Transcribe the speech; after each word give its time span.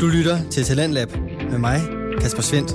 Du 0.00 0.06
lytter 0.06 0.50
til 0.50 0.64
Talentlab 0.64 1.08
med 1.50 1.58
mig, 1.58 1.80
Kasper 2.20 2.42
Svendt. 2.42 2.70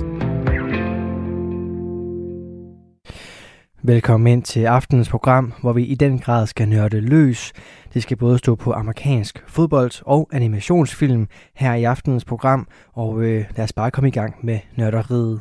Velkommen 3.82 4.32
ind 4.32 4.42
til 4.42 4.64
aftenens 4.64 5.08
program, 5.08 5.52
hvor 5.60 5.72
vi 5.72 5.84
i 5.84 5.94
den 5.94 6.18
grad 6.18 6.46
skal 6.46 6.68
nørde 6.68 7.00
løs. 7.00 7.52
Det 7.94 8.02
skal 8.02 8.16
både 8.16 8.38
stå 8.38 8.54
på 8.54 8.72
amerikansk 8.72 9.44
fodbold 9.46 10.02
og 10.06 10.28
animationsfilm 10.32 11.28
her 11.54 11.74
i 11.74 11.84
aftenens 11.84 12.24
program, 12.24 12.68
og 12.92 13.22
øh, 13.22 13.44
lad 13.56 13.64
os 13.64 13.72
bare 13.72 13.90
komme 13.90 14.08
i 14.08 14.12
gang 14.12 14.34
med 14.42 14.58
nørderiet. 14.76 15.40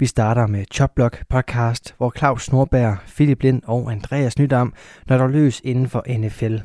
Vi 0.00 0.06
starter 0.06 0.46
med 0.46 0.64
Chopblock 0.72 1.24
podcast, 1.28 1.94
hvor 1.96 2.12
Claus 2.18 2.44
Snorberg, 2.44 2.96
Philip 3.06 3.42
Lind 3.42 3.62
og 3.66 3.92
Andreas 3.92 4.38
Nydam 4.38 4.72
nørder 5.08 5.26
løs 5.26 5.60
inden 5.64 5.88
for 5.88 6.18
NFL. 6.18 6.56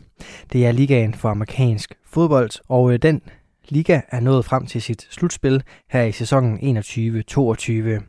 Det 0.54 0.66
er 0.66 0.72
ligaen 0.72 1.14
for 1.14 1.30
amerikansk 1.30 1.94
fodbold, 2.06 2.50
og 2.70 2.94
øh, 2.94 3.00
den 3.00 3.22
liga 3.70 4.02
er 4.10 4.20
nået 4.20 4.46
frem 4.46 4.66
til 4.66 4.82
sit 4.82 5.08
slutspil 5.12 5.64
her 5.90 6.04
i 6.04 6.12
sæsonen 6.12 6.78
21-22. 6.78 8.02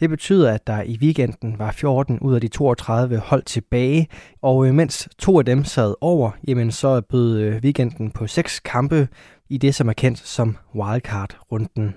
Det 0.00 0.10
betyder, 0.10 0.52
at 0.52 0.66
der 0.66 0.82
i 0.82 0.98
weekenden 1.02 1.58
var 1.58 1.70
14 1.70 2.18
ud 2.18 2.34
af 2.34 2.40
de 2.40 2.48
32 2.48 3.18
hold 3.18 3.42
tilbage, 3.42 4.08
og 4.42 4.66
øh, 4.66 4.74
mens 4.74 5.08
to 5.18 5.38
af 5.38 5.44
dem 5.44 5.64
sad 5.64 5.94
over, 6.00 6.30
jamen 6.48 6.70
så 6.70 7.00
bød 7.00 7.40
øh, 7.40 7.60
weekenden 7.62 8.10
på 8.10 8.26
seks 8.26 8.60
kampe 8.60 9.08
i 9.48 9.58
det, 9.58 9.74
som 9.74 9.88
er 9.88 9.92
kendt 9.92 10.18
som 10.18 10.56
wildcard-runden. 10.74 11.94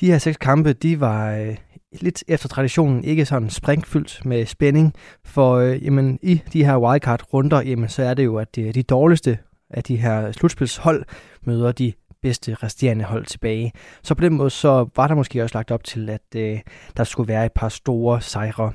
De 0.00 0.06
her 0.06 0.18
seks 0.18 0.36
kampe, 0.36 0.72
de 0.72 1.00
var 1.00 1.54
lidt 2.00 2.24
efter 2.28 2.48
traditionen 2.48 3.04
ikke 3.04 3.26
sådan 3.26 3.50
springfyldt 3.50 4.24
med 4.24 4.46
spænding, 4.46 4.94
for 5.24 5.54
øh, 5.54 5.84
jamen, 5.84 6.18
i 6.22 6.42
de 6.52 6.64
her 6.64 6.76
wildcard-runder, 6.76 7.62
jamen, 7.62 7.88
så 7.88 8.02
er 8.02 8.14
det 8.14 8.24
jo, 8.24 8.36
at 8.36 8.56
de, 8.56 8.72
de 8.72 8.82
dårligste 8.82 9.38
af 9.70 9.82
de 9.82 9.96
her 9.96 10.32
slutspilshold 10.32 11.04
møder 11.42 11.72
de 11.72 11.92
bedste 12.22 12.54
resterende 12.54 13.04
hold 13.04 13.26
tilbage. 13.26 13.72
Så 14.02 14.14
på 14.14 14.24
den 14.24 14.34
måde 14.34 14.50
så 14.50 14.88
var 14.96 15.08
der 15.08 15.14
måske 15.14 15.42
også 15.42 15.58
lagt 15.58 15.70
op 15.70 15.84
til, 15.84 16.10
at 16.10 16.22
øh, 16.36 16.60
der 16.96 17.04
skulle 17.04 17.28
være 17.28 17.46
et 17.46 17.52
par 17.52 17.68
store 17.68 18.20
sejre. 18.20 18.72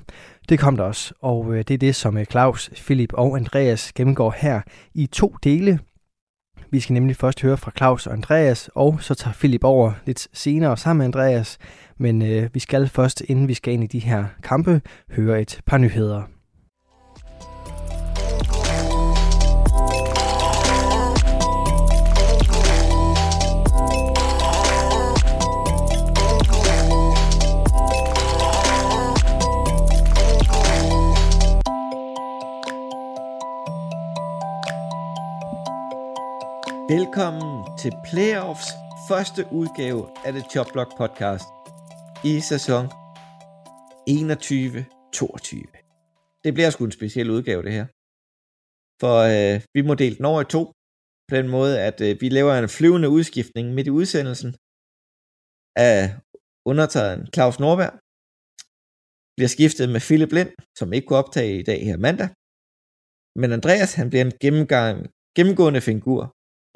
Det 0.50 0.60
kom 0.60 0.78
der 0.78 0.84
også, 0.84 1.14
og 1.22 1.54
øh, 1.54 1.58
det 1.58 1.74
er 1.74 1.78
det, 1.78 1.96
som 1.96 2.18
øh, 2.18 2.26
Claus, 2.26 2.70
Philip 2.70 3.14
og 3.14 3.38
Andreas 3.38 3.94
gennemgår 3.94 4.36
her 4.38 4.62
i 4.94 5.06
to 5.06 5.36
dele. 5.44 5.80
Vi 6.72 6.80
skal 6.80 6.94
nemlig 6.94 7.16
først 7.16 7.42
høre 7.42 7.58
fra 7.58 7.72
Claus 7.78 8.08
og 8.08 8.14
Andreas, 8.14 8.70
og 8.76 8.98
så 9.02 9.16
tager 9.16 9.34
Philip 9.34 9.64
over 9.64 9.92
lidt 10.06 10.28
senere 10.34 10.78
sammen 10.78 10.98
med 10.98 11.06
Andreas. 11.06 11.58
Men 11.98 12.22
øh, 12.22 12.50
vi 12.54 12.60
skal 12.60 12.88
først, 12.88 13.22
inden 13.28 13.48
vi 13.48 13.54
skal 13.54 13.74
ind 13.74 13.84
i 13.84 13.88
de 13.88 14.00
her 14.00 14.26
kampe, 14.44 14.82
høre 15.12 15.42
et 15.42 15.62
par 15.66 15.78
nyheder. 15.78 16.24
Velkommen 36.98 37.50
til 37.82 37.94
Playoffs 38.08 38.70
første 39.10 39.42
udgave 39.60 40.02
af 40.26 40.32
det 40.34 40.44
Chopblock 40.52 40.92
podcast 41.02 41.48
i 42.32 42.34
sæson 42.52 42.84
21-22. 42.86 42.92
Det 46.44 46.52
bliver 46.54 46.70
sgu 46.70 46.82
en 46.86 46.98
speciel 47.00 47.30
udgave, 47.36 47.64
det 47.64 47.74
her. 47.78 47.86
For 49.02 49.16
øh, 49.34 49.56
vi 49.76 49.82
må 49.88 49.94
dele 50.02 50.16
den 50.18 50.26
over 50.32 50.42
i 50.42 50.52
to, 50.56 50.64
på 51.30 51.34
den 51.40 51.48
måde, 51.56 51.74
at 51.90 51.98
øh, 52.08 52.12
vi 52.22 52.28
laver 52.30 52.54
en 52.54 52.76
flyvende 52.78 53.10
udskiftning 53.18 53.66
midt 53.76 53.88
i 53.88 53.98
udsendelsen 54.00 54.52
af 55.92 56.00
undertegnet 56.72 57.30
Claus 57.36 57.58
Norberg, 57.64 57.94
bliver 59.36 59.52
skiftet 59.56 59.86
med 59.94 60.02
Philip 60.08 60.32
Lind, 60.38 60.52
som 60.80 60.88
ikke 60.94 61.08
kunne 61.08 61.24
optage 61.24 61.54
i 61.60 61.64
dag 61.70 61.80
her 61.90 61.98
mandag. 62.08 62.30
Men 63.42 63.50
Andreas, 63.58 63.92
han 64.00 64.08
bliver 64.10 64.24
en 64.26 64.38
gennemgang, 64.44 64.96
gennemgående 65.38 65.84
figur 65.92 66.22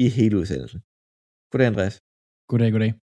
i 0.04 0.06
hele 0.18 0.36
udsendelsen. 0.42 0.80
Goddag, 1.52 1.68
Andreas. 1.72 1.96
Goddag, 2.50 2.72
goddag. 2.76 2.94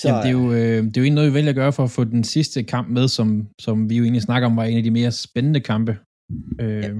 Så, 0.00 0.08
Jamen, 0.08 0.20
det, 0.24 0.30
er 0.32 0.36
jo, 0.40 0.44
øh, 0.58 0.78
det 0.90 0.96
er 0.96 1.00
jo 1.00 1.06
egentlig 1.06 1.20
noget, 1.20 1.30
vi 1.30 1.34
vælger 1.38 1.54
at 1.54 1.60
gøre 1.62 1.72
for 1.72 1.84
at 1.84 1.94
få 1.98 2.04
den 2.04 2.24
sidste 2.34 2.58
kamp 2.74 2.88
med, 2.96 3.06
som, 3.16 3.28
som 3.66 3.76
vi 3.90 3.94
jo 3.98 4.02
egentlig 4.04 4.22
snakker 4.22 4.46
om, 4.48 4.56
var 4.56 4.64
en 4.64 4.80
af 4.82 4.86
de 4.88 4.90
mere 4.90 5.12
spændende 5.12 5.60
kampe. 5.70 5.92
Øh, 6.64 6.82
ja. 6.84 6.90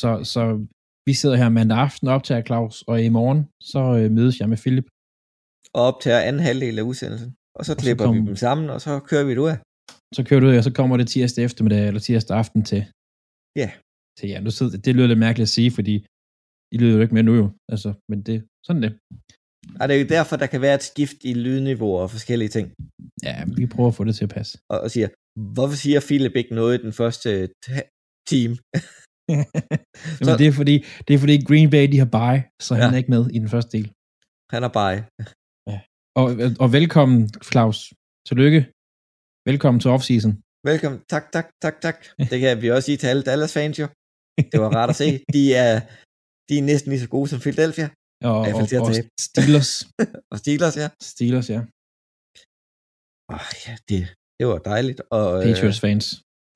så, 0.00 0.10
så 0.32 0.42
vi 1.08 1.14
sidder 1.20 1.36
her 1.36 1.48
mandag 1.48 1.78
aften 1.78 2.08
op 2.08 2.22
til 2.24 2.42
Claus, 2.46 2.76
og 2.90 2.96
i 3.02 3.08
morgen 3.08 3.40
så 3.72 3.82
øh, 3.98 4.10
mødes 4.16 4.40
jeg 4.40 4.48
med 4.48 4.58
Philip. 4.64 4.86
Og 5.76 5.82
op 5.88 5.98
til 6.02 6.10
anden 6.10 6.42
halvdel 6.48 6.78
af 6.78 6.82
udsendelsen. 6.90 7.30
Og 7.58 7.64
så 7.68 7.72
klipper 7.82 8.04
og 8.04 8.08
så 8.08 8.12
kom, 8.12 8.22
vi 8.24 8.28
dem 8.28 8.36
sammen, 8.36 8.66
og 8.70 8.80
så 8.80 8.92
kører 9.10 9.24
vi 9.24 9.30
det 9.30 9.38
ud 9.38 9.48
af. 9.54 9.58
Så 10.16 10.20
kører 10.28 10.40
du 10.40 10.46
ud, 10.46 10.56
og 10.56 10.64
så 10.64 10.72
kommer 10.78 10.96
det 10.96 11.08
tirsdag 11.08 11.44
eftermiddag, 11.44 11.86
eller 11.88 12.00
tirsdag 12.00 12.36
aften 12.42 12.62
til. 12.70 12.82
Ja. 13.62 13.70
Til 14.18 14.28
ja, 14.32 14.40
nu 14.40 14.50
sidder, 14.50 14.78
det 14.86 14.94
lyder 14.96 15.06
lidt 15.06 15.18
mærkeligt 15.26 15.48
at 15.48 15.54
sige, 15.58 15.70
fordi 15.70 15.94
I 16.74 16.76
lyder 16.78 16.96
jo 16.96 17.02
ikke 17.04 17.14
med 17.14 17.22
nu 17.22 17.34
jo. 17.42 17.46
Altså, 17.72 17.90
men 18.10 18.18
det, 18.26 18.36
sådan 18.66 18.82
det. 18.82 18.92
Og 19.80 19.88
det 19.88 19.94
er 19.96 20.00
jo 20.00 20.08
derfor, 20.16 20.36
der 20.36 20.46
kan 20.46 20.60
være 20.60 20.74
et 20.74 20.88
skift 20.90 21.18
i 21.30 21.32
lydniveau 21.34 21.92
og 22.02 22.10
forskellige 22.10 22.48
ting. 22.56 22.66
Ja, 23.26 23.36
vi 23.56 23.66
prøver 23.66 23.88
at 23.88 23.94
få 23.94 24.04
det 24.04 24.14
til 24.16 24.24
at 24.28 24.34
passe. 24.38 24.58
Og, 24.72 24.78
og 24.84 24.90
siger, 24.90 25.08
hvorfor 25.54 25.76
siger 25.76 26.00
Philip 26.08 26.36
ikke 26.36 26.54
noget 26.54 26.78
i 26.78 26.82
den 26.82 26.92
første 27.00 27.28
team? 28.30 28.52
Jamen, 30.18 30.26
så, 30.26 30.32
det, 30.40 30.46
er 30.46 30.56
fordi, 30.60 30.76
det 31.06 31.12
er 31.14 31.20
fordi 31.24 31.36
Green 31.48 31.70
Bay, 31.74 31.84
de 31.92 31.98
har 32.02 32.10
bye, 32.18 32.40
så 32.66 32.72
ja. 32.74 32.80
han 32.82 32.94
er 32.94 32.98
ikke 33.02 33.14
med 33.16 33.24
i 33.36 33.38
den 33.44 33.50
første 33.54 33.72
del. 33.76 33.86
Han 34.54 34.60
er 34.68 34.72
bye. 34.78 35.00
ja. 35.70 35.78
Og, 36.20 36.26
og 36.64 36.68
velkommen, 36.78 37.18
Claus. 37.50 37.78
Tillykke. 38.28 38.60
Velkommen 39.50 39.80
til 39.80 39.90
offseason. 39.96 40.32
Velkommen. 40.70 40.98
Tak, 41.12 41.24
tak, 41.34 41.46
tak, 41.64 41.76
tak. 41.86 41.96
Det 42.30 42.38
kan 42.40 42.62
vi 42.62 42.70
også 42.70 42.86
sige 42.86 42.98
til 43.00 43.06
alle 43.12 43.22
Dallas 43.28 43.54
fans 43.56 43.78
jo. 43.82 43.86
Det 44.52 44.58
var 44.64 44.70
rart 44.78 44.90
at 44.94 44.96
se. 45.02 45.08
De 45.36 45.54
er, 45.54 45.72
de 46.48 46.58
er 46.58 46.62
næsten 46.62 46.90
lige 46.90 47.00
så 47.00 47.08
gode 47.08 47.28
som 47.28 47.40
Philadelphia. 47.40 47.88
Og, 48.30 48.38
og, 48.40 48.62
og 48.86 48.94
Steelers. 49.28 49.70
og 50.32 50.36
Steelers, 50.42 50.76
ja. 50.82 50.88
Steelers, 51.12 51.48
ja. 51.54 51.60
Oh, 53.34 53.48
ja, 53.66 53.74
det, 53.88 54.00
det 54.38 54.46
var 54.46 54.58
dejligt. 54.58 55.00
Og, 55.10 55.28
øh, 55.38 55.44
Patriots 55.46 55.80
fans. 55.80 56.04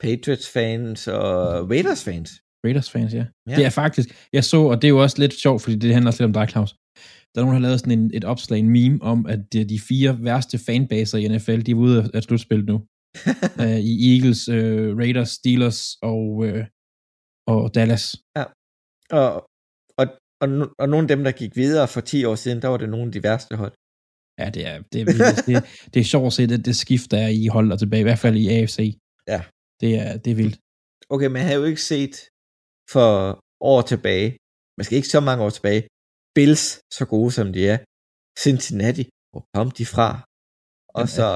Patriots 0.04 0.48
fans 0.56 1.08
og 1.08 1.70
Raiders 1.70 2.04
fans. 2.04 2.30
Raiders 2.64 2.90
fans, 2.90 3.14
ja. 3.14 3.26
ja. 3.48 3.56
Det 3.56 3.64
er 3.64 3.70
faktisk, 3.70 4.08
jeg 4.32 4.44
så, 4.44 4.60
og 4.70 4.76
det 4.76 4.84
er 4.88 4.94
jo 4.96 5.02
også 5.02 5.18
lidt 5.18 5.34
sjovt, 5.34 5.62
fordi 5.62 5.76
det 5.76 5.94
handler 5.94 6.10
også 6.10 6.22
lidt 6.22 6.36
om 6.36 6.38
dig, 6.40 6.48
Claus. 6.50 6.72
Der 7.34 7.40
er 7.40 7.44
nogen, 7.44 7.54
der 7.54 7.60
har 7.60 7.68
lavet 7.68 7.80
sådan 7.80 7.98
en, 7.98 8.10
et 8.14 8.24
opslag, 8.24 8.58
en 8.58 8.70
meme, 8.70 9.02
om 9.02 9.26
at 9.26 9.40
de, 9.52 9.64
de 9.64 9.80
fire 9.88 10.24
værste 10.24 10.58
fanbaser 10.58 11.18
i 11.18 11.28
NFL, 11.28 11.60
de 11.66 11.70
er 11.70 11.74
ude 11.74 12.10
af 12.14 12.22
slutspillet 12.22 12.66
nu. 12.66 12.76
uh, 13.62 13.78
I 13.92 14.14
Eagles, 14.14 14.48
uh, 14.48 14.98
Raiders, 15.00 15.30
Steelers 15.30 15.80
og, 16.02 16.22
uh, 16.46 16.64
og 17.46 17.74
Dallas. 17.74 18.16
Ja. 18.36 18.44
Og, 19.10 19.49
og 20.42 20.48
og, 20.60 20.68
og 20.78 20.86
nogle 20.88 21.04
af 21.04 21.08
dem, 21.08 21.24
der 21.24 21.32
gik 21.32 21.56
videre 21.56 21.88
for 21.88 22.00
10 22.00 22.24
år 22.24 22.34
siden, 22.34 22.62
der 22.62 22.68
var 22.68 22.76
det 22.76 22.88
nogle 22.88 23.06
af 23.06 23.12
de 23.12 23.22
værste 23.22 23.56
hold. 23.62 23.74
Ja, 24.40 24.46
det 24.56 24.62
er, 24.70 24.76
det 24.92 24.98
er, 25.00 25.04
vildt. 25.04 25.46
det, 25.46 25.54
det 25.92 26.00
er 26.00 26.08
sjovt 26.14 26.26
at 26.26 26.32
se, 26.32 26.42
det, 26.52 26.64
det 26.68 26.76
skift, 26.76 27.10
der 27.10 27.20
er 27.26 27.32
i 27.42 27.46
holdet 27.46 27.78
tilbage, 27.78 28.00
i 28.00 28.08
hvert 28.08 28.22
fald 28.24 28.36
i 28.36 28.46
AFC. 28.56 28.78
Ja. 29.32 29.40
Det 29.80 29.90
er, 30.04 30.10
det 30.22 30.30
er 30.30 30.38
vildt. 30.42 30.56
Okay, 31.14 31.28
men 31.32 31.36
jeg 31.40 31.46
har 31.48 31.54
jo 31.60 31.64
ikke 31.64 31.84
set 31.92 32.14
for 32.94 33.06
år 33.72 33.80
tilbage, 33.92 34.28
man 34.78 34.84
skal 34.84 34.96
ikke 34.96 35.14
så 35.16 35.20
mange 35.28 35.44
år 35.44 35.50
tilbage, 35.58 35.82
Bills 36.36 36.64
så 36.98 37.04
gode 37.14 37.30
som 37.38 37.52
de 37.56 37.60
er. 37.72 37.78
Cincinnati, 38.44 39.04
hvor 39.30 39.42
kom 39.54 39.70
de 39.78 39.86
fra? 39.94 40.08
Og 40.96 41.00
Jamen, 41.00 41.14
så... 41.18 41.26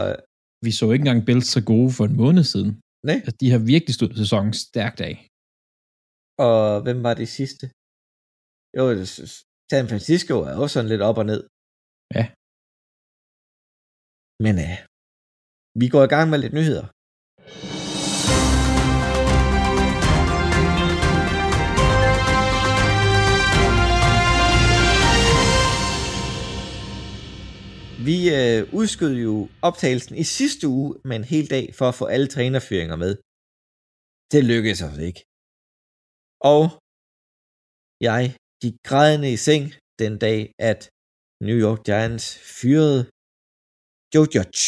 Vi 0.65 0.71
så 0.81 0.85
ikke 0.93 1.03
engang 1.05 1.27
Bills 1.29 1.49
så 1.57 1.61
gode 1.73 1.91
for 1.97 2.05
en 2.05 2.17
måned 2.23 2.45
siden. 2.53 2.73
Nej. 3.09 3.19
Altså, 3.25 3.37
de 3.41 3.51
har 3.51 3.61
virkelig 3.73 3.95
stået 3.95 4.17
sæsonen 4.23 4.53
stærkt 4.67 5.01
af. 5.11 5.17
Og 6.47 6.83
hvem 6.85 6.99
var 7.07 7.15
det 7.21 7.29
sidste? 7.39 7.65
Jo, 8.77 8.85
San 9.71 9.87
Francisco 9.91 10.35
er 10.49 10.55
også 10.63 10.75
sådan 10.75 10.93
lidt 10.93 11.03
op 11.09 11.19
og 11.23 11.27
ned. 11.33 11.43
Ja. 12.17 12.25
Men 14.45 14.55
ja, 14.65 14.73
uh, 14.73 14.79
vi 15.81 15.87
går 15.95 16.03
i 16.05 16.13
gang 16.15 16.27
med 16.31 16.39
lidt 16.45 16.55
nyheder. 16.59 16.87
Vi 28.09 28.17
øh, 28.39 28.61
udskød 28.79 29.15
jo 29.27 29.35
optagelsen 29.69 30.15
i 30.23 30.25
sidste 30.39 30.65
uge 30.77 30.91
med 31.09 31.17
en 31.21 31.29
hel 31.33 31.47
dag 31.55 31.65
for 31.79 31.87
at 31.89 31.99
få 32.01 32.05
alle 32.15 32.29
trænerføringer 32.35 32.97
med. 33.05 33.13
Det 34.33 34.43
lykkedes 34.53 34.81
os 34.89 34.99
ikke. 35.09 35.21
Og 36.53 36.63
jeg 38.09 38.23
gik 38.65 38.77
grædende 38.89 39.29
i 39.37 39.39
seng 39.49 39.65
den 40.03 40.13
dag, 40.27 40.41
at 40.71 40.81
New 41.49 41.59
York 41.67 41.81
Giants 41.89 42.27
fyrede 42.61 43.01
Joe 44.13 44.29
Judge. 44.35 44.65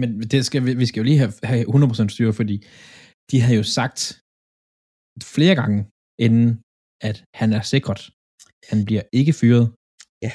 Men 0.00 0.08
det 0.32 0.40
skal, 0.48 0.60
vi, 0.66 0.72
vi 0.82 0.86
skal 0.88 1.00
jo 1.00 1.06
lige 1.10 1.22
have, 1.22 1.34
have 1.50 1.64
100% 1.68 2.14
styr, 2.14 2.30
fordi 2.40 2.56
de 3.30 3.36
havde 3.44 3.58
jo 3.62 3.66
sagt 3.78 4.00
flere 5.34 5.54
gange, 5.60 5.80
inden 6.26 6.48
at 7.08 7.16
han 7.40 7.48
er 7.58 7.62
sikret. 7.74 8.02
Han 8.70 8.78
bliver 8.88 9.04
ikke 9.20 9.34
fyret. 9.40 9.66
Ja. 10.26 10.32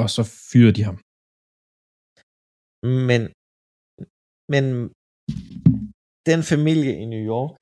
Og 0.00 0.06
så 0.16 0.22
fyrer 0.50 0.72
de 0.76 0.82
ham. 0.88 0.98
Men, 3.08 3.20
men 4.52 4.64
den 6.30 6.40
familie 6.52 6.92
i 7.02 7.04
New 7.14 7.24
York 7.36 7.56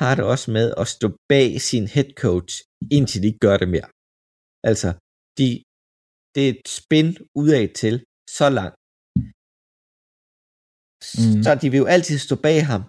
har 0.00 0.12
det 0.16 0.24
også 0.32 0.48
med 0.58 0.66
at 0.82 0.86
stå 0.96 1.06
bag 1.32 1.48
sin 1.68 1.86
head 1.94 2.10
coach, 2.24 2.52
indtil 2.96 3.18
de 3.22 3.28
ikke 3.30 3.44
gør 3.46 3.56
det 3.62 3.68
mere. 3.76 3.88
Altså, 4.70 4.88
de, 5.38 5.48
det 6.34 6.42
er 6.46 6.50
et 6.56 6.66
spin 6.78 7.08
udad 7.40 7.66
til 7.82 7.94
så 8.38 8.48
langt. 8.58 8.76
Mm. 11.20 11.42
Så 11.44 11.50
de 11.62 11.66
vil 11.72 11.82
jo 11.84 11.88
altid 11.96 12.16
stå 12.26 12.34
bag 12.46 12.58
ham, 12.72 12.82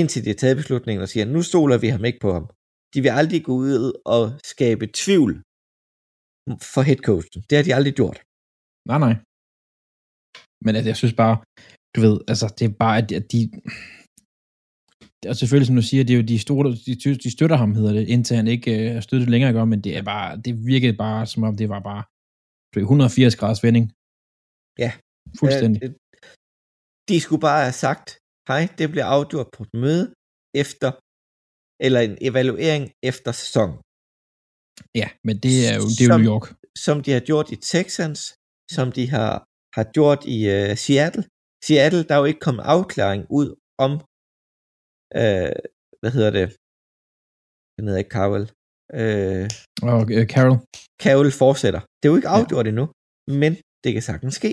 indtil 0.00 0.20
de 0.24 0.30
har 0.32 0.40
taget 0.42 0.60
beslutningen 0.60 1.02
og 1.04 1.08
siger, 1.12 1.24
nu 1.34 1.40
stoler 1.50 1.78
vi 1.84 1.88
ham 1.94 2.04
ikke 2.08 2.22
på 2.26 2.30
ham. 2.36 2.46
De 2.92 2.98
vil 3.04 3.12
aldrig 3.20 3.40
gå 3.48 3.54
ud 3.64 3.74
og 4.14 4.22
skabe 4.52 4.86
tvivl 5.02 5.32
for 6.74 6.82
headcoachen. 6.88 7.40
Det 7.48 7.54
har 7.56 7.64
de 7.66 7.76
aldrig 7.78 7.94
gjort. 8.00 8.18
Nej, 8.90 8.98
nej. 9.06 9.14
Men 10.64 10.72
altså, 10.76 10.88
jeg 10.92 10.98
synes 11.00 11.16
bare, 11.22 11.36
du 11.94 11.98
ved, 12.06 12.16
altså, 12.32 12.46
det 12.58 12.64
er 12.66 12.74
bare, 12.84 12.96
at 13.18 13.24
de, 13.32 13.40
og 15.28 15.36
selvfølgelig, 15.36 15.66
som 15.66 15.76
du 15.76 15.82
siger, 15.82 16.04
det 16.04 16.14
er 16.14 16.20
jo 16.20 16.26
de 16.32 16.38
store, 16.38 16.64
de, 16.86 17.14
de 17.24 17.30
støtter 17.36 17.56
ham, 17.56 17.74
hedder 17.74 17.92
det, 17.92 18.08
indtil 18.14 18.36
han 18.36 18.48
ikke 18.54 18.72
øh, 18.96 19.02
støttet 19.02 19.30
længere, 19.30 19.52
gør, 19.52 19.64
men 19.64 19.80
det 19.84 19.92
er 19.98 20.02
bare, 20.02 20.36
det 20.44 20.52
virkede 20.66 20.96
bare, 21.06 21.26
som 21.26 21.42
om 21.48 21.56
det 21.56 21.68
var 21.68 21.80
bare 21.80 22.04
180 22.76 23.36
graders 23.36 23.62
vending. 23.66 23.86
Ja. 24.84 24.92
Fuldstændig. 25.40 25.82
Øh, 25.84 25.90
de 27.08 27.16
skulle 27.20 27.44
bare 27.48 27.62
have 27.68 27.78
sagt, 27.86 28.06
hej, 28.48 28.62
det 28.78 28.86
bliver 28.92 29.08
afgjort 29.16 29.48
på 29.56 29.62
et 29.66 29.74
møde 29.84 30.06
efter, 30.62 30.90
eller 31.86 32.00
en 32.08 32.16
evaluering 32.28 32.84
efter 33.10 33.32
sæson. 33.42 33.70
Ja, 35.00 35.08
men 35.26 35.36
det 35.44 35.54
er 35.70 35.74
jo, 35.80 35.86
det 35.96 36.02
er 36.04 36.08
jo 36.08 36.12
som, 36.12 36.20
New 36.20 36.32
York. 36.34 36.46
Som 36.84 36.96
de 37.04 37.10
har 37.16 37.22
gjort 37.30 37.48
i 37.54 37.56
Texans, 37.72 38.20
som 38.76 38.86
de 38.96 39.04
har, 39.14 39.32
har 39.76 39.86
gjort 39.96 40.20
i 40.36 40.38
uh, 40.54 40.70
Seattle. 40.84 41.24
Seattle, 41.66 42.02
der 42.06 42.14
er 42.14 42.20
jo 42.22 42.30
ikke 42.32 42.44
kommet 42.46 42.62
afklaring 42.76 43.22
ud 43.38 43.48
om, 43.86 43.92
uh, 45.20 45.52
hvad 46.00 46.12
hedder 46.16 46.32
det, 46.38 46.46
han 47.76 47.84
hedder 47.86 48.02
ikke 48.02 48.14
Carvel. 48.16 48.44
Uh, 49.00 49.46
oh, 49.88 50.02
uh, 50.18 50.26
Carol. 50.34 50.58
Carol 51.02 51.30
fortsætter. 51.42 51.80
Det 51.96 52.04
er 52.04 52.12
jo 52.12 52.18
ikke 52.20 52.34
afgjort 52.36 52.66
ja. 52.66 52.70
endnu, 52.70 52.84
men 53.42 53.52
det 53.84 53.90
kan 53.94 54.04
sagtens 54.10 54.34
ske. 54.40 54.52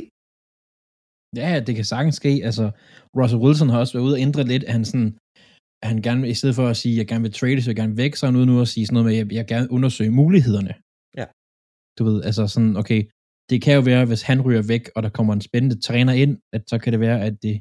Ja, 1.41 1.51
det 1.67 1.73
kan 1.77 1.85
sagtens 1.93 2.15
ske. 2.21 2.33
Altså, 2.49 2.65
Russell 3.17 3.43
Wilson 3.43 3.69
har 3.71 3.79
også 3.79 3.93
været 3.93 4.07
ude 4.07 4.17
og 4.17 4.23
ændre 4.27 4.43
lidt, 4.51 4.63
at 4.67 4.73
han 4.77 4.85
sådan, 4.89 5.09
at 5.83 5.87
han 5.91 5.99
gerne, 6.07 6.29
i 6.33 6.37
stedet 6.39 6.55
for 6.59 6.67
at 6.67 6.77
sige, 6.81 6.93
at 6.93 6.99
jeg 7.01 7.07
gerne 7.11 7.25
vil 7.25 7.37
trade, 7.39 7.61
så 7.61 7.69
jeg 7.71 7.79
gerne 7.81 7.97
væk, 8.03 8.13
så 8.15 8.21
er 8.25 8.29
han 8.31 8.39
ude 8.39 8.49
nu 8.51 8.61
at 8.61 8.71
sige 8.73 8.85
sådan 8.85 8.95
noget 8.95 9.07
med, 9.07 9.13
at 9.13 9.19
jeg, 9.19 9.27
jeg 9.39 9.45
gerne 9.53 9.71
undersøge 9.75 10.17
mulighederne. 10.21 10.73
Ja. 11.19 11.25
Du 11.97 12.01
ved, 12.09 12.17
altså 12.27 12.43
sådan, 12.55 12.75
okay, 12.81 13.01
det 13.49 13.57
kan 13.65 13.73
jo 13.77 13.83
være, 13.91 14.05
hvis 14.09 14.23
han 14.29 14.39
ryger 14.45 14.63
væk, 14.73 14.83
og 14.95 14.99
der 15.05 15.11
kommer 15.17 15.33
en 15.33 15.47
spændende 15.49 15.77
træner 15.87 16.13
ind, 16.23 16.33
at 16.55 16.61
så 16.71 16.75
kan 16.81 16.91
det 16.93 16.99
være, 17.07 17.19
at 17.27 17.35
det, 17.45 17.55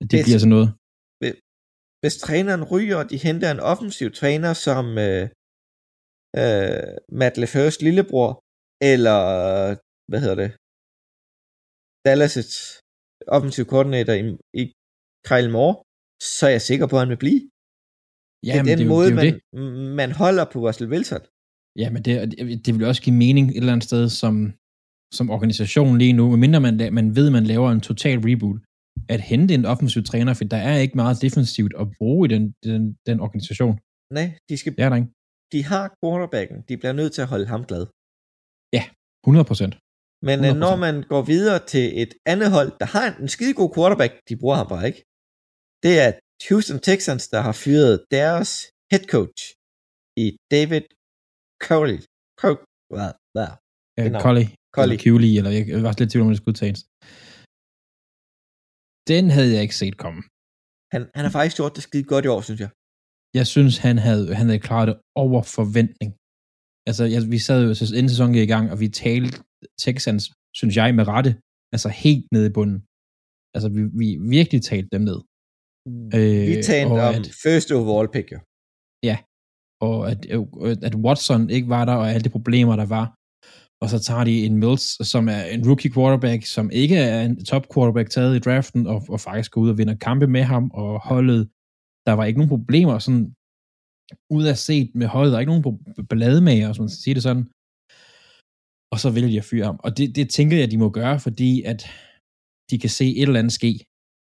at 0.00 0.06
det 0.10 0.16
hvis, 0.18 0.26
bliver 0.26 0.40
sådan 0.44 0.56
noget. 0.56 0.68
Hvis 2.06 2.22
træneren 2.26 2.64
ryger, 2.72 2.96
og 3.02 3.06
de 3.10 3.24
henter 3.26 3.48
en 3.50 3.66
offensiv 3.72 4.08
træner, 4.20 4.52
som 4.66 4.84
øh, 5.06 5.24
øh, 6.40 6.90
Matt 7.20 7.34
LeFeurs 7.40 7.76
lillebror, 7.86 8.30
eller, 8.92 9.20
hvad 10.10 10.20
hedder 10.24 10.38
det, 10.42 10.50
Dallas' 12.06 12.52
offensiv 13.36 13.64
koordinator 13.72 14.14
i, 14.20 14.22
i 14.60 14.62
Kyle 15.28 15.50
Moore, 15.54 15.74
så 16.36 16.42
er 16.48 16.54
jeg 16.56 16.64
sikker 16.70 16.86
på, 16.86 16.94
at 16.96 17.02
han 17.04 17.12
vil 17.12 17.22
blive. 17.24 17.40
Ja, 18.48 18.52
det 18.52 18.60
er 18.60 18.70
den 18.72 18.78
det 18.78 18.92
måde, 18.94 19.06
det 19.06 19.14
er 19.14 19.20
man, 19.20 19.26
det. 19.34 19.40
man 20.00 20.10
holder 20.22 20.44
på 20.52 20.58
Russell 20.66 20.90
Wilson. 20.92 21.22
Ja, 21.82 21.88
men 21.94 22.00
det, 22.06 22.14
det 22.64 22.70
vil 22.74 22.88
også 22.90 23.02
give 23.06 23.16
mening 23.24 23.44
et 23.48 23.56
eller 23.56 23.74
andet 23.74 23.88
sted 23.90 24.02
som, 24.22 24.34
som 25.18 25.26
organisation 25.36 25.98
lige 26.02 26.16
nu, 26.18 26.24
medmindre 26.30 26.60
man, 26.66 26.74
man 26.98 27.06
ved, 27.16 27.26
at 27.30 27.36
man 27.38 27.46
laver 27.52 27.68
en 27.70 27.82
total 27.90 28.18
reboot, 28.28 28.60
at 29.14 29.20
hente 29.20 29.54
en 29.54 29.64
offensiv 29.64 30.02
træner, 30.10 30.34
for 30.34 30.44
der 30.44 30.56
er 30.70 30.76
ikke 30.84 30.96
meget 31.02 31.16
defensivt 31.22 31.72
at 31.82 31.86
bruge 31.98 32.22
i 32.26 32.28
den, 32.34 32.54
den, 32.64 32.82
den 33.08 33.20
organisation. 33.20 33.74
Nej, 34.18 34.28
de 34.48 34.54
skal... 34.60 34.72
Det 34.76 34.84
er 34.84 34.88
der 34.88 34.96
ikke. 34.96 35.12
De 35.52 35.60
har 35.70 35.84
quarterbacken. 36.00 36.56
De 36.68 36.74
bliver 36.80 36.92
nødt 37.00 37.12
til 37.12 37.22
at 37.22 37.28
holde 37.28 37.46
ham 37.46 37.62
glad. 37.70 37.84
Ja, 38.76 38.84
100 39.24 39.44
procent. 39.50 39.74
Men 40.28 40.38
100%. 40.40 40.46
Øh, 40.48 40.56
når 40.64 40.76
man 40.86 40.94
går 41.12 41.22
videre 41.32 41.58
til 41.72 41.84
et 42.02 42.12
andet 42.32 42.48
hold, 42.56 42.70
der 42.80 42.86
har 42.94 43.06
en 43.22 43.28
skide 43.34 43.54
god 43.60 43.70
quarterback, 43.74 44.12
de 44.28 44.34
bruger 44.40 44.56
ham 44.60 44.68
bare 44.74 44.86
ikke. 44.90 45.02
Det 45.84 45.94
er 46.04 46.10
Houston 46.48 46.80
Texans, 46.88 47.24
der 47.34 47.40
har 47.46 47.54
fyret 47.64 47.94
deres 48.10 48.50
head 48.90 49.04
coach 49.14 49.42
i 50.24 50.26
David 50.54 50.84
Coley. 51.66 51.98
Hvad? 52.94 53.10
Hvad? 53.34 53.50
Coley. 54.26 54.46
Coley. 54.76 54.98
Coley, 55.04 55.32
eller 55.38 55.50
jeg 55.50 55.82
var 55.82 55.94
lidt 55.98 56.10
tvivl 56.10 56.24
om, 56.24 56.30
det 56.32 56.36
skulle 56.36 56.52
udtages. 56.54 56.80
Den 59.12 59.24
havde 59.34 59.50
jeg 59.54 59.62
ikke 59.66 59.80
set 59.82 59.96
komme. 60.04 60.20
Han, 60.92 61.02
han 61.16 61.24
har 61.26 61.32
faktisk 61.38 61.56
gjort 61.60 61.74
det 61.76 61.82
skide 61.86 62.06
godt 62.12 62.24
i 62.24 62.28
år, 62.34 62.40
synes 62.48 62.60
jeg. 62.64 62.70
Jeg 63.38 63.46
synes, 63.54 63.74
han 63.86 63.96
havde, 64.06 64.34
han 64.38 64.46
havde 64.46 64.66
klaret 64.68 64.88
det 64.88 64.96
over 65.24 65.42
forventning. 65.58 66.10
Altså, 66.88 67.04
jeg, 67.14 67.20
vi 67.34 67.38
sad 67.46 67.58
jo 67.66 67.70
inden 67.98 68.12
sæsonen 68.14 68.34
i 68.34 68.52
gang, 68.54 68.64
og 68.72 68.80
vi 68.80 68.88
talte 68.88 69.36
Texans, 69.84 70.24
synes 70.60 70.74
jeg, 70.80 70.94
med 70.98 71.04
rette, 71.14 71.32
altså 71.74 71.88
helt 72.04 72.26
nede 72.34 72.46
i 72.50 72.56
bunden. 72.58 72.78
Altså, 73.54 73.68
vi, 73.76 73.82
vi 74.00 74.08
virkelig 74.36 74.60
talte 74.70 74.90
dem 74.96 75.02
ned. 75.10 75.20
Øh, 76.16 76.46
vi 76.50 76.54
talte 76.72 76.92
om 77.08 77.14
at, 77.18 77.26
first 77.44 77.68
overall 77.78 78.08
pick, 78.14 78.28
jo. 78.34 78.38
Ja, 79.08 79.16
og 79.88 79.96
at, 80.10 80.20
at 80.88 80.94
Watson 81.04 81.50
ikke 81.56 81.68
var 81.68 81.84
der, 81.84 81.96
og 82.00 82.06
alle 82.12 82.24
de 82.24 82.36
problemer, 82.38 82.76
der 82.76 82.88
var. 82.96 83.06
Og 83.82 83.88
så 83.92 83.98
tager 83.98 84.24
de 84.24 84.34
en 84.46 84.56
Mills, 84.62 84.86
som 85.12 85.28
er 85.36 85.42
en 85.54 85.62
rookie 85.68 85.92
quarterback, 85.96 86.42
som 86.56 86.66
ikke 86.82 86.96
er 86.96 87.20
en 87.28 87.44
top 87.44 87.64
quarterback 87.72 88.08
taget 88.10 88.36
i 88.36 88.44
draften, 88.46 88.86
og, 88.92 88.98
og 89.14 89.20
faktisk 89.20 89.50
går 89.52 89.60
ud 89.60 89.70
og 89.72 89.78
vinder 89.78 89.96
kampe 90.06 90.26
med 90.26 90.44
ham, 90.52 90.64
og 90.80 91.00
holdet, 91.10 91.42
der 92.06 92.12
var 92.12 92.24
ikke 92.24 92.38
nogen 92.40 92.54
problemer 92.56 92.98
sådan 92.98 93.26
ud 94.36 94.44
af 94.52 94.56
set 94.68 94.90
med 95.00 95.06
holdet, 95.14 95.30
der 95.30 95.36
er 95.36 95.44
ikke 95.44 95.54
nogen 95.54 96.06
ballademager, 96.10 96.66
hvis 96.68 96.80
man 96.82 96.88
skal 96.88 97.02
sige 97.02 97.14
det 97.14 97.22
sådan 97.22 97.46
og 98.92 98.98
så 99.02 99.08
vælger 99.14 99.30
de 99.32 99.42
at 99.42 99.48
fyre 99.50 99.66
ham. 99.70 99.78
Og 99.86 99.90
det, 99.98 100.06
det 100.18 100.26
tænker 100.36 100.56
jeg, 100.60 100.70
de 100.70 100.78
må 100.84 100.88
gøre, 101.00 101.16
fordi 101.26 101.50
at 101.72 101.80
de 102.70 102.76
kan 102.82 102.92
se 102.98 103.06
et 103.20 103.28
eller 103.28 103.42
andet 103.42 103.58
ske. 103.60 103.72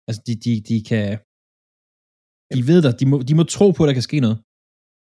Altså, 0.07 0.21
de, 0.27 0.33
de, 0.45 0.53
de 0.69 0.77
kan... 0.89 1.07
De 2.55 2.63
ved 2.69 2.79
der, 2.85 2.91
de 3.01 3.05
må, 3.11 3.17
de 3.29 3.35
må 3.39 3.43
tro 3.55 3.67
på, 3.71 3.79
at 3.83 3.87
der 3.89 3.97
kan 3.99 4.09
ske 4.09 4.19
noget. 4.25 4.37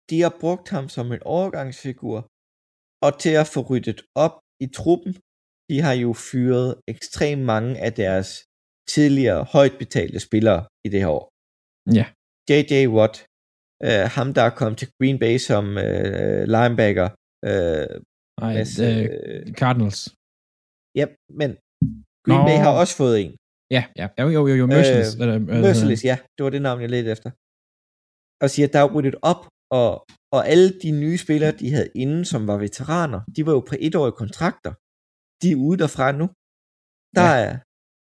De 0.09 0.17
har 0.25 0.33
brugt 0.43 0.67
ham 0.75 0.85
som 0.95 1.05
en 1.15 1.23
overgangsfigur, 1.35 2.17
og 3.05 3.11
til 3.23 3.33
at 3.41 3.47
få 3.53 3.59
ryddet 3.69 3.99
op 4.25 4.35
i 4.65 4.67
truppen, 4.77 5.13
de 5.69 5.75
har 5.85 5.95
jo 6.03 6.11
fyret 6.29 6.69
ekstremt 6.93 7.43
mange 7.53 7.71
af 7.85 7.91
deres 8.03 8.29
tidligere 8.93 9.41
højt 9.55 9.75
betalte 9.81 10.19
spillere 10.27 10.61
i 10.85 10.89
det 10.93 10.99
her 11.03 11.11
år. 11.19 11.25
Ja. 11.99 12.05
J.J. 12.49 12.73
Watt, 12.97 13.15
øh, 13.87 14.05
ham 14.15 14.27
der 14.37 14.43
er 14.49 14.53
kommet 14.59 14.77
til 14.79 14.89
Green 14.97 15.17
Bay 15.23 15.35
som 15.49 15.65
øh, 15.85 16.43
linebacker, 16.55 17.07
øh, 17.49 17.93
Nej, 18.41 18.53
Mads, 18.57 18.73
øh, 18.87 19.09
Cardinals. 19.59 19.99
Ja, 20.99 21.05
men 21.39 21.49
Green 22.25 22.43
Nå. 22.43 22.47
Bay 22.49 22.57
har 22.65 22.73
også 22.81 22.95
fået 23.01 23.15
en. 23.23 23.31
Ja, 23.75 23.83
ja, 23.99 24.07
jo, 24.21 24.27
jo, 24.37 24.41
jo, 24.49 24.55
jo 24.61 24.65
Merciless. 24.75 25.11
Øh, 25.15 25.21
eller, 25.21 25.35
øh, 25.35 25.61
Merciless, 25.65 26.01
ja, 26.09 26.15
det 26.35 26.41
var 26.45 26.51
det 26.55 26.61
navn, 26.67 26.81
jeg 26.81 26.89
ledte 26.93 27.11
efter. 27.15 27.29
Og 28.43 28.47
siger, 28.53 28.67
der 28.73 28.79
er 28.85 28.89
ryddet 28.95 29.15
op, 29.31 29.41
og, 29.79 29.91
og 30.35 30.41
alle 30.51 30.69
de 30.83 30.91
nye 31.03 31.17
spillere, 31.25 31.53
de 31.61 31.67
havde 31.75 31.89
inden, 32.03 32.23
som 32.31 32.41
var 32.49 32.57
veteraner, 32.65 33.19
de 33.35 33.41
var 33.47 33.53
jo 33.57 33.61
på 33.69 33.75
etårige 33.87 34.19
kontrakter. 34.21 34.73
De 35.41 35.47
er 35.51 35.59
ude 35.65 35.77
derfra 35.83 36.07
nu. 36.21 36.25
Der, 37.17 37.29
ja. 37.33 37.43
er, 37.47 37.53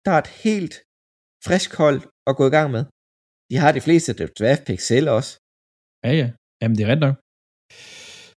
der 0.05 0.11
er 0.15 0.21
et 0.25 0.31
helt 0.45 0.75
frisk 1.47 1.69
hold 1.81 1.99
at 2.29 2.33
gå 2.39 2.43
i 2.47 2.53
gang 2.57 2.67
med. 2.75 2.83
De 3.49 3.55
har 3.61 3.71
de 3.77 3.85
fleste 3.87 4.11
draft 4.39 4.63
picks 4.67 4.85
selv 4.91 5.07
også. 5.17 5.31
Ja, 6.05 6.11
ja. 6.21 6.27
Jamen, 6.61 6.75
det 6.77 6.83
er 6.85 6.91
ret 6.93 7.03
nok. 7.07 7.15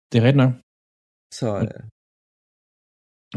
Det 0.10 0.18
er 0.20 0.26
ret 0.30 0.40
nok. 0.44 0.54
Så, 1.40 1.50
øh, 1.64 1.82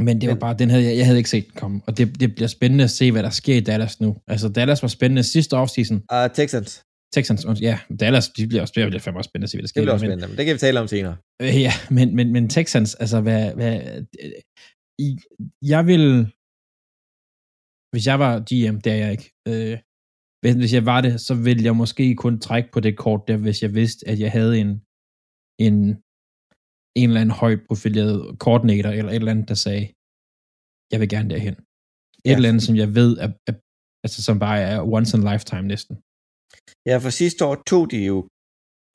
men 0.07 0.15
det 0.21 0.27
var 0.33 0.39
bare, 0.45 0.55
den 0.61 0.69
havde 0.71 0.85
jeg, 0.89 0.95
jeg 1.01 1.07
havde 1.09 1.21
ikke 1.23 1.35
set 1.37 1.49
komme, 1.61 1.77
og 1.87 1.93
det, 1.97 2.05
det 2.21 2.29
bliver 2.37 2.51
spændende 2.57 2.85
at 2.89 2.95
se, 2.99 3.13
hvad 3.13 3.23
der 3.23 3.35
sker 3.41 3.57
i 3.57 3.65
Dallas 3.71 4.01
nu. 4.05 4.11
Altså, 4.33 4.49
Dallas 4.49 4.83
var 4.83 4.93
spændende 4.99 5.25
sidste 5.35 5.55
offseason. 5.63 5.99
Uh, 6.15 6.27
Texans. 6.39 6.71
Texans, 7.13 7.47
ja, 7.61 7.79
Dallas, 8.01 8.29
de 8.29 8.47
bliver 8.47 8.63
også, 8.63 8.73
det 8.77 8.89
bliver 8.89 9.01
fandme 9.01 9.21
også 9.21 9.29
spændende 9.29 9.47
at 9.47 9.51
se, 9.51 9.57
hvad 9.57 9.63
der 9.63 9.69
sker. 9.69 9.81
Det 9.81 9.85
bliver 9.85 9.93
også 9.93 10.07
spændende, 10.07 10.29
men 10.29 10.37
det 10.37 10.45
kan 10.47 10.55
vi 10.55 10.59
tale 10.59 10.81
om 10.81 10.89
senere. 10.89 11.17
Øh, 11.43 11.61
ja, 11.67 11.73
men, 11.91 12.17
men, 12.17 12.33
men 12.33 12.49
Texans, 12.49 12.95
altså, 12.95 13.21
hvad, 13.21 13.55
hvad, 13.55 13.75
jeg 15.63 15.83
vil, 15.91 16.05
hvis 17.93 18.07
jeg 18.11 18.19
var 18.25 18.33
GM, 18.49 18.77
det 18.85 18.93
er 18.93 19.01
jeg 19.05 19.13
ikke, 19.17 19.29
øh, 19.49 19.79
hvis 20.61 20.75
jeg 20.79 20.87
var 20.87 21.01
det, 21.01 21.21
så 21.21 21.35
ville 21.35 21.65
jeg 21.65 21.77
måske 21.77 22.15
kun 22.15 22.41
trække 22.41 22.69
på 22.73 22.81
det 22.81 22.97
kort 22.97 23.23
der, 23.29 23.37
hvis 23.37 23.63
jeg 23.63 23.75
vidste, 23.75 24.09
at 24.09 24.21
jeg 24.21 24.33
havde 24.33 24.59
en, 24.63 24.71
en 25.67 25.77
en 27.01 27.09
eller 27.09 27.21
anden 27.21 27.37
højt 27.43 27.63
profileret 27.69 28.39
koordinator, 28.45 28.91
eller 28.91 29.13
et 29.13 29.17
eller 29.23 29.35
andet, 29.35 29.49
der 29.49 29.59
sagde, 29.67 29.85
jeg 30.93 30.99
vil 31.01 31.09
gerne 31.15 31.31
derhen. 31.35 31.57
Et 32.25 32.31
ja. 32.31 32.37
eller 32.37 32.49
andet, 32.49 32.63
som 32.69 32.77
jeg 32.83 32.91
ved, 32.99 33.11
er, 33.25 33.31
er, 33.49 33.55
altså, 34.05 34.19
som 34.27 34.39
bare 34.47 34.61
er 34.73 34.79
once 34.97 35.11
in 35.17 35.27
a 35.27 35.33
lifetime 35.33 35.67
næsten. 35.73 35.95
Ja, 36.89 36.97
for 37.05 37.11
sidste 37.21 37.41
år 37.49 37.57
tog 37.71 37.85
de 37.93 37.99
jo 38.11 38.17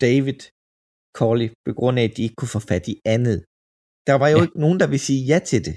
David 0.05 0.39
Corley, 1.17 1.49
på 1.67 1.73
grund 1.79 1.95
af, 1.99 2.03
at 2.09 2.13
de 2.17 2.21
ikke 2.25 2.37
kunne 2.39 2.55
få 2.57 2.61
fat 2.71 2.85
i 2.93 2.95
andet. 3.15 3.39
Der 4.09 4.15
var 4.21 4.27
jo 4.33 4.37
ja. 4.37 4.43
ikke 4.45 4.59
nogen, 4.65 4.79
der 4.81 4.87
ville 4.93 5.05
sige 5.09 5.21
ja 5.31 5.39
til 5.51 5.61
det. 5.67 5.75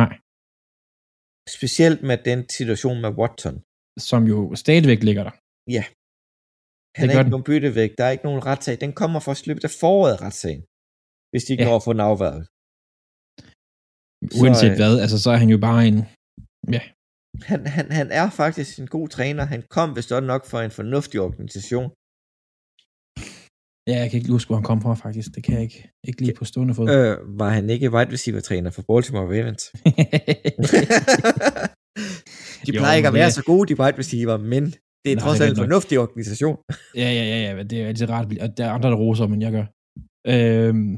Nej. 0.00 0.12
Specielt 1.56 2.00
med 2.08 2.18
den 2.30 2.40
situation 2.58 2.96
med 3.04 3.10
Watson. 3.20 3.56
Som 4.08 4.22
jo 4.32 4.38
stadigvæk 4.64 5.00
ligger 5.08 5.24
der. 5.28 5.34
Ja. 5.76 5.84
Han 6.98 7.04
det 7.06 7.14
er 7.14 7.20
ikke 7.24 7.34
nogen 7.36 7.48
byttevægt. 7.50 7.94
Der 7.98 8.04
er 8.04 8.12
ikke 8.16 8.28
nogen 8.28 8.42
retssag. 8.48 8.74
Den 8.84 8.92
kommer 9.00 9.20
for 9.24 9.32
at 9.34 9.40
slippe 9.42 9.62
af 9.68 9.72
foråret 9.82 10.16
retssagen. 10.24 10.62
Hvis 11.30 11.42
de 11.44 11.50
ikke 11.52 11.64
ja. 11.64 11.68
når 11.68 11.76
at 11.80 11.84
få 11.86 11.92
den 11.96 12.04
afværet. 12.10 12.42
Uanset 14.40 14.72
så, 14.72 14.78
hvad, 14.80 14.94
altså 15.04 15.18
så 15.24 15.28
er 15.34 15.38
han 15.42 15.50
jo 15.54 15.58
bare 15.68 15.80
en... 15.90 15.98
Ja. 16.76 16.82
Han, 17.48 17.66
han, 17.66 17.92
han 17.92 18.08
er 18.10 18.30
faktisk 18.30 18.78
en 18.78 18.86
god 18.86 19.08
træner. 19.08 19.44
Han 19.44 19.62
kom 19.70 19.96
vist 19.96 20.12
også 20.12 20.26
nok 20.26 20.46
fra 20.46 20.64
en 20.64 20.70
fornuftig 20.70 21.20
organisation. 21.20 21.90
Ja, 23.88 23.96
jeg 24.02 24.10
kan 24.10 24.18
ikke 24.18 24.32
huske, 24.36 24.48
hvor 24.48 24.56
han 24.56 24.64
kom 24.70 24.80
fra, 24.82 24.94
faktisk. 24.94 25.28
Det 25.34 25.44
kan 25.44 25.54
jeg 25.54 25.62
ikke, 25.62 25.90
ikke 26.08 26.20
lige 26.20 26.34
på 26.40 26.44
stående 26.44 26.74
fod. 26.74 26.88
Øh, 26.90 27.38
var 27.40 27.50
han 27.58 27.70
ikke 27.70 27.92
wide 27.94 28.12
receiver 28.12 28.40
træner 28.40 28.70
for 28.70 28.82
Baltimore 28.88 29.26
Ravens? 29.32 29.62
de 32.66 32.72
plejer 32.72 32.94
jo, 32.94 32.96
ikke 32.96 33.08
at 33.08 33.14
være 33.14 33.30
det... 33.30 33.34
så 33.34 33.42
gode, 33.50 33.64
de 33.70 33.80
wide 33.80 33.98
receiver, 33.98 34.36
men 34.36 34.64
det 35.02 35.10
er 35.12 35.16
Nej, 35.16 35.24
trods 35.24 35.40
alt 35.40 35.50
en 35.50 35.56
fornuftig 35.64 35.98
organisation. 36.04 36.56
ja, 37.02 37.10
ja, 37.18 37.24
ja, 37.32 37.38
ja, 37.46 37.62
det 37.62 37.82
er 37.82 37.88
altid 37.88 38.10
rart, 38.10 38.26
og 38.44 38.48
der 38.56 38.64
er 38.66 38.72
andre, 38.76 38.90
der 38.90 38.96
roser, 38.96 39.26
men 39.26 39.42
jeg 39.42 39.52
gør. 39.52 39.66
Øhm, 40.32 40.92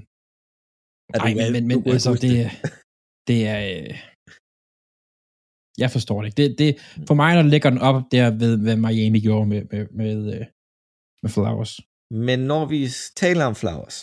er 1.14 1.18
nej, 1.18 1.34
men, 1.34 1.52
men, 1.52 1.68
men 1.68 1.92
altså, 1.96 2.10
det, 2.24 2.32
det 3.28 3.38
er... 3.52 3.58
Øh, 3.70 3.94
jeg 5.78 5.90
forstår 5.96 6.18
det 6.20 6.26
ikke. 6.28 6.38
Det, 6.42 6.48
det, 6.62 6.70
for 7.08 7.14
mig, 7.22 7.30
der 7.36 7.42
ligger 7.42 7.70
den 7.70 7.82
op 7.90 8.02
der 8.14 8.26
ved, 8.42 8.54
hvad 8.64 8.76
Miami 8.86 9.20
gjorde 9.26 9.46
med, 9.52 9.62
med, 9.72 9.82
med, 10.00 10.16
øh, 10.34 10.44
med 11.22 11.30
Flowers. 11.36 11.72
Men 12.26 12.38
når 12.50 12.62
vi 12.72 12.80
taler 13.22 13.44
om 13.50 13.56
Flowers, 13.62 13.98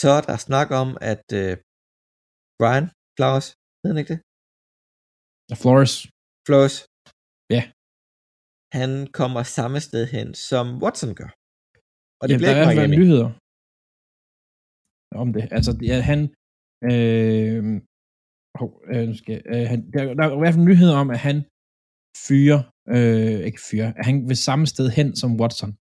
så 0.00 0.10
er 0.18 0.22
der 0.28 0.36
snak 0.48 0.68
om, 0.82 0.88
at 1.12 1.24
uh, 1.40 1.52
Brian 2.58 2.86
Flowers, 3.16 3.48
ved 3.80 3.88
han 3.90 4.00
ikke 4.02 4.12
det? 4.14 4.20
Ja, 5.50 5.54
Flores. 5.62 5.94
Flores. 6.46 6.76
Ja. 7.54 7.62
Han 8.78 8.90
kommer 9.18 9.42
samme 9.58 9.78
sted 9.88 10.04
hen, 10.14 10.28
som 10.48 10.64
Watson 10.82 11.12
gør. 11.20 11.30
Og 12.20 12.24
det 12.26 12.34
ja, 12.34 12.38
bliver 12.40 12.54
der 12.58 12.70
ikke 12.72 12.86
er 12.88 12.96
nyheder 12.98 13.28
om 15.22 15.28
det. 15.36 15.42
Altså, 15.56 15.72
ja, 15.90 15.96
han... 16.10 16.20
Øh, 16.90 17.62
øh, 18.94 19.16
skal, 19.16 19.42
øh, 19.46 19.66
han, 19.72 19.90
der, 19.92 20.14
der 20.14 20.24
er 20.24 20.36
i 20.36 20.38
hvert 20.38 20.54
fald 20.54 20.70
nyheder 20.70 20.96
om, 20.96 21.10
at 21.10 21.18
han 21.18 21.36
fyrer, 22.26 22.60
øh, 22.94 23.40
ikke 23.48 23.60
fyrer, 23.70 23.92
at 23.98 24.04
han 24.04 24.28
vil 24.28 24.36
samme 24.36 24.66
sted 24.66 24.90
hen 24.90 25.16
som 25.16 25.40
Watson 25.40 25.72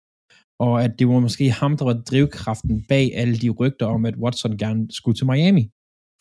og 0.67 0.75
at 0.85 0.93
det 0.99 1.05
var 1.09 1.21
måske 1.26 1.47
ham, 1.61 1.73
der 1.79 1.85
var 1.91 1.99
drivkraften 2.11 2.76
bag 2.93 3.07
alle 3.21 3.37
de 3.43 3.50
rygter 3.61 3.87
om, 3.87 4.02
at 4.11 4.17
Watson 4.23 4.55
gerne 4.62 4.83
skulle 4.99 5.17
til 5.17 5.26
Miami. 5.31 5.64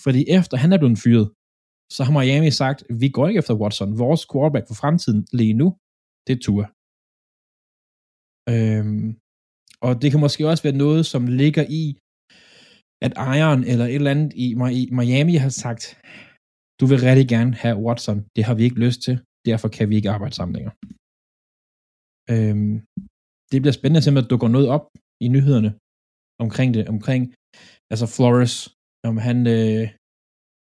Fordi 0.06 0.22
efter 0.38 0.56
han 0.64 0.74
er 0.74 0.80
blevet 0.82 1.00
fyret, 1.06 1.28
så 1.96 2.00
har 2.06 2.14
Miami 2.20 2.52
sagt, 2.62 2.80
vi 3.02 3.08
går 3.16 3.28
ikke 3.28 3.42
efter 3.42 3.56
Watson. 3.62 4.00
Vores 4.04 4.24
quarterback 4.32 4.66
for 4.68 4.78
fremtiden 4.82 5.22
lige 5.40 5.56
nu, 5.62 5.68
det 6.26 6.34
er 6.36 6.42
Tua. 6.46 6.66
Øhm, 8.54 9.08
og 9.86 9.92
det 10.02 10.08
kan 10.12 10.24
måske 10.26 10.48
også 10.52 10.64
være 10.68 10.82
noget, 10.86 11.02
som 11.14 11.24
ligger 11.42 11.66
i, 11.82 11.84
at 13.06 13.14
ejeren 13.30 13.62
eller 13.72 13.86
et 13.86 13.96
eller 13.96 14.16
andet 14.16 14.32
i 14.44 14.48
Miami 15.00 15.36
har 15.44 15.54
sagt, 15.66 15.84
du 16.82 16.86
vil 16.92 17.00
rigtig 17.10 17.28
gerne 17.36 17.52
have 17.64 17.78
Watson, 17.86 18.18
det 18.36 18.44
har 18.48 18.56
vi 18.58 18.64
ikke 18.68 18.80
lyst 18.86 19.00
til, 19.06 19.16
derfor 19.50 19.68
kan 19.78 19.86
vi 19.90 19.96
ikke 20.00 20.14
arbejde 20.16 20.36
sammen 20.36 20.54
længere. 20.58 20.76
Øhm, 22.34 22.76
det 23.52 23.58
bliver 23.62 23.78
spændende 23.80 24.02
at 24.12 24.18
der 24.18 24.32
dukker 24.32 24.50
noget 24.56 24.68
op 24.76 24.86
i 25.26 25.28
nyhederne 25.36 25.72
omkring 26.46 26.70
det, 26.76 26.84
omkring, 26.96 27.22
altså 27.92 28.06
Flores, 28.16 28.56
om 29.10 29.16
han, 29.28 29.38
øh, 29.56 29.84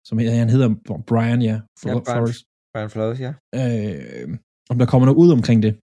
som 0.08 0.16
han 0.42 0.50
hedder 0.56 0.70
Brian, 1.10 1.42
ja, 1.50 1.56
Fl- 1.80 1.90
ja 1.90 1.94
Brian, 2.06 2.18
Flores. 2.18 2.40
Brian 2.74 2.92
Flores, 2.96 3.20
ja. 3.26 3.32
Øh, 3.60 4.28
om 4.72 4.76
der 4.82 4.88
kommer 4.92 5.06
noget 5.06 5.22
ud 5.24 5.32
omkring 5.38 5.60
det. 5.66 5.74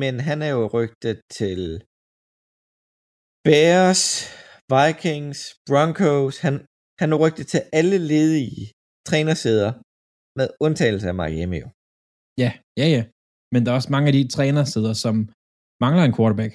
Men 0.00 0.14
han 0.28 0.38
er 0.46 0.50
jo 0.56 0.62
rygtet 0.76 1.18
til 1.38 1.60
Bears, 3.46 4.04
Vikings, 4.74 5.38
Broncos, 5.68 6.34
han, 6.46 6.54
han 7.00 7.08
er 7.12 7.18
rygtet 7.24 7.46
til 7.52 7.60
alle 7.78 7.98
ledige 8.12 8.64
trænersæder, 9.08 9.72
med 10.38 10.46
undtagelse 10.66 11.06
af 11.08 11.16
Miami 11.20 11.58
jo. 11.64 11.68
Ja, 12.42 12.50
ja, 12.80 12.86
ja. 12.96 13.02
Men 13.52 13.60
der 13.62 13.70
er 13.70 13.76
også 13.80 13.92
mange 13.96 14.08
af 14.10 14.12
de 14.18 14.28
trænersæder, 14.36 14.92
som 15.04 15.16
mangler 15.84 16.04
en 16.04 16.16
quarterback. 16.16 16.52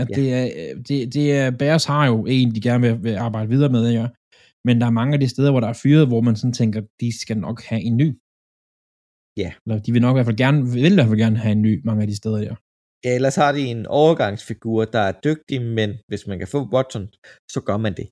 At 0.00 0.08
ja. 0.10 0.14
det, 0.18 0.26
er, 0.38 0.44
det, 0.88 1.14
det 1.14 1.26
er, 1.40 1.50
Bears 1.60 1.84
har 1.92 2.04
jo 2.12 2.16
en, 2.36 2.54
de 2.54 2.60
gerne 2.68 2.82
vil, 2.86 2.94
vil 3.06 3.16
arbejde 3.26 3.48
videre 3.54 3.72
med, 3.76 3.84
ja. 4.00 4.06
men 4.66 4.74
der 4.80 4.86
er 4.86 4.98
mange 5.00 5.14
af 5.14 5.20
de 5.20 5.28
steder, 5.28 5.50
hvor 5.50 5.60
der 5.60 5.68
er 5.68 5.80
fyret, 5.82 6.06
hvor 6.10 6.20
man 6.20 6.36
sådan 6.36 6.58
tænker, 6.60 6.80
de 7.00 7.20
skal 7.20 7.38
nok 7.46 7.58
have 7.70 7.82
en 7.88 7.96
ny. 8.02 8.08
Ja. 9.42 9.50
Eller 9.64 9.78
de 9.84 9.92
vil 9.92 10.02
nok 10.02 10.14
i 10.14 10.16
hvert 10.16 10.30
fald 10.30 10.42
gerne, 10.44 10.60
vil 10.76 10.92
i 10.92 10.98
hvert 10.98 11.10
fald 11.12 11.24
gerne 11.24 11.38
have 11.44 11.52
en 11.58 11.62
ny, 11.62 11.72
mange 11.84 12.02
af 12.02 12.08
de 12.08 12.16
steder, 12.22 12.40
ja. 12.48 12.54
Ja, 13.04 13.10
ellers 13.18 13.36
har 13.36 13.52
de 13.52 13.62
en 13.74 13.86
overgangsfigur, 13.86 14.84
der 14.84 15.02
er 15.10 15.20
dygtig, 15.26 15.62
men 15.78 15.90
hvis 16.08 16.26
man 16.26 16.38
kan 16.38 16.48
få 16.48 16.60
Watson, 16.74 17.06
så 17.54 17.60
gør 17.68 17.78
man 17.84 17.94
det. 18.00 18.08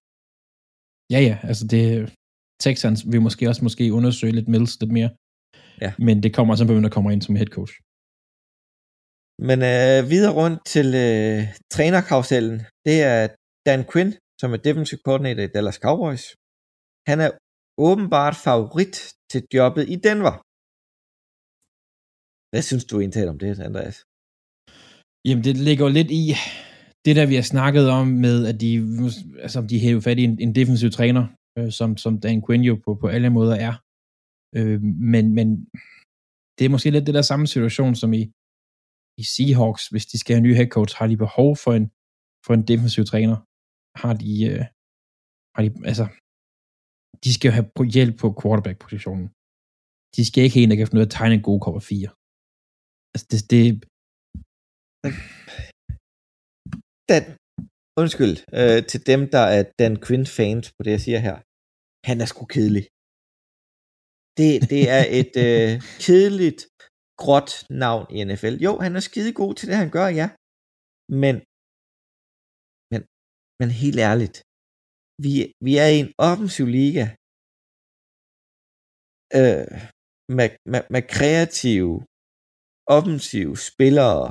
Ja, 1.14 1.20
ja, 1.28 1.36
altså 1.50 1.64
det, 1.72 1.82
Texans 2.64 3.00
vil 3.12 3.22
måske 3.26 3.48
også 3.50 3.62
måske 3.68 3.84
undersøge 3.98 4.36
lidt 4.38 4.48
Mills 4.48 4.80
lidt 4.80 4.92
mere. 4.98 5.10
Ja. 5.84 5.90
Men 6.06 6.16
det 6.22 6.30
kommer 6.36 6.52
simpelthen, 6.54 6.76
hvem 6.76 6.88
der 6.88 6.96
kommer 6.96 7.10
ind 7.10 7.22
som 7.22 7.36
head 7.40 7.50
coach. 7.56 7.74
Men 9.48 9.58
øh, 9.72 10.00
videre 10.12 10.34
rundt 10.40 10.58
til 10.74 10.88
øh, 11.06 11.40
trænerkarusellen, 11.74 12.56
det 12.86 12.96
er 13.12 13.20
Dan 13.66 13.82
Quinn, 13.90 14.10
som 14.40 14.48
er 14.54 14.60
defensive 14.68 15.00
coordinator 15.06 15.42
i 15.42 15.52
Dallas 15.54 15.78
Cowboys. 15.84 16.24
Han 17.10 17.18
er 17.26 17.30
åbenbart 17.88 18.36
favorit 18.46 18.96
til 19.30 19.40
jobbet 19.58 19.84
i 19.94 19.96
Denver. 20.06 20.34
Hvad 22.52 22.62
synes 22.68 22.84
du 22.84 22.94
egentlig 23.00 23.28
om 23.34 23.38
det, 23.38 23.60
Andreas? 23.68 23.98
Jamen, 25.26 25.44
det 25.44 25.56
ligger 25.68 25.84
jo 25.86 25.92
lidt 25.98 26.10
i 26.22 26.24
det, 27.04 27.14
der 27.18 27.26
vi 27.32 27.36
har 27.40 27.46
snakket 27.54 27.86
om 28.00 28.06
med, 28.26 28.36
at 28.50 28.56
de, 28.64 28.70
altså, 29.44 29.58
de 29.70 29.78
hæver 29.84 30.00
fat 30.00 30.18
i 30.18 30.24
en, 30.24 30.36
en 30.46 30.54
defensiv 30.54 30.90
træner, 30.90 31.24
øh, 31.60 31.70
som, 31.78 31.90
som 32.04 32.12
Dan 32.24 32.42
Quinn 32.44 32.62
jo 32.70 32.74
på, 32.84 32.90
på 33.02 33.06
alle 33.14 33.30
måder 33.38 33.56
er. 33.68 33.74
Øh, 34.58 34.80
men, 35.12 35.24
men 35.36 35.46
det 36.56 36.64
er 36.64 36.74
måske 36.74 36.90
lidt 36.90 37.06
det 37.08 37.18
der 37.18 37.26
samme 37.30 37.46
situation, 37.54 37.94
som 38.02 38.10
i, 38.20 38.22
i 39.22 39.24
Seahawks, 39.32 39.84
hvis 39.92 40.06
de 40.10 40.16
skal 40.18 40.32
have 40.32 40.42
en 40.42 40.48
ny 40.48 40.54
head 40.58 40.70
coach, 40.76 40.92
har 40.98 41.06
de 41.12 41.24
behov 41.26 41.50
for 41.64 41.72
en, 41.78 41.86
for 42.44 42.52
en 42.54 42.64
defensiv 42.70 43.02
træner. 43.12 43.36
Har 44.02 44.14
de, 44.22 44.32
øh, 44.50 44.64
har 45.54 45.62
de, 45.64 45.70
altså, 45.90 46.04
de 47.24 47.30
skal 47.34 47.48
jo 47.48 47.54
have 47.58 47.68
hjælp 47.96 48.14
på 48.22 48.28
quarterback-positionen. 48.40 49.26
De 50.16 50.22
skal 50.28 50.40
ikke 50.44 50.56
have 50.56 50.64
en, 50.64 50.70
der 50.70 50.76
kan 50.76 50.86
finde 50.86 51.00
ud 51.00 51.06
af 51.06 51.10
at 51.10 51.16
tegne 51.18 51.34
en 51.38 51.46
god 51.48 51.58
cover 51.64 51.82
4. 51.92 52.08
Altså, 53.12 53.26
det, 53.30 53.40
det 53.52 53.64
Dan, 57.10 57.24
undskyld, 58.02 58.34
øh, 58.60 58.80
til 58.90 59.00
dem, 59.10 59.20
der 59.34 59.44
er 59.56 59.62
Dan 59.80 59.94
Quinn-fans 60.04 60.66
på 60.76 60.80
det, 60.84 60.90
jeg 60.96 61.02
siger 61.06 61.20
her. 61.26 61.36
Han 62.08 62.16
er 62.24 62.28
sgu 62.32 62.42
kedelig. 62.54 62.84
Det, 64.38 64.50
det 64.72 64.82
er 64.96 65.04
et 65.20 65.34
øh, 65.46 65.70
kedeligt 66.06 66.60
gråt 67.22 67.52
navn 67.84 68.04
i 68.16 68.18
NFL. 68.28 68.56
Jo, 68.66 68.72
han 68.84 68.92
er 68.98 69.02
skide 69.08 69.32
god 69.40 69.52
til 69.54 69.66
det, 69.68 69.76
han 69.82 69.90
gør, 69.96 70.08
ja. 70.20 70.26
Men, 71.22 71.34
men, 72.92 73.00
men 73.60 73.68
helt 73.82 74.00
ærligt, 74.10 74.36
vi, 75.24 75.32
vi 75.66 75.72
er 75.82 75.88
i 75.94 75.98
en 76.04 76.12
offensiv 76.28 76.66
liga 76.78 77.04
øh, 79.38 79.78
med, 80.36 80.48
med, 80.72 80.82
med 80.94 81.02
kreative, 81.16 81.94
offensive 82.96 83.54
spillere. 83.70 84.24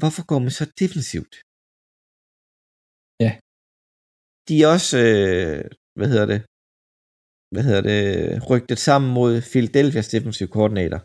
Hvorfor 0.00 0.22
går 0.30 0.40
man 0.44 0.54
så 0.60 0.64
defensivt? 0.82 1.34
Ja. 3.24 3.32
De 4.48 4.54
er 4.62 4.68
også, 4.76 4.96
øh, 5.08 5.64
hvad 5.98 6.08
hedder 6.12 6.28
det, 6.32 6.40
hvad 7.52 7.62
hedder 7.68 7.84
det, 7.90 8.00
rygtet 8.50 8.78
sammen 8.88 9.10
mod 9.18 9.32
Philadelphia's 9.52 10.10
defensive 10.14 10.50
coordinator. 10.56 11.00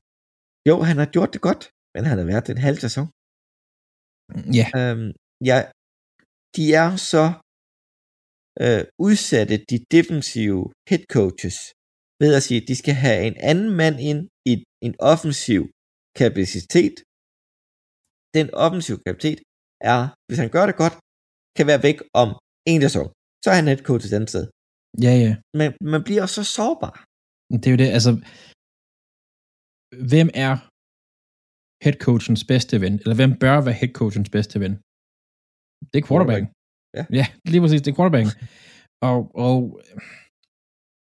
Jo, 0.69 0.75
han 0.89 0.97
har 1.01 1.09
gjort 1.15 1.31
det 1.33 1.41
godt, 1.50 1.63
men 1.93 2.03
han 2.09 2.17
har 2.19 2.27
været 2.31 2.47
en 2.50 2.65
halv 2.67 2.79
sæson. 2.85 3.07
Ja. 4.59 4.67
Øhm, 4.79 5.09
ja, 5.50 5.57
de 6.55 6.63
er 6.83 6.89
så 7.12 7.25
øh, 8.63 8.83
udsatte, 9.07 9.55
de 9.71 9.77
defensive 9.95 10.62
head 10.89 11.03
coaches, 11.15 11.57
ved 12.21 12.31
at 12.38 12.43
sige, 12.47 12.59
at 12.62 12.67
de 12.69 12.75
skal 12.81 12.95
have 13.05 13.19
en 13.29 13.38
anden 13.51 13.69
mand 13.81 13.97
ind 14.12 14.21
i 14.51 14.53
en 14.88 14.95
offensiv 15.12 15.62
kapacitet. 16.21 16.95
Den 18.38 18.47
offensiv 18.65 18.95
kapacitet 19.05 19.39
er, 19.93 20.01
hvis 20.25 20.39
han 20.43 20.50
gør 20.55 20.65
det 20.69 20.77
godt, 20.83 20.95
kan 21.57 21.65
være 21.71 21.83
væk 21.88 22.00
om 22.21 22.29
en 22.71 22.81
sæson. 22.85 23.07
Så 23.43 23.47
er 23.51 23.57
han 23.59 23.69
head 23.71 23.81
coach 23.89 24.05
et 24.07 24.15
andet 24.17 24.29
sted. 24.33 24.45
Ja, 25.05 25.13
ja. 25.25 25.33
Men 25.59 25.69
man 25.93 26.03
bliver 26.07 26.25
så 26.25 26.43
sårbar. 26.43 26.95
Det 27.62 27.67
er 27.67 27.71
jo 27.71 27.77
det, 27.83 27.89
altså, 27.97 28.12
hvem 30.12 30.29
er 30.45 30.53
headcoachens 31.83 32.43
bedste 32.51 32.75
ven, 32.83 32.93
eller 33.03 33.15
hvem 33.15 33.33
bør 33.43 33.62
være 33.62 33.79
headcoachens 33.81 34.29
bedste 34.29 34.59
ven? 34.63 34.73
Det 35.91 35.97
er 36.00 36.07
quarterbacken. 36.07 36.47
Ja, 36.97 37.03
ja 37.19 37.25
lige 37.51 37.62
præcis, 37.62 37.81
det 37.81 37.91
er 37.91 37.97
quarterbacken. 38.00 38.31
og, 39.09 39.19
og 39.47 39.57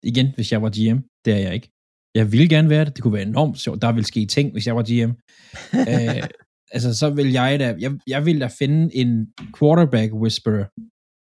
igen, 0.09 0.27
hvis 0.35 0.51
jeg 0.51 0.61
var 0.61 0.71
GM, 0.77 0.99
det 1.25 1.33
er 1.37 1.41
jeg 1.47 1.53
ikke. 1.57 1.69
Jeg 2.19 2.31
vil 2.31 2.49
gerne 2.49 2.69
være 2.69 2.85
det. 2.85 2.95
Det 2.95 3.03
kunne 3.03 3.17
være 3.19 3.29
enormt 3.33 3.59
sjovt. 3.59 3.81
Der 3.81 3.91
ville 3.91 4.07
ske 4.13 4.25
ting, 4.25 4.51
hvis 4.51 4.67
jeg 4.67 4.75
var 4.75 4.85
GM. 4.89 5.11
øh, 5.91 6.23
altså, 6.75 6.89
så 7.01 7.09
vil 7.17 7.31
jeg 7.31 7.59
da, 7.59 7.67
jeg, 7.79 7.91
jeg 8.07 8.25
vil 8.25 8.41
da 8.41 8.49
finde 8.61 8.95
en 8.95 9.33
quarterback 9.57 10.13
whisperer, 10.13 10.65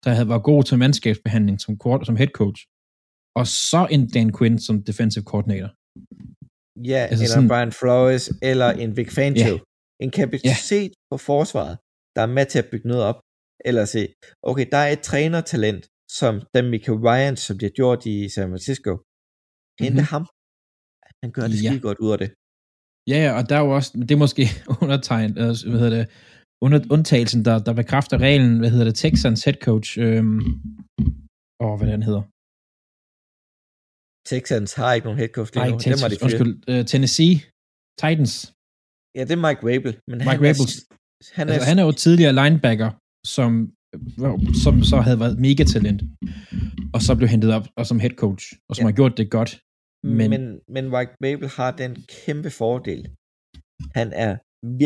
der 0.05 0.11
havde 0.17 0.29
været 0.29 0.45
god 0.51 0.63
til 0.65 0.79
mandskabsbehandling 0.79 1.61
som, 1.61 1.79
quarter, 1.83 2.05
som 2.05 2.17
head 2.17 2.33
coach. 2.41 2.61
Og 3.39 3.47
så 3.47 3.81
en 3.95 4.03
Dan 4.15 4.31
Quinn 4.39 4.59
som 4.67 4.77
defensive 4.91 5.25
coordinator. 5.33 5.71
Ja, 6.91 7.01
altså 7.11 7.25
eller 7.25 7.35
sådan, 7.35 7.49
Brian 7.53 7.73
Flores, 7.81 8.25
eller 8.51 8.69
en 8.83 8.91
Vic 8.97 9.11
Fangio. 9.19 9.55
Yeah. 9.55 9.61
En 10.05 10.11
kapacitet 10.11 10.91
yeah. 10.93 11.11
på 11.11 11.17
forsvaret, 11.31 11.77
der 12.17 12.23
er 12.23 12.31
med 12.39 12.47
til 12.47 12.59
at 12.59 12.69
bygge 12.73 12.89
noget 12.89 13.05
op. 13.11 13.19
Eller 13.69 13.85
se, 13.85 14.03
okay, 14.51 14.67
der 14.73 14.81
er 14.87 14.91
et 14.97 15.01
trænertalent, 15.01 15.85
som 16.19 16.33
Dan 16.55 16.71
Michael 16.71 16.99
Ryan, 17.07 17.37
som 17.37 17.59
de 17.59 17.65
har 17.65 17.75
gjort 17.81 18.01
i 18.07 18.29
San 18.35 18.49
Francisco. 18.53 18.93
Hente 19.81 20.01
mm-hmm. 20.01 20.13
ham. 20.13 20.25
Han 21.23 21.31
gør 21.37 21.47
det 21.53 21.63
ja. 21.63 21.69
skide 21.69 21.81
godt 21.89 21.99
ud 22.05 22.11
af 22.15 22.19
det. 22.19 22.31
Ja, 23.11 23.19
ja, 23.25 23.31
og 23.39 23.43
der 23.49 23.57
er 23.57 23.65
jo 23.67 23.71
også, 23.79 23.91
det 24.09 24.11
er 24.11 24.23
måske 24.27 24.45
undertegn, 24.83 25.31
øh, 25.43 25.51
hvad 25.71 25.79
hedder 25.83 25.97
det, 25.99 26.07
under, 26.65 26.79
undtagelsen, 26.95 27.41
der, 27.49 27.57
der 27.67 27.75
bekræfter 27.83 28.17
reglen, 28.27 28.53
hvad 28.61 28.71
hedder 28.75 28.89
det, 28.91 28.97
Texans 29.03 29.41
head 29.47 29.59
coach, 29.69 29.91
øhm, 30.05 30.41
og 31.65 31.73
hvad 31.79 31.89
den 31.95 32.03
hedder. 32.09 32.25
Texans 34.33 34.71
har 34.81 34.91
ikke 34.97 35.07
nogen 35.09 35.21
head 35.23 35.33
coach 35.39 35.51
lige 35.55 35.71
nu. 35.71 35.79
Texas, 35.87 36.11
de 36.13 36.25
undskyld, 36.25 36.55
uh, 36.73 36.83
Tennessee 36.93 37.35
Titans. 38.03 38.35
Ja, 39.17 39.23
det 39.29 39.35
er 39.39 39.43
Mike 39.47 39.63
Rabel. 39.69 39.93
Men 40.11 40.17
Mike 40.19 40.31
han 40.31 40.41
Rabel. 40.49 40.67
Er, 40.71 41.35
han, 41.39 41.45
er, 41.49 41.53
altså, 41.55 41.69
han 41.71 41.79
er 41.81 41.85
jo 41.89 41.93
tidligere 42.05 42.35
linebacker, 42.41 42.91
som, 43.37 43.51
som 44.65 44.75
så 44.91 44.97
havde 45.07 45.21
været 45.25 45.37
mega 45.47 45.65
talent, 45.75 46.01
og 46.95 47.01
så 47.07 47.13
blev 47.19 47.29
hentet 47.35 47.51
op 47.57 47.67
og 47.79 47.85
som 47.91 47.99
head 48.05 48.15
coach, 48.25 48.45
og 48.69 48.73
som 48.77 48.83
ja. 48.83 48.89
har 48.91 48.97
gjort 49.01 49.15
det 49.21 49.27
godt. 49.37 49.51
Men, 50.19 50.31
men, 50.33 50.43
men 50.75 50.85
Mike 50.95 51.13
Rabel 51.25 51.49
har 51.59 51.71
den 51.83 51.93
kæmpe 52.17 52.51
fordel. 52.61 53.03
Han 53.99 54.09
er 54.27 54.33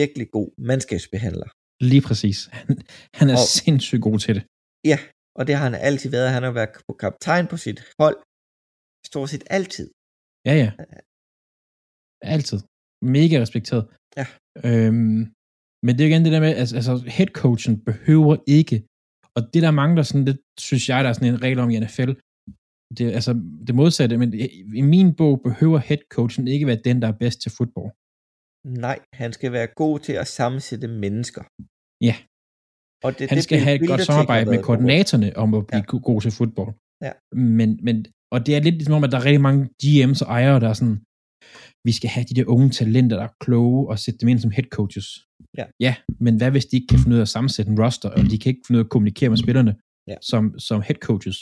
virkelig 0.01 0.27
god 0.37 0.49
mandskabsbehandler. 0.69 1.49
Lige 1.81 2.03
præcis. 2.09 2.39
Han, 2.53 2.77
han 3.19 3.27
er 3.31 3.39
og, 3.43 3.49
sindssygt 3.63 4.03
god 4.03 4.19
til 4.19 4.35
det. 4.37 4.43
Ja, 4.91 4.99
og 5.39 5.43
det 5.47 5.55
har 5.57 5.65
han 5.69 5.75
altid 5.89 6.11
været. 6.11 6.31
Han 6.37 6.43
har 6.43 6.55
været 6.59 6.71
på 6.87 6.93
kaptajn 7.03 7.47
på 7.53 7.57
sit 7.65 7.79
hold 8.01 8.17
stort 9.11 9.29
set 9.31 9.45
altid. 9.59 9.89
Ja, 10.49 10.55
ja. 10.63 10.71
Altid. 12.35 12.59
Mega 13.17 13.37
respekteret. 13.45 13.85
Ja. 14.19 14.27
Øhm, 14.67 15.21
men 15.85 15.93
det 15.95 16.03
er 16.03 16.09
igen 16.11 16.25
det 16.25 16.33
der 16.37 16.43
med, 16.47 16.53
altså, 16.63 16.75
altså 16.77 16.95
headcoachen 17.19 17.75
behøver 17.89 18.37
ikke, 18.59 18.77
og 19.37 19.41
det 19.53 19.63
der 19.67 19.71
mangler 19.83 20.03
sådan, 20.03 20.27
det 20.27 20.37
synes 20.67 20.89
jeg, 20.89 20.99
der 21.05 21.11
er 21.11 21.17
sådan 21.17 21.35
en 21.35 21.43
regel 21.43 21.59
om 21.59 21.71
i 21.71 21.79
NFL, 21.85 22.13
det, 22.97 23.05
altså 23.19 23.33
det 23.67 23.75
modsatte, 23.75 24.15
men 24.23 24.31
i 24.81 24.85
min 24.95 25.15
bog 25.21 25.35
behøver 25.49 25.79
headcoachen 25.79 26.49
ikke 26.49 26.67
være 26.67 26.81
den, 26.89 27.03
der 27.03 27.09
er 27.09 27.19
bedst 27.23 27.39
til 27.43 27.53
fodbold. 27.59 27.93
Nej, 28.67 28.99
han 29.13 29.33
skal 29.33 29.53
være 29.53 29.67
god 29.67 29.99
til 29.99 30.13
at 30.13 30.27
sammensætte 30.27 30.89
mennesker. 30.89 31.43
Ja. 32.09 32.17
Og 33.05 33.11
det, 33.19 33.29
han 33.31 33.37
det, 33.37 33.45
skal 33.45 33.59
have 33.59 33.83
et 33.83 33.89
godt 33.89 34.07
samarbejde 34.11 34.51
med 34.51 34.63
koordinatorerne 34.63 35.37
om 35.37 35.55
at 35.55 35.67
blive 35.67 35.85
ja. 35.93 35.99
god 35.99 36.21
til 36.21 36.33
fodbold. 36.39 36.73
Ja. 37.05 37.13
Men, 37.59 37.71
men, 37.83 37.97
og 38.35 38.39
det 38.47 38.57
er 38.57 38.61
lidt 38.61 38.75
ligesom 38.75 38.95
om, 38.95 39.05
at 39.05 39.13
der 39.13 39.19
er 39.19 39.25
rigtig 39.25 39.41
mange 39.49 39.63
GM's 39.83 40.21
og 40.25 40.29
ejere, 40.39 40.61
der 40.61 40.69
er 40.69 40.79
sådan, 40.81 40.99
vi 41.89 41.93
skal 41.99 42.11
have 42.15 42.25
de 42.31 42.35
der 42.39 42.47
unge 42.55 42.71
talenter, 42.71 43.17
der 43.17 43.25
er 43.25 43.35
kloge, 43.45 43.89
og 43.91 43.99
sætte 43.99 44.19
dem 44.21 44.29
ind 44.29 44.39
som 44.39 44.51
head 44.51 44.69
coaches. 44.79 45.09
Ja. 45.59 45.65
ja, 45.81 45.95
men 46.25 46.37
hvad 46.37 46.51
hvis 46.51 46.67
de 46.67 46.77
ikke 46.77 46.87
kan 46.91 46.99
finde 46.99 47.15
ud 47.15 47.23
af 47.23 47.27
at 47.29 47.35
sammensætte 47.35 47.71
en 47.73 47.81
roster, 47.85 48.09
og 48.11 48.19
de 48.31 48.39
kan 48.39 48.51
ikke 48.51 48.65
finde 48.67 48.77
ud 48.79 48.85
af 48.85 48.87
at 48.87 48.91
kommunikere 48.91 49.31
med 49.31 49.39
spillerne 49.45 49.73
ja. 50.11 50.17
som, 50.31 50.59
som 50.59 50.83
head 50.89 51.01
coaches? 51.09 51.39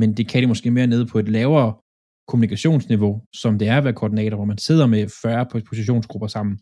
Men 0.00 0.08
det 0.16 0.24
kan 0.28 0.42
de 0.42 0.46
måske 0.46 0.70
mere 0.70 0.86
nede 0.86 1.06
på 1.06 1.18
et 1.18 1.28
lavere 1.28 1.70
kommunikationsniveau, 2.30 3.12
som 3.42 3.52
det 3.60 3.66
er 3.72 3.76
at 3.78 3.84
være 3.86 3.98
koordinator, 4.00 4.36
hvor 4.36 4.50
man 4.52 4.64
sidder 4.68 4.86
med 4.94 5.02
40 5.22 5.46
positionsgrupper 5.70 6.28
sammen 6.36 6.54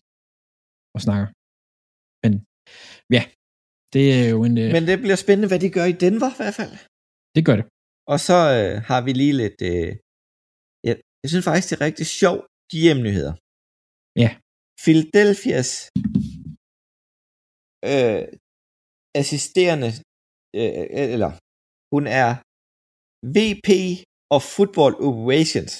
og 0.94 1.00
snakker. 1.06 1.28
Men 2.22 2.32
ja, 3.16 3.22
det 3.94 4.04
er 4.18 4.26
jo 4.34 4.38
en... 4.48 4.54
Øh, 4.62 4.68
Men 4.76 4.84
det 4.90 4.96
bliver 5.04 5.20
spændende, 5.24 5.50
hvad 5.50 5.60
de 5.64 5.70
gør 5.76 5.86
i 5.92 5.96
Denver 6.04 6.30
i 6.34 6.38
hvert 6.40 6.56
fald. 6.60 6.74
Det 7.36 7.42
gør 7.48 7.56
det. 7.60 7.66
Og 8.12 8.18
så 8.28 8.38
øh, 8.58 8.74
har 8.90 9.00
vi 9.06 9.12
lige 9.22 9.36
lidt... 9.42 9.58
Øh, 9.70 9.90
ja, 10.86 10.92
jeg 11.22 11.28
synes 11.30 11.44
faktisk, 11.48 11.68
det 11.68 11.76
er 11.76 11.86
rigtig 11.88 12.06
sjovt, 12.20 12.44
de 12.70 12.78
hjemnyheder. 12.84 13.34
Ja. 14.24 14.30
Philadelphia's 14.82 15.72
øh, 17.90 18.22
assisterende, 19.20 19.90
øh, 20.58 21.12
eller 21.14 21.30
hun 21.94 22.04
er 22.20 22.30
VP 23.36 23.68
of 24.34 24.42
Football 24.56 24.92
Operations 25.08 25.72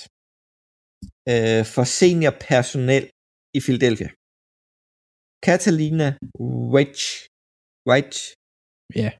øh, 1.32 1.62
for 1.74 1.84
senior 1.98 2.34
personel 2.50 3.04
i 3.58 3.61
Philadelphia. 3.66 4.11
Catalina 5.46 6.08
Rage. 6.74 7.06
Rage. 7.92 8.20
Ja, 9.02 9.11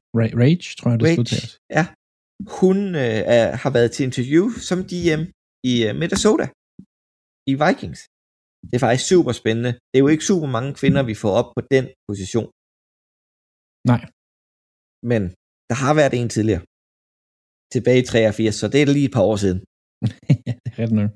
Rage, 0.41 0.67
tror 0.77 0.89
jeg, 0.91 0.99
det 0.99 1.05
Rage, 1.07 1.25
stod 1.25 1.59
Ja, 1.77 1.83
hun 2.59 2.77
øh, 3.03 3.21
er, 3.35 3.45
har 3.63 3.71
været 3.77 3.89
til 3.95 4.03
interview 4.09 4.45
som 4.67 4.79
DM 4.91 5.21
i 5.71 5.73
øh, 5.87 5.93
Minnesota 6.01 6.45
i 7.51 7.53
Vikings. 7.63 8.01
Det 8.69 8.75
er 8.77 8.83
faktisk 8.85 9.05
super 9.13 9.33
spændende. 9.41 9.71
Det 9.89 9.95
er 9.97 10.03
jo 10.05 10.11
ikke 10.13 10.29
super 10.31 10.49
mange 10.57 10.71
kvinder, 10.79 11.01
vi 11.11 11.15
får 11.23 11.31
op 11.39 11.49
på 11.55 11.61
den 11.73 11.85
position. 12.07 12.47
Nej. 13.91 14.01
Men 15.11 15.21
der 15.69 15.77
har 15.83 15.93
været 15.99 16.13
en 16.21 16.29
tidligere. 16.35 16.63
Tilbage 17.73 18.01
i 18.03 18.05
83, 18.05 18.55
så 18.55 18.67
det 18.67 18.81
er 18.81 18.85
lige 18.85 19.09
et 19.09 19.15
par 19.17 19.25
år 19.31 19.37
siden. 19.43 19.59
ja, 20.47 20.51
det 20.63 20.71
er 20.73 20.79
ret 20.83 20.95
nok. 21.01 21.11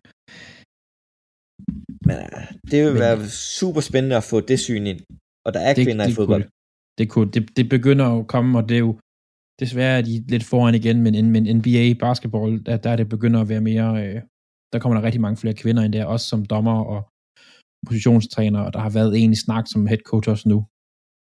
Men 2.07 2.15
uh, 2.25 2.43
det 2.71 2.77
vil 2.83 2.93
Men, 2.93 3.03
være 3.05 3.17
super 3.57 3.81
spændende 3.89 4.15
at 4.21 4.27
få 4.31 4.37
det 4.49 4.59
syn 4.59 4.85
ind. 4.91 5.01
Og 5.45 5.53
der 5.55 5.61
er 5.67 5.73
det, 5.73 5.85
kvinder 5.87 6.05
det, 6.05 6.11
i 6.11 6.15
fodbold. 6.15 6.43
Kunne, 6.43 6.51
det, 6.97 7.05
kunne, 7.11 7.31
det, 7.35 7.57
det 7.57 7.65
begynder 7.75 8.05
at 8.17 8.27
komme, 8.33 8.49
og 8.59 8.63
det 8.69 8.75
er 8.75 8.85
jo 8.87 8.93
desværre 9.59 9.97
er 9.97 10.01
de 10.01 10.15
lidt 10.33 10.43
foran 10.43 10.75
igen, 10.75 11.01
men, 11.01 11.31
men 11.31 11.57
NBA 11.57 11.93
basketball, 12.05 12.65
der, 12.65 12.77
der 12.77 12.89
er 12.89 12.95
det 12.95 13.09
begynder 13.09 13.41
at 13.41 13.49
være 13.49 13.61
mere, 13.61 13.89
øh, 14.03 14.21
der 14.73 14.79
kommer 14.79 14.95
der 14.97 15.05
rigtig 15.05 15.21
mange 15.21 15.37
flere 15.37 15.53
kvinder 15.53 15.83
ind 15.83 15.93
der, 15.93 16.05
også 16.05 16.25
som 16.27 16.45
dommer 16.45 16.83
og 16.93 17.01
positionstræner, 17.87 18.59
og 18.59 18.73
der 18.73 18.79
har 18.79 18.89
været 18.89 19.23
en 19.23 19.31
i 19.31 19.35
snak 19.45 19.65
som 19.67 19.87
head 19.87 20.03
coach 20.09 20.29
også 20.29 20.49
nu, 20.49 20.59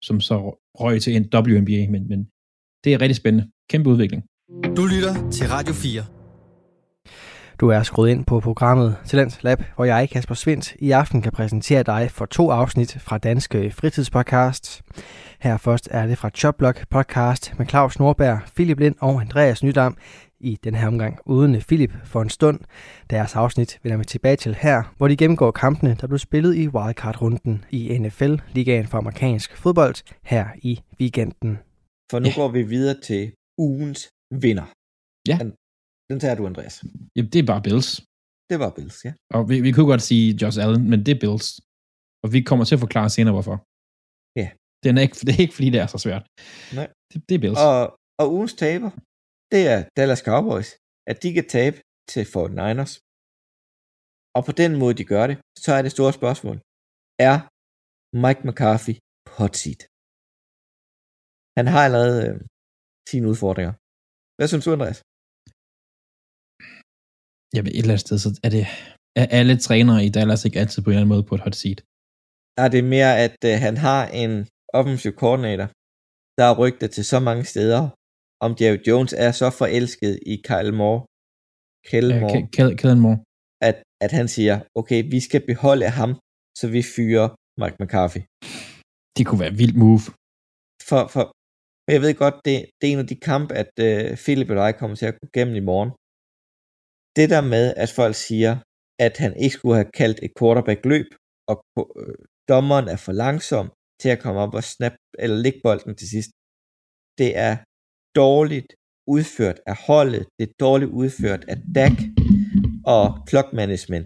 som 0.07 0.19
så 0.29 0.37
røg 0.81 1.01
til 1.01 1.15
en 1.15 1.25
WNBA, 1.33 1.81
men, 1.93 2.03
men 2.11 2.19
det 2.83 2.89
er 2.93 3.01
rigtig 3.01 3.15
spændende. 3.15 3.45
Kæmpe 3.71 3.89
udvikling. 3.89 4.21
Du 4.49 4.85
lytter 4.85 5.31
til 5.31 5.47
Radio 5.47 5.73
4. 5.73 6.03
Du 7.59 7.69
er 7.69 7.83
skruet 7.83 8.09
ind 8.09 8.25
på 8.25 8.39
programmet 8.39 8.97
Talent 9.05 9.43
Lab, 9.43 9.63
hvor 9.75 9.85
jeg, 9.85 10.09
Kasper 10.09 10.35
Svendt, 10.35 10.75
i 10.79 10.91
aften 10.91 11.21
kan 11.21 11.31
præsentere 11.31 11.83
dig 11.83 12.11
for 12.11 12.25
to 12.25 12.49
afsnit 12.49 12.97
fra 12.99 13.17
Danske 13.17 13.71
Fritidspodcast. 13.71 14.81
Her 15.39 15.57
først 15.57 15.87
er 15.91 16.07
det 16.07 16.17
fra 16.17 16.29
Choplock 16.29 16.89
podcast 16.89 17.53
med 17.57 17.67
Claus 17.67 17.99
Norberg, 17.99 18.39
Philip 18.55 18.79
Lind 18.79 18.95
og 18.99 19.21
Andreas 19.21 19.63
Nydam 19.63 19.97
i 20.39 20.59
den 20.63 20.75
her 20.75 20.87
omgang 20.87 21.19
uden 21.25 21.61
Philip 21.61 21.91
for 22.05 22.21
en 22.21 22.29
stund. 22.29 22.59
Deres 23.09 23.35
afsnit 23.35 23.79
vender 23.83 23.97
vi 23.97 24.05
tilbage 24.05 24.35
til 24.35 24.55
her, 24.55 24.93
hvor 24.97 25.07
de 25.07 25.17
gennemgår 25.17 25.51
kampene, 25.51 25.97
der 26.01 26.07
blev 26.07 26.19
spillet 26.19 26.55
i 26.55 26.67
wildcard-runden 26.67 27.65
i 27.71 27.97
NFL, 27.97 28.35
ligaen 28.53 28.87
for 28.87 28.97
amerikansk 28.97 29.57
fodbold, 29.57 29.95
her 30.23 30.45
i 30.61 30.79
weekenden. 30.99 31.59
For 32.11 32.19
nu 32.19 32.27
ja. 32.27 32.35
går 32.35 32.47
vi 32.47 32.63
videre 32.63 32.95
til 33.01 33.31
ugens 33.57 34.09
vinder. 34.45 34.67
Ja. 35.29 35.37
Den 36.09 36.19
tager 36.23 36.35
du, 36.39 36.43
Andreas. 36.51 36.75
Jamen, 37.15 37.29
det 37.33 37.39
er 37.39 37.47
bare 37.51 37.61
Bills. 37.67 37.89
Det 38.49 38.57
var 38.63 38.69
Bills, 38.77 38.97
ja. 39.07 39.13
Og 39.35 39.41
vi, 39.49 39.55
vi 39.67 39.71
kunne 39.71 39.89
godt 39.93 40.05
sige 40.09 40.25
Josh 40.41 40.57
Allen, 40.63 40.83
men 40.91 40.99
det 41.05 41.11
er 41.15 41.19
Bills. 41.25 41.47
Og 42.23 42.27
vi 42.33 42.39
kommer 42.49 42.65
til 42.65 42.75
at 42.77 42.83
forklare 42.85 43.09
senere, 43.17 43.33
hvorfor. 43.37 43.57
Ja. 44.41 44.47
Det 44.81 44.87
er 44.89 45.01
ikke, 45.07 45.17
det 45.27 45.33
er 45.35 45.41
ikke 45.45 45.57
fordi, 45.57 45.69
det 45.75 45.81
er 45.85 45.89
så 45.95 45.99
svært. 46.05 46.23
Nej. 46.79 46.87
Det, 47.09 47.17
det 47.27 47.35
er 47.35 47.41
Bills. 47.45 47.59
Og, 47.69 47.77
og 48.21 48.25
ugens 48.35 48.55
taber, 48.63 48.91
det 49.53 49.61
er 49.73 49.79
Dallas 49.97 50.23
Cowboys. 50.29 50.69
At 51.11 51.17
de 51.23 51.29
kan 51.37 51.47
tabe 51.57 51.77
til 52.11 52.23
Fort 52.33 52.51
Niners. 52.61 52.93
Og 54.37 54.41
på 54.47 54.53
den 54.61 54.71
måde, 54.81 54.93
de 54.99 55.05
gør 55.13 55.25
det, 55.31 55.37
så 55.63 55.69
er 55.77 55.81
det 55.81 55.91
store 55.97 56.13
spørgsmål. 56.19 56.57
Er 57.29 57.35
Mike 58.23 58.41
McCarthy 58.47 58.95
hot 59.37 59.55
seat? 59.61 59.81
Han 61.57 61.65
har 61.73 61.81
allerede 61.87 62.17
øh, 62.27 62.35
sine 63.09 63.25
udfordringer. 63.31 63.73
Hvad 64.37 64.47
synes 64.47 64.65
du, 64.65 64.71
Andreas? 64.77 64.99
Jamen 67.55 67.71
et 67.71 67.83
eller 67.83 67.93
andet 67.95 68.05
sted, 68.07 68.17
så 68.23 68.29
er 68.45 68.51
det 68.57 68.65
er 69.21 69.27
alle 69.39 69.55
trænere 69.67 69.99
i 70.07 70.09
Dallas 70.17 70.45
ikke 70.45 70.59
altid 70.63 70.79
på 70.81 70.89
en 70.89 70.93
eller 70.93 71.01
anden 71.01 71.13
måde 71.15 71.27
på 71.29 71.35
et 71.37 71.43
hot 71.45 71.55
seat. 71.61 71.79
Er 72.63 72.67
det 72.75 72.83
mere, 72.95 73.11
at 73.25 73.37
øh, 73.49 73.55
han 73.65 73.75
har 73.87 74.01
en 74.23 74.33
offensiv 74.79 75.11
koordinator, 75.23 75.67
der 76.37 76.45
er 76.51 76.59
rygtet 76.63 76.89
til 76.95 77.05
så 77.11 77.19
mange 77.27 77.43
steder, 77.53 77.81
om 78.45 78.51
Jerry 78.59 78.81
Jones 78.87 79.13
er 79.25 79.31
så 79.41 79.47
forelsket 79.61 80.13
i 80.33 80.35
Kyle 80.49 80.73
Moore, 80.79 81.01
Kellen 81.89 82.19
Moore, 82.23 82.77
Kellen 82.79 83.01
Moore. 83.05 83.19
At, 83.69 83.77
at 84.05 84.11
han 84.19 84.27
siger, 84.35 84.55
okay, 84.79 84.99
vi 85.13 85.19
skal 85.27 85.41
beholde 85.51 85.89
ham, 85.99 86.11
så 86.59 86.65
vi 86.75 86.81
fyrer 86.95 87.27
Mike 87.61 87.77
McCarthy. 87.81 88.21
Det 89.17 89.23
kunne 89.25 89.41
være 89.43 89.53
et 89.55 89.59
vildt 89.63 89.77
move. 89.83 90.03
For, 90.89 91.01
for 91.13 91.25
men 91.83 91.91
jeg 91.95 92.01
ved 92.05 92.13
godt, 92.23 92.37
det, 92.45 92.55
det 92.77 92.85
er 92.87 92.93
en 92.93 93.03
af 93.05 93.09
de 93.11 93.19
kamp, 93.31 93.47
at 93.61 93.71
øh, 93.87 94.17
Philip 94.23 94.49
og 94.49 94.67
jeg 94.69 94.79
kommer 94.79 94.95
til 94.97 95.09
at 95.11 95.17
gå 95.19 95.25
gennem 95.35 95.55
i 95.61 95.67
morgen. 95.71 95.91
Det 97.17 97.27
der 97.33 97.43
med, 97.53 97.65
at 97.83 97.89
folk 97.99 98.15
siger, 98.27 98.53
at 99.05 99.15
han 99.23 99.33
ikke 99.43 99.55
skulle 99.57 99.77
have 99.79 99.91
kaldt 100.01 100.19
et 100.25 100.33
quarterback 100.39 100.81
løb, 100.93 101.09
og 101.51 101.57
øh, 102.01 102.15
dommeren 102.51 102.87
er 102.93 102.99
for 103.05 103.13
langsom 103.23 103.67
til 104.01 104.09
at 104.15 104.21
komme 104.23 104.39
op 104.45 104.53
og 104.59 104.63
snap 104.73 104.95
eller 105.23 105.37
lægge 105.45 105.59
bolden 105.65 105.95
til 105.99 106.07
sidst. 106.15 106.31
Det 107.21 107.29
er 107.47 107.53
dårligt 108.21 108.69
udført 109.15 109.59
af 109.71 109.77
holdet, 109.87 110.23
det 110.37 110.43
er 110.49 110.53
dårligt 110.65 110.91
udført 111.01 111.43
af 111.51 111.57
Dak 111.77 111.97
og 112.95 113.05
clock 113.29 113.49
management. 113.61 114.05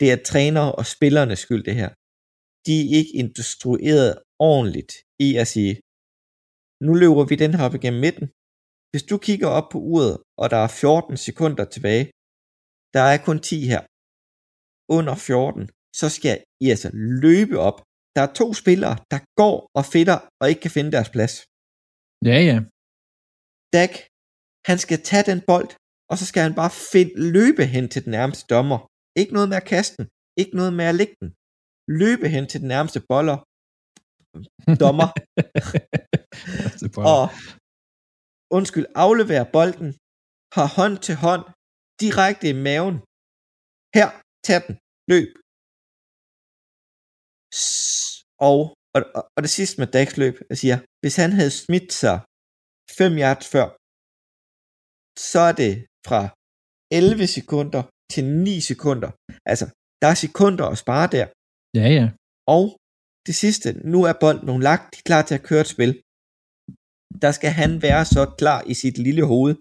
Det 0.00 0.08
er 0.14 0.18
træner 0.30 0.66
og 0.78 0.84
spillernes 0.94 1.40
skyld, 1.44 1.64
det 1.68 1.76
her. 1.80 1.90
De 2.66 2.74
er 2.80 2.88
ikke 3.00 3.14
instrueret 3.22 4.12
ordentligt 4.52 4.92
i 5.26 5.28
at 5.42 5.46
sige, 5.54 5.72
nu 6.86 6.92
løber 7.02 7.24
vi 7.30 7.34
den 7.44 7.52
her 7.54 7.64
op 7.68 7.74
igennem 7.78 8.00
midten. 8.06 8.26
Hvis 8.90 9.08
du 9.10 9.16
kigger 9.26 9.48
op 9.58 9.68
på 9.72 9.78
uret, 9.92 10.16
og 10.40 10.46
der 10.52 10.60
er 10.66 10.68
14 10.68 11.16
sekunder 11.16 11.64
tilbage, 11.74 12.04
der 12.94 13.04
er 13.12 13.18
kun 13.26 13.38
10 13.48 13.60
her. 13.72 13.82
Under 14.96 15.14
14, 15.14 15.70
så 16.00 16.06
skal 16.16 16.36
I 16.64 16.66
altså 16.74 16.90
løbe 17.24 17.56
op. 17.68 17.78
Der 18.14 18.22
er 18.26 18.32
to 18.40 18.46
spillere, 18.62 18.96
der 19.12 19.20
går 19.40 19.56
og 19.78 19.84
fitter 19.92 20.18
og 20.40 20.44
ikke 20.50 20.62
kan 20.64 20.74
finde 20.76 20.92
deres 20.96 21.10
plads. 21.14 21.34
Ja, 22.30 22.38
ja. 22.50 22.58
Dak, 23.76 23.94
han 24.70 24.78
skal 24.84 24.98
tage 25.08 25.28
den 25.30 25.40
bold, 25.50 25.70
og 26.10 26.14
så 26.20 26.24
skal 26.30 26.42
han 26.46 26.54
bare 26.60 26.72
find, 26.92 27.10
løbe 27.34 27.64
hen 27.74 27.86
til 27.92 28.00
den 28.04 28.12
nærmeste 28.18 28.44
dommer. 28.54 28.78
Ikke 29.20 29.32
noget 29.36 29.48
med 29.48 29.56
at 29.62 29.68
kaste 29.74 29.94
den, 29.98 30.06
ikke 30.40 30.54
noget 30.58 30.72
med 30.78 30.86
at 30.90 30.98
lægge 31.00 31.16
den. 31.20 31.28
Løbe 32.00 32.26
hen 32.34 32.44
til 32.50 32.60
den 32.62 32.68
nærmeste 32.74 33.00
boller. 33.10 33.38
Dommer. 34.84 35.08
og 37.12 37.24
undskyld, 38.56 38.86
aflevere 39.04 39.46
bolden, 39.56 39.90
har 40.56 40.66
hånd 40.78 40.96
til 41.06 41.16
hånd, 41.24 41.44
direkte 42.02 42.46
i 42.52 42.56
maven. 42.66 42.96
Her, 43.96 44.08
tag 44.46 44.58
den, 44.66 44.74
løb. 45.12 45.30
Og, 48.48 48.58
og, 48.94 49.00
og 49.34 49.40
det 49.44 49.52
sidste 49.58 49.76
med 49.80 49.88
Dax 49.96 50.08
løb, 50.22 50.34
jeg 50.50 50.58
siger, 50.62 50.76
hvis 51.02 51.16
han 51.22 51.32
havde 51.38 51.54
smidt 51.62 51.90
sig 52.02 52.16
5 52.98 53.12
yards 53.22 53.46
før, 53.54 53.66
så 55.30 55.40
er 55.50 55.54
det 55.62 55.72
fra 56.08 56.20
11 56.90 57.26
sekunder 57.36 57.82
til 58.12 58.24
9 58.24 58.60
sekunder. 58.70 59.10
Altså, 59.50 59.66
der 60.02 60.08
er 60.12 60.18
sekunder 60.26 60.66
at 60.72 60.78
spare 60.84 61.08
der. 61.16 61.26
Ja, 61.80 61.86
ja. 61.98 62.06
Og 62.56 62.64
det 63.26 63.34
sidste, 63.42 63.68
nu 63.92 63.98
er 64.10 64.14
bolden 64.22 64.62
lagt, 64.68 64.84
de 64.92 64.98
er 64.98 65.08
klar 65.10 65.22
til 65.28 65.34
at 65.38 65.46
køre 65.48 65.64
et 65.66 65.74
spil. 65.74 65.92
Der 67.22 67.32
skal 67.38 67.50
han 67.60 67.82
være 67.86 68.04
så 68.14 68.22
klar 68.40 68.60
i 68.72 68.74
sit 68.82 68.96
lille 69.06 69.24
hoved, 69.32 69.54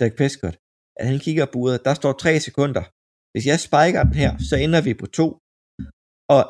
Dak 0.00 0.12
Prescott, 0.18 0.56
at 1.00 1.06
han 1.10 1.18
kigger 1.26 1.46
på 1.52 1.58
uret, 1.62 1.84
der 1.86 1.94
står 1.94 2.12
3 2.12 2.40
sekunder. 2.48 2.84
Hvis 3.32 3.46
jeg 3.50 3.58
spiker 3.68 4.02
den 4.08 4.16
her, 4.22 4.30
så 4.48 4.54
ender 4.64 4.80
vi 4.88 4.92
på 5.02 5.06
2. 5.06 5.26
Og 6.36 6.42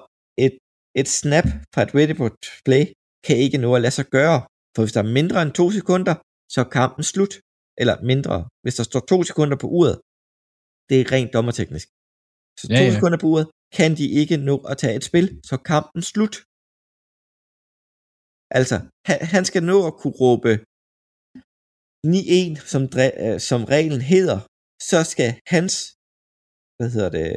et, 0.45 0.55
et 1.01 1.09
snap 1.21 1.47
fra 1.73 1.83
et 1.87 1.95
ready 1.99 2.17
play 2.67 2.85
kan 3.27 3.37
ikke 3.45 3.59
nå 3.65 3.69
at 3.77 3.83
lade 3.85 3.97
sig 3.99 4.07
gøre. 4.17 4.39
For 4.75 4.81
hvis 4.83 4.95
der 4.97 5.03
er 5.03 5.15
mindre 5.19 5.43
end 5.43 5.53
2 5.53 5.71
sekunder, 5.79 6.15
så 6.53 6.59
er 6.65 6.69
kampen 6.79 7.05
slut. 7.13 7.35
Eller 7.81 7.97
mindre. 8.11 8.35
Hvis 8.65 8.77
der 8.79 8.85
står 8.91 9.01
2 9.01 9.23
sekunder 9.31 9.57
på 9.63 9.69
uret, 9.79 9.97
det 10.89 10.97
er 11.01 11.13
rent 11.15 11.33
dommerteknisk. 11.37 11.89
Så 12.61 12.65
2 12.69 12.75
ja, 12.75 12.81
ja. 12.81 12.95
sekunder 12.97 13.19
på 13.23 13.27
uret, 13.33 13.47
kan 13.79 13.91
de 13.99 14.07
ikke 14.21 14.37
nå 14.49 14.57
at 14.71 14.77
tage 14.83 14.97
et 14.99 15.05
spil, 15.11 15.27
så 15.49 15.57
kampen 15.73 16.03
slut. 16.13 16.35
Altså, 18.59 18.77
han, 19.09 19.19
han 19.35 19.45
skal 19.51 19.63
nå 19.71 19.77
at 19.91 19.95
kunne 20.01 20.17
råbe 20.23 20.51
9-1, 22.07 22.61
som, 22.73 22.83
øh, 23.05 23.39
som 23.49 23.61
reglen 23.75 24.03
hedder, 24.15 24.39
så 24.91 24.99
skal 25.13 25.31
hans, 25.55 25.75
hvad 26.77 26.89
hedder 26.95 27.11
det, 27.19 27.29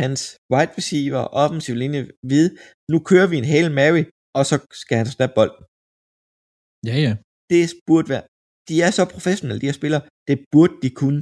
hans 0.00 0.20
wide 0.52 0.72
receiver 0.78 1.20
og 1.24 1.30
offensiv 1.42 1.74
linje 1.82 2.02
vide, 2.30 2.50
nu 2.92 2.96
kører 3.10 3.28
vi 3.30 3.36
en 3.38 3.50
Hail 3.52 3.70
Mary, 3.80 4.02
og 4.38 4.42
så 4.50 4.56
skal 4.82 4.96
han 5.00 5.08
snappe 5.14 5.34
bolden. 5.38 5.62
Ja, 6.88 6.96
ja. 7.06 7.12
Det 7.52 7.62
burde 7.88 8.08
være, 8.14 8.24
de 8.68 8.74
er 8.86 8.90
så 8.98 9.02
professionelle, 9.14 9.60
de 9.62 9.70
her 9.70 9.78
spillere, 9.80 10.02
det 10.28 10.36
burde 10.52 10.76
de 10.84 10.90
kunne. 11.00 11.20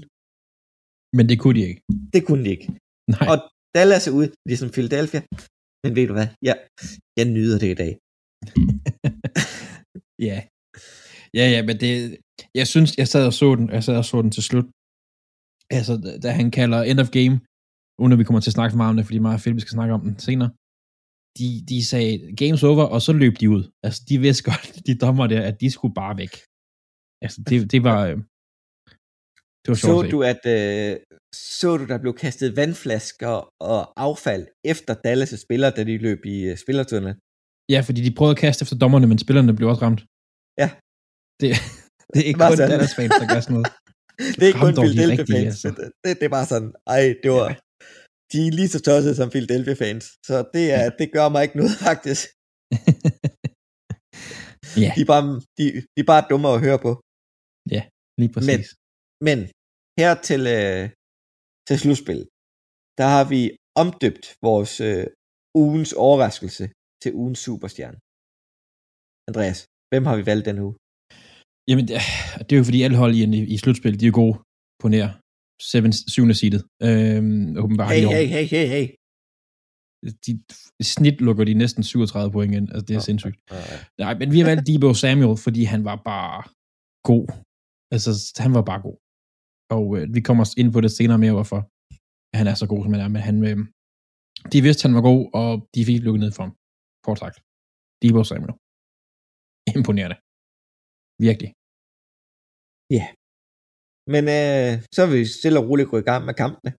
Men 1.17 1.25
det 1.31 1.37
kunne 1.43 1.57
de 1.59 1.65
ikke. 1.71 1.83
Det 2.15 2.23
kunne 2.27 2.43
de 2.45 2.51
ikke. 2.57 2.67
Nej. 3.15 3.27
Og 3.33 3.39
Dallas 3.77 4.05
er 4.09 4.13
ude, 4.19 4.29
ligesom 4.51 4.69
Philadelphia. 4.77 5.21
Men 5.87 5.97
ved 5.97 6.07
du 6.11 6.15
hvad? 6.19 6.29
Ja, 6.49 6.55
jeg 7.19 7.27
nyder 7.37 7.59
det 7.63 7.71
i 7.75 7.79
dag. 7.83 7.93
ja. 10.29 10.39
Ja, 11.39 11.45
ja, 11.55 11.61
men 11.69 11.77
det, 11.83 11.93
jeg 12.61 12.67
synes, 12.73 12.91
jeg 13.01 13.09
sad 13.09 13.25
og 13.31 13.37
så 13.41 13.49
den, 13.59 13.67
jeg 13.77 13.85
sad 13.85 13.97
og 14.03 14.09
så 14.11 14.23
den 14.23 14.31
til 14.37 14.43
slut. 14.43 14.69
Altså, 15.77 15.93
da 16.23 16.29
han 16.41 16.49
kalder 16.59 16.81
end 16.83 17.01
of 17.05 17.11
game, 17.19 17.35
uden 18.01 18.13
at 18.13 18.19
vi 18.19 18.25
kommer 18.25 18.41
til 18.41 18.51
at 18.53 18.59
snakke 18.59 18.73
for 18.73 18.81
meget 18.83 18.93
om 18.93 18.97
det, 18.97 19.07
fordi 19.07 19.19
meget 19.19 19.41
fedt, 19.41 19.57
vi 19.59 19.65
skal 19.65 19.77
snakke 19.79 19.95
om 19.95 20.03
den 20.09 20.19
senere. 20.29 20.51
De, 21.39 21.49
de 21.71 21.79
sagde, 21.91 22.15
games 22.43 22.63
over, 22.71 22.85
og 22.95 23.01
så 23.07 23.13
løb 23.23 23.35
de 23.41 23.51
ud. 23.57 23.63
Altså, 23.85 24.01
de 24.09 24.15
vidste 24.27 24.45
godt, 24.51 24.67
de 24.87 24.95
dommer 25.05 25.27
der, 25.27 25.43
at 25.51 25.61
de 25.63 25.69
skulle 25.71 25.95
bare 26.03 26.15
væk. 26.23 26.35
Altså, 27.25 27.39
det, 27.49 27.73
det 27.73 27.81
var, 27.89 27.99
øh, 28.09 28.19
det 29.67 29.73
var 29.75 29.81
så 29.89 29.97
du, 30.15 30.19
at 30.33 30.43
øh, 30.57 30.91
så 31.61 31.71
du, 31.81 31.85
der 31.93 31.99
blev 32.05 32.13
kastet 32.25 32.49
vandflasker 32.61 33.35
og 33.73 33.81
affald 34.07 34.45
efter 34.73 34.93
Dallas' 35.07 35.43
spillere, 35.45 35.71
da 35.77 35.81
de 35.89 35.95
løb 36.07 36.21
i 36.35 36.37
uh, 36.51 36.57
spillertunnelen? 36.65 37.17
Ja, 37.75 37.81
fordi 37.87 38.01
de 38.07 38.15
prøvede 38.19 38.35
at 38.37 38.43
kaste 38.45 38.63
efter 38.65 38.77
dommerne, 38.85 39.07
men 39.11 39.19
spillerne 39.25 39.53
blev 39.59 39.69
også 39.73 39.83
ramt. 39.87 40.03
Ja. 40.63 40.69
Det, 41.41 41.49
det 42.13 42.19
er 42.23 42.27
ikke 42.31 42.41
kun 42.41 42.57
sådan. 42.57 42.71
Dallas 42.73 42.95
fans, 42.99 43.13
der 43.21 43.29
gør 43.35 43.41
sådan 43.41 43.55
noget. 43.57 43.71
det 44.37 44.43
er 44.45 44.51
ikke 44.53 44.65
kun 44.67 44.75
Philadelphia 44.85 45.25
fans. 45.35 45.65
Altså. 45.69 45.83
Det, 46.05 46.13
det, 46.19 46.25
er 46.29 46.35
bare 46.39 46.49
sådan, 46.53 46.73
ej, 46.95 47.03
det 47.23 47.31
var, 47.39 47.49
de 48.33 48.39
er 48.47 48.53
lige 48.59 48.73
så 48.75 48.81
tossede 48.89 49.15
som 49.21 49.31
Philadelphia 49.35 49.77
fans. 49.85 50.05
Så 50.29 50.37
det, 50.55 50.65
er, 50.79 50.85
det 51.01 51.07
gør 51.17 51.27
mig 51.33 51.43
ikke 51.47 51.59
noget, 51.61 51.75
faktisk. 51.89 52.23
ja. 54.85 54.91
De 54.97 55.01
er, 55.05 55.11
bare, 55.13 55.23
de, 55.59 55.65
de 55.95 55.99
er 56.05 56.09
bare 56.13 56.23
dumme 56.31 56.49
at 56.55 56.61
høre 56.67 56.79
på. 56.87 56.91
Ja, 57.75 57.83
lige 58.21 58.33
præcis. 58.35 58.49
Men, 58.49 58.61
men 59.27 59.39
her 60.01 60.13
til, 60.29 60.43
øh, 60.59 60.85
til 61.69 61.77
slutspil, 61.83 62.23
der 63.01 63.07
har 63.15 63.25
vi 63.33 63.43
omdøbt 63.83 64.25
vores 64.49 64.75
øh, 64.89 65.07
ugens 65.63 65.93
overraskelse 66.07 66.65
til 67.03 67.11
ugens 67.21 67.41
superstjerne. 67.47 67.99
Andreas, 69.29 69.59
hvem 69.91 70.05
har 70.09 70.17
vi 70.19 70.25
valgt 70.31 70.47
den 70.49 70.59
uge? 70.67 70.75
Jamen, 71.69 71.85
det, 71.89 72.53
er 72.55 72.61
jo 72.63 72.69
fordi 72.71 72.81
alle 72.87 72.99
hold 73.03 73.15
i, 73.21 73.23
i, 73.55 73.57
slutspil, 73.63 74.01
de 74.01 74.07
er 74.07 74.17
gode 74.23 74.37
på 74.83 74.87
nær 74.95 75.09
7. 75.61 76.35
seedet. 76.41 76.63
Øhm, 76.87 77.57
åbenbart 77.63 77.91
hey, 77.95 78.05
hey, 78.17 78.27
hey, 78.35 78.47
hey, 78.55 78.67
hey. 78.75 78.87
De, 80.25 80.31
snit 80.95 81.19
lukker 81.27 81.45
de 81.45 81.55
næsten 81.55 81.83
37 81.83 82.33
point 82.33 82.55
ind. 82.55 82.69
Altså, 82.73 82.85
det 82.89 82.95
er 82.95 83.03
oh, 83.03 83.09
sindssygt. 83.09 83.37
Oh, 83.51 83.57
oh. 83.57 83.79
Nej, 84.03 84.13
men 84.21 84.29
vi 84.33 84.39
har 84.41 84.47
valgt 84.51 84.67
Debo 84.69 84.95
Samuel, 84.95 85.37
fordi 85.47 85.63
han 85.73 85.83
var 85.91 85.99
bare 86.13 86.39
god. 87.11 87.27
Altså, 87.95 88.11
han 88.45 88.53
var 88.59 88.65
bare 88.71 88.81
god. 88.87 88.97
Og 89.77 89.85
øh, 89.97 90.05
vi 90.17 90.21
kommer 90.29 90.45
ind 90.61 90.71
på 90.73 90.81
det 90.85 90.93
senere 90.99 91.19
mere, 91.25 91.37
hvorfor 91.39 91.61
han 92.39 92.47
er 92.51 92.57
så 92.63 92.67
god, 92.73 92.81
som 92.83 92.93
han 92.95 93.03
er. 93.05 93.11
Men 93.15 93.23
han, 93.29 93.37
øh, 93.51 93.59
de 94.53 94.59
vidste, 94.67 94.83
han 94.87 94.97
var 94.99 95.05
god, 95.11 95.23
og 95.41 95.49
de 95.75 95.81
fik 95.89 96.01
lukket 96.03 96.23
ned 96.25 96.33
for 96.37 96.43
ham. 96.47 96.53
Kort 97.05 97.19
sagt. 97.23 97.37
Debo 98.03 98.21
Samuel. 98.31 98.55
Imponerende. 99.77 100.19
Virkelig. 101.27 101.51
Ja. 102.97 103.05
Yeah. 103.05 103.09
Men 104.13 104.25
øh, 104.39 104.73
så 104.97 105.03
vil 105.07 105.19
vi 105.23 105.25
stille 105.39 105.59
og 105.61 105.67
roligt 105.69 105.91
gå 105.93 105.97
i 106.01 106.09
gang 106.11 106.23
med 106.29 106.35
kampene. 106.43 106.71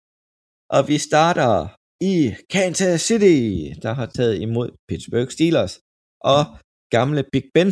Og 0.76 0.82
vi 0.91 0.97
starter 1.10 1.52
i 2.12 2.15
Kansas 2.56 3.02
City, 3.08 3.39
der 3.84 3.91
har 4.00 4.08
taget 4.17 4.36
imod 4.45 4.69
Pittsburgh 4.88 5.30
Steelers. 5.36 5.73
Og 6.32 6.41
gamle 6.95 7.21
Big 7.34 7.45
Ben, 7.56 7.69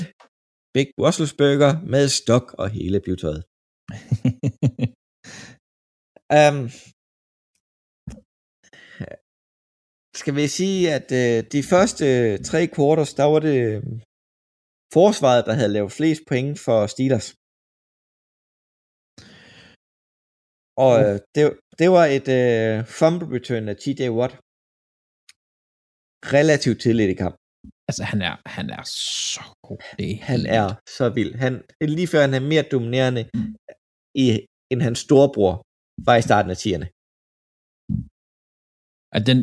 Big 0.76 0.88
Russelsburger 1.04 1.74
med 1.94 2.06
stok 2.20 2.46
og 2.62 2.68
hele 2.78 2.98
pivetøjet. 3.06 3.42
um, 6.34 6.60
skal 10.22 10.36
vi 10.36 10.48
sige, 10.60 10.82
at 10.98 11.08
uh, 11.22 11.38
de 11.54 11.62
første 11.72 12.06
tre 12.50 12.62
quarters, 12.76 13.14
der 13.20 13.26
var 13.34 13.40
det 13.48 13.58
øhm, 13.70 13.98
forsvaret, 14.98 15.46
der 15.48 15.54
havde 15.60 15.76
lavet 15.78 15.92
flest 15.92 16.22
point 16.30 16.60
for 16.66 16.80
Steelers. 16.94 17.28
Og 20.86 20.94
uh, 21.06 21.16
det, 21.36 21.44
det 21.80 21.88
var 21.96 22.06
et 22.18 22.28
uh, 22.40 22.76
fumble 23.00 23.28
return 23.36 23.66
af 23.72 23.76
TJ 23.84 24.02
Watt. 24.18 24.34
Relativt 26.38 26.80
tidligt 26.82 27.14
i 27.14 27.18
kamp. 27.24 27.36
Altså, 27.90 28.04
han 28.12 28.20
er, 28.30 28.36
han 28.58 28.68
er 28.78 28.84
så 29.34 29.44
god. 29.68 29.80
Det 29.98 30.06
er 30.12 30.20
han 30.32 30.42
er 30.60 30.68
så 30.98 31.06
vild. 31.18 31.34
Han, 31.44 31.54
lige 31.98 32.12
før 32.12 32.22
han 32.22 32.34
er 32.34 32.44
mere 32.52 32.66
dominerende 32.74 33.24
mm. 33.34 33.56
i, 34.24 34.26
end 34.72 34.82
hans 34.88 35.00
storebror 35.00 35.65
var 36.08 36.16
i 36.18 36.28
starten 36.28 36.52
af 36.56 36.60
10'erne. 36.64 36.88
At 39.18 39.24
den, 39.30 39.40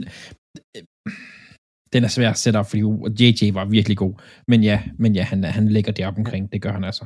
den 1.93 2.01
er 2.05 2.11
svær 2.17 2.31
at 2.31 2.43
sætte 2.43 2.59
op, 2.61 2.69
fordi 2.71 2.83
JJ 3.21 3.43
var 3.59 3.65
virkelig 3.77 3.97
god. 4.05 4.15
Men 4.51 4.59
ja, 4.71 4.77
men 5.03 5.11
ja 5.19 5.23
han, 5.31 5.45
han 5.45 5.69
ligger 5.77 5.93
det 5.93 6.07
op 6.07 6.19
omkring. 6.19 6.53
Det 6.53 6.63
gør 6.63 6.73
han 6.79 6.85
altså. 6.85 7.05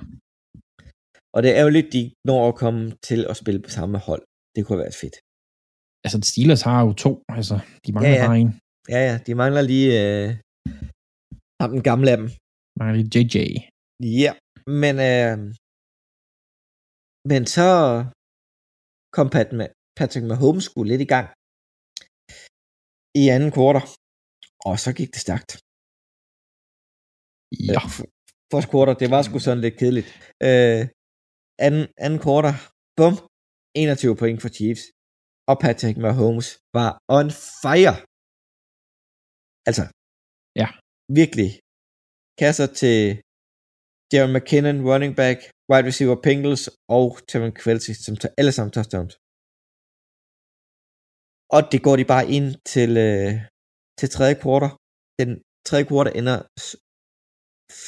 Og 1.34 1.42
det 1.44 1.50
er 1.58 1.62
jo 1.66 1.70
lidt, 1.76 1.92
de 1.96 2.02
når 2.28 2.40
at 2.48 2.58
komme 2.62 2.82
til 3.08 3.20
at 3.30 3.36
spille 3.42 3.60
på 3.62 3.70
samme 3.78 3.98
hold. 4.08 4.22
Det 4.54 4.60
kunne 4.66 4.82
være 4.84 4.98
fedt. 5.02 5.16
Altså, 6.04 6.18
Steelers 6.30 6.62
har 6.68 6.78
jo 6.86 6.92
to. 7.04 7.12
Altså, 7.38 7.56
de 7.84 7.92
mangler 7.92 8.12
ja, 8.12 8.22
ja. 8.22 8.26
bare 8.28 8.40
en. 8.44 8.52
Ja, 8.94 9.00
ja. 9.08 9.14
De 9.26 9.34
mangler 9.42 9.62
lige 9.72 9.88
øh, 10.02 10.28
ham 11.60 11.70
den 11.76 11.82
gamle 11.90 12.08
af 12.12 12.16
dem. 12.20 12.28
Mangler 12.78 12.96
lige 12.98 13.12
JJ. 13.14 13.36
Ja, 14.22 14.32
men, 14.82 14.94
øh, 15.10 15.36
men 17.30 17.42
så 17.56 17.68
kom 19.16 19.28
Pat 19.34 19.48
Patrick 19.98 20.24
Mahomes 20.30 20.64
skulle 20.68 20.88
lidt 20.92 21.02
i 21.06 21.10
gang 21.14 21.26
i 23.20 23.22
anden 23.34 23.50
kvartal, 23.56 23.84
og 24.68 24.74
så 24.84 24.90
gik 24.98 25.10
det 25.14 25.20
stærkt. 25.26 25.50
Ja. 27.72 27.80
Første 28.52 28.70
kvartal, 28.72 28.96
det 29.02 29.08
var 29.14 29.22
sgu 29.22 29.36
sådan 29.38 29.64
lidt 29.66 29.76
kedeligt. 29.80 30.08
Øh, 30.48 30.82
anden, 31.66 31.84
anden 32.04 32.20
kvartal, 32.24 32.56
bum, 32.98 33.14
21 33.74 34.16
point 34.20 34.38
for 34.42 34.50
Chiefs, 34.58 34.84
og 35.50 35.56
Patrick 35.64 35.96
Mahomes 36.04 36.48
var 36.76 36.90
on 37.18 37.28
fire. 37.64 37.94
Altså, 39.68 39.84
ja. 40.62 40.68
virkelig. 41.20 41.50
Kasser 42.40 42.68
til 42.80 42.98
Jaron 44.12 44.32
McKinnon, 44.34 44.78
running 44.90 45.14
back, 45.22 45.38
wide 45.70 45.86
receiver 45.90 46.18
Pingles 46.26 46.62
og 46.96 47.08
Tevin 47.28 47.54
Kelsey, 47.60 47.94
som 48.04 48.14
tager 48.20 48.34
alle 48.40 48.52
sammen 48.56 48.72
touchdowns. 48.76 49.14
Og 51.56 51.60
det 51.72 51.80
går 51.86 51.96
de 52.00 52.06
bare 52.14 52.26
ind 52.36 52.48
til, 52.74 52.90
øh, 53.06 53.32
til 53.98 54.08
tredje 54.16 54.36
kvartal. 54.42 54.72
Den 55.20 55.30
tredje 55.68 55.86
kvartal 55.90 56.12
ender 56.20 56.38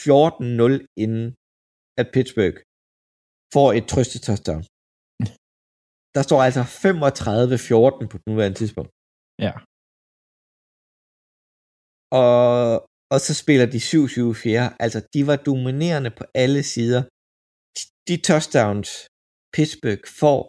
14-0 0.06 0.74
inden 1.04 1.26
at 2.00 2.06
Pittsburgh 2.14 2.58
får 3.54 3.68
et 3.78 3.84
trøste 3.92 4.18
touchdown. 4.26 4.62
Der 6.16 6.22
står 6.28 6.40
altså 6.46 6.62
35-14 6.84 8.04
på 8.10 8.16
nuværende 8.28 8.58
tidspunkt. 8.60 8.90
Ja. 9.46 9.52
Og, 12.22 12.48
og 13.12 13.18
så 13.26 13.32
spiller 13.42 13.66
de 13.74 13.80
7-7-4. 13.90 14.76
Altså, 14.84 14.98
de 15.14 15.20
var 15.30 15.36
dominerende 15.48 16.10
på 16.18 16.24
alle 16.44 16.62
sider. 16.72 17.02
De, 18.08 18.16
touchdowns, 18.30 18.90
Pittsburgh 19.54 20.04
får, 20.20 20.40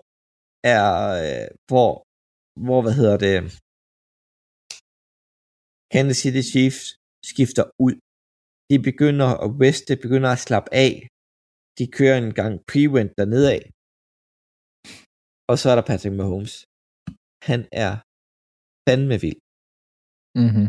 er, 0.76 0.88
øh, 1.24 1.48
hvor, 1.70 1.92
hvor, 2.66 2.80
hvad 2.84 2.96
hedder 3.00 3.18
det, 3.28 3.38
Kansas 5.94 6.18
City 6.24 6.44
Chiefs 6.52 6.84
skifter 7.32 7.66
ud. 7.86 7.96
De 8.70 8.78
begynder 8.90 9.30
at 9.44 9.50
West, 9.62 9.86
begynder 10.06 10.30
at 10.36 10.44
slappe 10.48 10.70
af. 10.86 10.94
De 11.78 11.86
kører 11.98 12.18
en 12.26 12.34
gang 12.40 12.54
prevent 12.72 13.12
dernede 13.20 13.48
af. 13.58 13.64
Og 15.52 15.56
så 15.62 15.66
er 15.72 15.76
der 15.78 15.86
Patrick 15.90 16.16
Mahomes. 16.20 16.54
Han 17.50 17.62
er 17.86 17.92
fandme 18.86 19.16
vild. 19.26 19.42
Mm-hmm. 20.42 20.68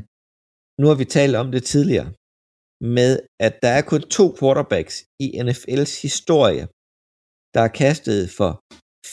Nu 0.81 0.85
har 0.90 0.96
vi 1.03 1.07
talt 1.18 1.37
om 1.42 1.48
det 1.55 1.62
tidligere, 1.72 2.09
med 2.96 3.12
at 3.46 3.55
der 3.64 3.72
er 3.79 3.83
kun 3.90 4.03
to 4.16 4.24
quarterbacks 4.38 4.94
i 5.24 5.26
NFL's 5.44 5.94
historie, 6.07 6.64
der 7.54 7.62
er 7.66 7.72
kastet 7.82 8.20
for 8.38 8.50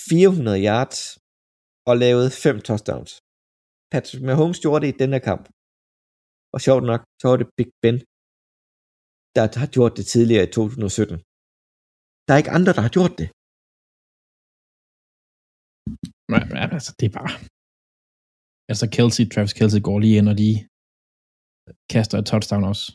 400 0.10 0.60
yards 0.70 1.00
og 1.90 1.94
lavet 2.04 2.28
fem 2.44 2.58
touchdowns. 2.68 3.12
Patrick 3.92 4.22
Mahomes 4.28 4.60
gjorde 4.64 4.82
det 4.84 4.90
i 4.94 5.00
denne 5.04 5.20
kamp. 5.30 5.44
Og 6.54 6.60
sjovt 6.66 6.86
nok, 6.92 7.02
så 7.20 7.26
var 7.30 7.38
det 7.40 7.48
Big 7.58 7.70
Ben, 7.84 7.98
der 9.36 9.44
har 9.62 9.70
gjort 9.78 9.94
det 9.98 10.06
tidligere 10.14 10.46
i 10.48 10.52
2017. 10.52 11.18
Der 12.26 12.32
er 12.34 12.40
ikke 12.42 12.56
andre, 12.58 12.74
der 12.78 12.84
har 12.88 12.94
gjort 12.98 13.16
det. 13.22 13.30
Men, 16.32 16.42
altså, 16.76 16.92
det 17.00 17.06
er 17.10 17.16
bare... 17.20 17.32
Altså, 18.72 18.86
Kelsey, 18.96 19.26
Travis 19.34 19.58
Kelsey 19.58 19.82
går 19.88 19.98
lige 20.04 20.18
ind, 20.20 20.30
og 20.32 20.38
de 20.44 20.50
kaster 21.94 22.18
et 22.18 22.28
touchdown 22.32 22.64
også. 22.72 22.86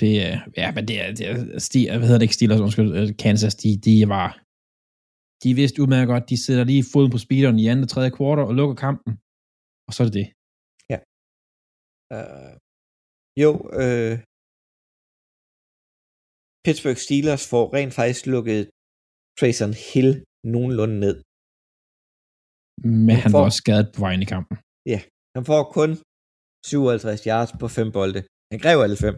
Det 0.00 0.12
er, 0.26 0.34
ja, 0.60 0.68
men 0.76 0.82
det 0.88 0.96
er, 1.02 1.08
det 1.18 1.24
er 1.30 1.58
Stil, 1.66 1.86
hvad 1.98 2.06
hedder 2.08 2.20
det 2.20 2.28
ikke 2.28 2.38
Steelers, 2.38 2.64
undskyld, 2.66 2.90
øh, 2.98 3.06
Kansas, 3.24 3.54
de, 3.62 3.70
de 3.86 3.94
var, 4.14 4.28
de 5.42 5.50
vidste 5.60 5.82
udmærket 5.82 6.08
godt, 6.12 6.30
de 6.32 6.44
sætter 6.44 6.64
lige 6.72 6.84
foden 6.92 7.10
på 7.14 7.18
speederen 7.24 7.58
i 7.62 7.66
andet 7.72 7.88
tredje 7.92 8.10
kvartal 8.16 8.48
og 8.50 8.54
lukker 8.60 8.76
kampen, 8.86 9.12
og 9.86 9.92
så 9.94 9.98
er 10.02 10.06
det 10.08 10.18
det. 10.20 10.28
Ja. 10.92 10.98
Uh, 12.14 12.52
jo, 13.42 13.50
øh, 13.82 14.14
Pittsburgh 16.64 17.00
Steelers 17.06 17.44
får 17.52 17.64
rent 17.76 17.94
faktisk 17.98 18.22
lukket 18.34 18.60
Trayson 19.38 19.74
Hill 19.88 20.10
nogenlunde 20.54 20.98
ned. 21.04 21.16
Men 23.06 23.14
han, 23.16 23.22
han 23.24 23.30
får, 23.32 23.38
var 23.38 23.48
også 23.48 23.62
skadet 23.64 23.88
på 23.94 24.00
vejen 24.06 24.22
i 24.24 24.28
kampen. 24.34 24.56
Ja, 24.92 24.98
han 25.36 25.44
får 25.50 25.60
kun 25.78 25.90
57 26.66 27.24
yards 27.30 27.52
på 27.60 27.66
fem 27.76 27.88
bolde. 27.96 28.20
Han 28.52 28.58
kræver 28.64 28.82
alle 28.86 29.00
fem. 29.06 29.16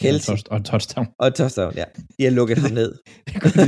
Kelsey. 0.00 0.32
Og 0.52 0.56
en 0.60 0.64
touchdown. 0.70 1.06
Og 1.22 1.26
touchdown, 1.38 1.72
ja. 1.80 1.86
De 2.16 2.20
har 2.26 2.34
lukket 2.38 2.58
ham 2.64 2.72
ned. 2.80 2.90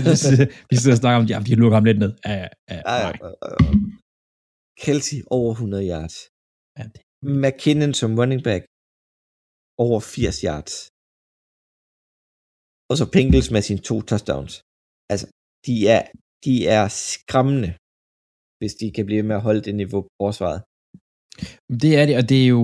vi 0.71 0.77
sidder 0.81 0.97
og 0.97 1.03
snakker 1.03 1.19
om, 1.23 1.27
ja, 1.33 1.37
de 1.47 1.51
har 1.55 1.61
lukket 1.63 1.77
ham 1.79 1.87
lidt 1.91 2.01
ned. 2.05 2.13
Ja, 2.27 2.35
ja, 2.43 2.49
ja, 2.71 2.79
nej. 2.93 3.13
Kelsey 4.83 5.19
over 5.37 5.51
100 5.53 5.89
yards. 5.93 6.17
Ja, 6.79 6.85
det... 6.93 7.01
McKinnon 7.45 7.93
som 8.01 8.11
running 8.21 8.43
back 8.49 8.63
over 9.85 9.99
80 10.01 10.41
yards. 10.49 10.75
Og 12.91 12.95
så 12.99 13.05
Pingles 13.17 13.49
med 13.55 13.63
sine 13.69 13.83
to 13.89 13.97
touchdowns. 14.11 14.55
Altså, 15.13 15.27
de 15.67 15.75
er, 15.95 16.03
de 16.45 16.55
er 16.77 16.85
skræmmende 16.89 17.71
hvis 18.63 18.75
de 18.81 18.87
kan 18.97 19.07
blive 19.07 19.25
med 19.29 19.37
at 19.39 19.47
holde 19.49 19.63
det 19.67 19.75
niveau 19.75 20.01
på 20.07 20.13
forsvaret. 20.23 20.61
Det 21.83 21.93
er 22.01 22.05
det, 22.09 22.15
og 22.21 22.25
det 22.31 22.39
er 22.45 22.49
jo... 22.57 22.61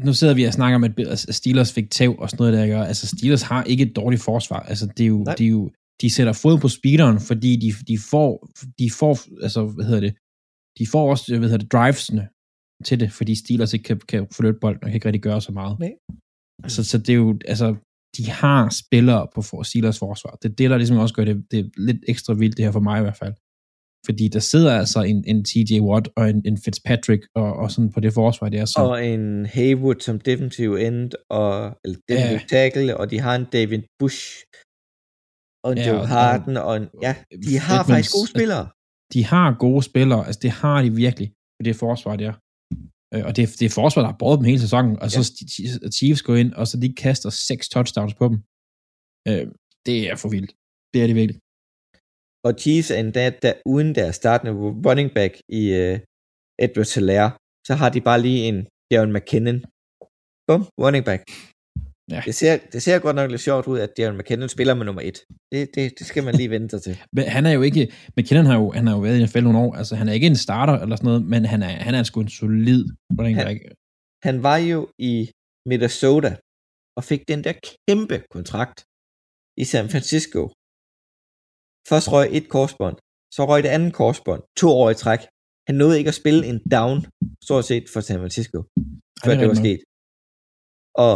Nu 0.00 0.12
sidder 0.12 0.34
vi 0.34 0.44
og 0.44 0.52
snakker 0.52 0.76
om, 0.76 0.84
at 0.84 1.18
Steelers 1.18 1.72
fik 1.72 1.90
tæv 1.90 2.18
og 2.18 2.30
sådan 2.30 2.42
noget, 2.42 2.58
der 2.58 2.66
gør. 2.66 2.82
Altså, 2.82 3.06
Steelers 3.06 3.42
har 3.42 3.62
ikke 3.64 3.84
et 3.84 3.96
dårligt 3.96 4.22
forsvar. 4.22 4.60
Altså, 4.60 4.86
det 4.96 5.04
er 5.04 5.08
jo, 5.08 5.24
det 5.38 5.46
er 5.46 5.50
jo 5.50 5.70
de 6.00 6.10
sætter 6.10 6.32
fod 6.32 6.58
på 6.58 6.68
speederen, 6.68 7.20
fordi 7.20 7.56
de, 7.56 7.72
de 7.90 7.98
får, 8.10 8.48
de 8.78 8.90
får, 8.90 9.42
altså, 9.42 9.66
hvad 9.66 9.84
hedder 9.84 10.00
det, 10.00 10.14
de 10.78 10.86
får 10.92 11.10
også, 11.10 11.38
hvad 11.38 11.48
hedder 11.48 11.64
det, 11.64 11.72
drivesne 11.72 12.28
til 12.84 13.00
det, 13.00 13.12
fordi 13.12 13.34
Steelers 13.34 13.72
ikke 13.74 13.84
kan, 13.84 14.00
kan 14.08 14.26
flytte 14.36 14.58
bolden 14.60 14.84
og 14.84 14.88
kan 14.88 14.94
ikke 14.94 15.06
rigtig 15.06 15.22
gøre 15.22 15.40
så 15.40 15.52
meget. 15.52 15.78
Nej. 15.78 15.92
Altså, 16.64 16.84
så 16.84 16.98
det 16.98 17.08
er 17.08 17.20
jo, 17.24 17.38
altså, 17.52 17.68
de 18.16 18.30
har 18.30 18.68
spillere 18.82 19.28
på 19.34 19.42
for 19.42 19.62
Steelers 19.62 19.98
forsvar. 19.98 20.32
Det 20.42 20.50
er 20.50 20.54
det, 20.54 20.70
der 20.70 20.76
ligesom 20.76 20.96
også 20.96 21.14
gør 21.14 21.24
det, 21.24 21.36
det 21.50 21.58
er 21.58 21.68
lidt 21.76 22.00
ekstra 22.08 22.34
vildt, 22.34 22.56
det 22.56 22.64
her 22.64 22.72
for 22.72 22.80
mig 22.88 22.98
i 22.98 23.02
hvert 23.02 23.20
fald. 23.22 23.34
Fordi 24.04 24.28
der 24.28 24.38
sidder 24.38 24.72
altså 24.78 25.00
en, 25.02 25.24
en 25.26 25.44
TJ 25.44 25.80
Watt 25.80 26.08
og 26.16 26.30
en, 26.30 26.42
en 26.46 26.58
Fitzpatrick 26.64 27.22
og, 27.34 27.52
og 27.52 27.70
sådan 27.70 27.92
på 27.92 28.00
det 28.00 28.12
forsvar 28.12 28.48
der. 28.48 28.64
Så. 28.64 28.78
Og 28.78 29.06
en 29.06 29.46
Haywood 29.46 30.00
som 30.00 30.20
defensive 30.20 30.86
end, 30.86 31.10
og, 31.30 31.78
eller 31.84 31.98
defensive 32.08 32.40
ja. 32.40 32.46
tackle, 32.48 32.96
og 32.96 33.10
de 33.10 33.20
har 33.20 33.34
en 33.36 33.44
David 33.52 33.82
Bush, 33.98 34.44
og 35.64 35.72
en 35.72 35.78
ja, 35.78 35.88
Joe 35.88 36.06
Harden, 36.06 36.56
og, 36.56 36.64
og 36.64 36.76
en, 36.76 36.88
ja, 37.02 37.14
de 37.46 37.58
har 37.58 37.80
Edmonds, 37.80 37.90
faktisk 37.90 38.14
gode 38.18 38.28
spillere. 38.36 38.68
De 39.14 39.24
har 39.24 39.56
gode 39.58 39.82
spillere, 39.82 40.26
altså 40.26 40.40
det 40.42 40.50
har 40.50 40.82
de 40.82 40.90
virkelig 41.04 41.28
på 41.58 41.62
det 41.64 41.76
forsvar 41.76 42.16
der. 42.16 42.32
Øh, 43.14 43.24
og 43.26 43.36
det, 43.36 43.42
det 43.60 43.66
er 43.66 43.74
forsvar, 43.82 44.02
der 44.02 44.10
har 44.10 44.20
brugt 44.22 44.38
dem 44.38 44.44
hele 44.50 44.60
sæsonen, 44.60 44.94
og 45.02 45.10
så 45.10 45.20
ja. 45.84 45.90
Chiefs 45.90 46.22
går 46.22 46.36
ind, 46.42 46.52
og 46.52 46.66
så 46.66 46.74
de 46.80 46.94
kaster 47.04 47.30
seks 47.30 47.68
touchdowns 47.68 48.14
på 48.20 48.24
dem. 48.30 48.38
Øh, 49.28 49.46
det 49.86 49.98
er 50.10 50.16
for 50.22 50.28
vildt. 50.34 50.52
Det 50.92 51.02
er 51.02 51.06
det 51.06 51.16
virkelig 51.16 51.40
og 52.46 52.52
Chiefs 52.60 52.90
er 52.90 52.98
endda 53.00 53.30
der, 53.42 53.54
uden 53.66 53.94
deres 53.94 54.16
startende 54.16 54.52
running 54.86 55.10
back 55.18 55.32
i 55.48 55.62
uh, 55.80 55.96
Edward 56.64 56.94
Hilaire, 56.94 57.30
så 57.66 57.74
har 57.80 57.88
de 57.94 58.00
bare 58.00 58.20
lige 58.26 58.40
en 58.48 58.66
Darren 58.90 59.12
McKinnon. 59.12 59.58
Bum, 60.46 60.62
running 60.84 61.04
back. 61.04 61.22
Ja. 62.10 62.20
Det, 62.26 62.34
ser, 62.34 62.58
det 62.72 62.82
ser 62.82 62.98
godt 62.98 63.16
nok 63.16 63.30
lidt 63.30 63.40
sjovt 63.40 63.66
ud, 63.66 63.78
at 63.78 63.90
Darren 63.96 64.18
McKinnon 64.18 64.48
spiller 64.48 64.74
med 64.74 64.84
nummer 64.86 65.02
et. 65.02 65.18
Det, 65.52 65.74
det, 65.74 65.84
det 65.98 66.06
skal 66.06 66.24
man 66.24 66.34
lige 66.34 66.50
vente 66.50 66.70
sig 66.70 66.82
til. 66.82 66.94
men 67.16 67.24
han 67.24 67.46
er 67.46 67.52
jo 67.58 67.62
ikke, 67.62 67.92
McKinnon 68.16 68.46
har 68.46 68.56
jo, 68.60 68.70
han 68.70 68.86
har 68.86 68.94
jo 68.94 69.00
været 69.00 69.18
i 69.18 69.24
NFL 69.24 69.42
nogle 69.42 69.58
år, 69.58 69.74
altså 69.74 69.96
han 69.96 70.08
er 70.08 70.12
ikke 70.12 70.26
en 70.26 70.36
starter 70.36 70.76
eller 70.82 70.96
sådan 70.96 71.06
noget, 71.06 71.22
men 71.32 71.44
han 71.44 71.62
er, 71.62 71.74
han 71.86 71.94
er 71.94 72.02
sgu 72.02 72.20
en 72.20 72.28
solid 72.28 72.84
running 73.18 73.36
back. 73.36 73.62
Han, 73.62 73.72
han 74.22 74.42
var 74.42 74.56
jo 74.56 74.88
i 74.98 75.30
Minnesota 75.68 76.36
og 76.98 77.04
fik 77.04 77.28
den 77.28 77.44
der 77.44 77.54
kæmpe 77.68 78.16
kontrakt 78.34 78.78
i 79.62 79.64
San 79.72 79.88
Francisco, 79.92 80.42
Først 81.90 82.06
røg 82.14 82.26
et 82.38 82.46
korsbånd, 82.54 82.96
så 83.36 83.40
røg 83.48 83.60
det 83.64 83.72
andet 83.76 83.92
korsbånd, 84.00 84.42
to 84.62 84.68
år 84.82 84.90
i 84.90 84.98
træk. 85.02 85.22
Han 85.68 85.74
nåede 85.80 85.98
ikke 85.98 86.12
at 86.14 86.20
spille 86.22 86.42
en 86.50 86.58
down, 86.76 86.96
stort 87.46 87.64
set 87.70 87.86
for 87.92 88.00
San 88.00 88.20
Francisco, 88.22 88.58
før 89.24 89.32
det, 89.32 89.40
det 89.42 89.48
var 89.52 89.60
sket. 89.64 89.80
Og 91.04 91.14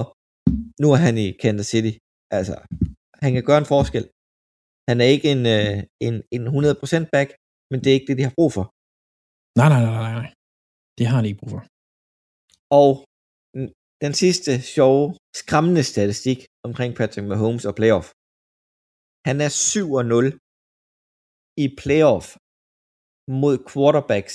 nu 0.82 0.86
er 0.94 1.00
han 1.06 1.14
i 1.24 1.28
Kansas 1.42 1.68
City. 1.72 1.92
Altså, 2.38 2.54
han 3.22 3.30
kan 3.34 3.44
gøre 3.48 3.60
en 3.64 3.72
forskel. 3.74 4.04
Han 4.88 4.96
er 5.04 5.08
ikke 5.14 5.28
en, 5.34 5.42
øh, 5.56 5.76
en, 6.06 6.14
en 6.36 6.44
100% 6.46 7.14
back, 7.14 7.28
men 7.70 7.78
det 7.80 7.88
er 7.88 7.96
ikke 7.98 8.10
det, 8.10 8.18
de 8.20 8.26
har 8.28 8.34
brug 8.38 8.50
for. 8.56 8.64
Nej, 9.58 9.68
nej, 9.74 9.82
nej, 9.84 10.12
nej. 10.20 10.28
Det 10.98 11.06
har 11.10 11.18
de 11.20 11.28
ikke 11.28 11.42
brug 11.42 11.52
for. 11.56 11.62
Og 12.80 12.90
den 14.04 14.14
sidste 14.22 14.52
sjove, 14.74 15.06
skræmmende 15.42 15.84
statistik 15.92 16.38
omkring 16.66 16.90
Patrick 16.98 17.26
Mahomes 17.28 17.64
og 17.70 17.74
playoff. 17.80 18.06
Han 19.28 19.36
er 19.46 19.50
7-0 19.50 20.47
i 21.62 21.64
playoff 21.82 22.26
mod 23.42 23.54
quarterbacks, 23.70 24.34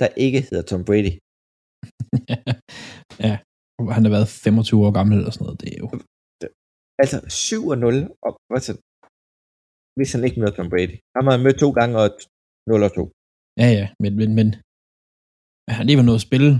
der 0.00 0.08
ikke 0.26 0.40
hedder 0.48 0.64
Tom 0.70 0.82
Brady. 0.88 1.14
ja, 3.26 3.34
han 3.96 4.02
har 4.06 4.12
været 4.16 4.28
25 4.46 4.86
år 4.86 4.92
gammel 4.98 5.14
eller 5.18 5.34
sådan 5.34 5.44
noget. 5.46 5.60
Det 5.62 5.68
er 5.74 5.78
jo... 5.84 5.88
Altså 7.02 7.18
7-0, 7.18 8.16
og 8.26 8.32
altså, 8.58 8.72
hvis 9.96 10.12
han 10.14 10.22
ikke 10.26 10.38
møder 10.40 10.54
Tom 10.56 10.70
Brady. 10.72 10.96
Han 11.16 11.24
har 11.26 11.44
mødt 11.46 11.58
to 11.64 11.70
gange 11.78 11.94
og 12.02 12.08
0 12.70 12.82
og 12.86 12.92
2. 12.94 13.02
Ja, 13.62 13.68
ja, 13.78 13.86
men, 14.02 14.12
men, 14.20 14.30
men 14.38 14.48
han 15.78 15.84
lige 15.86 16.00
var 16.00 16.06
nået 16.08 16.20
at 16.20 16.28
spille 16.28 16.50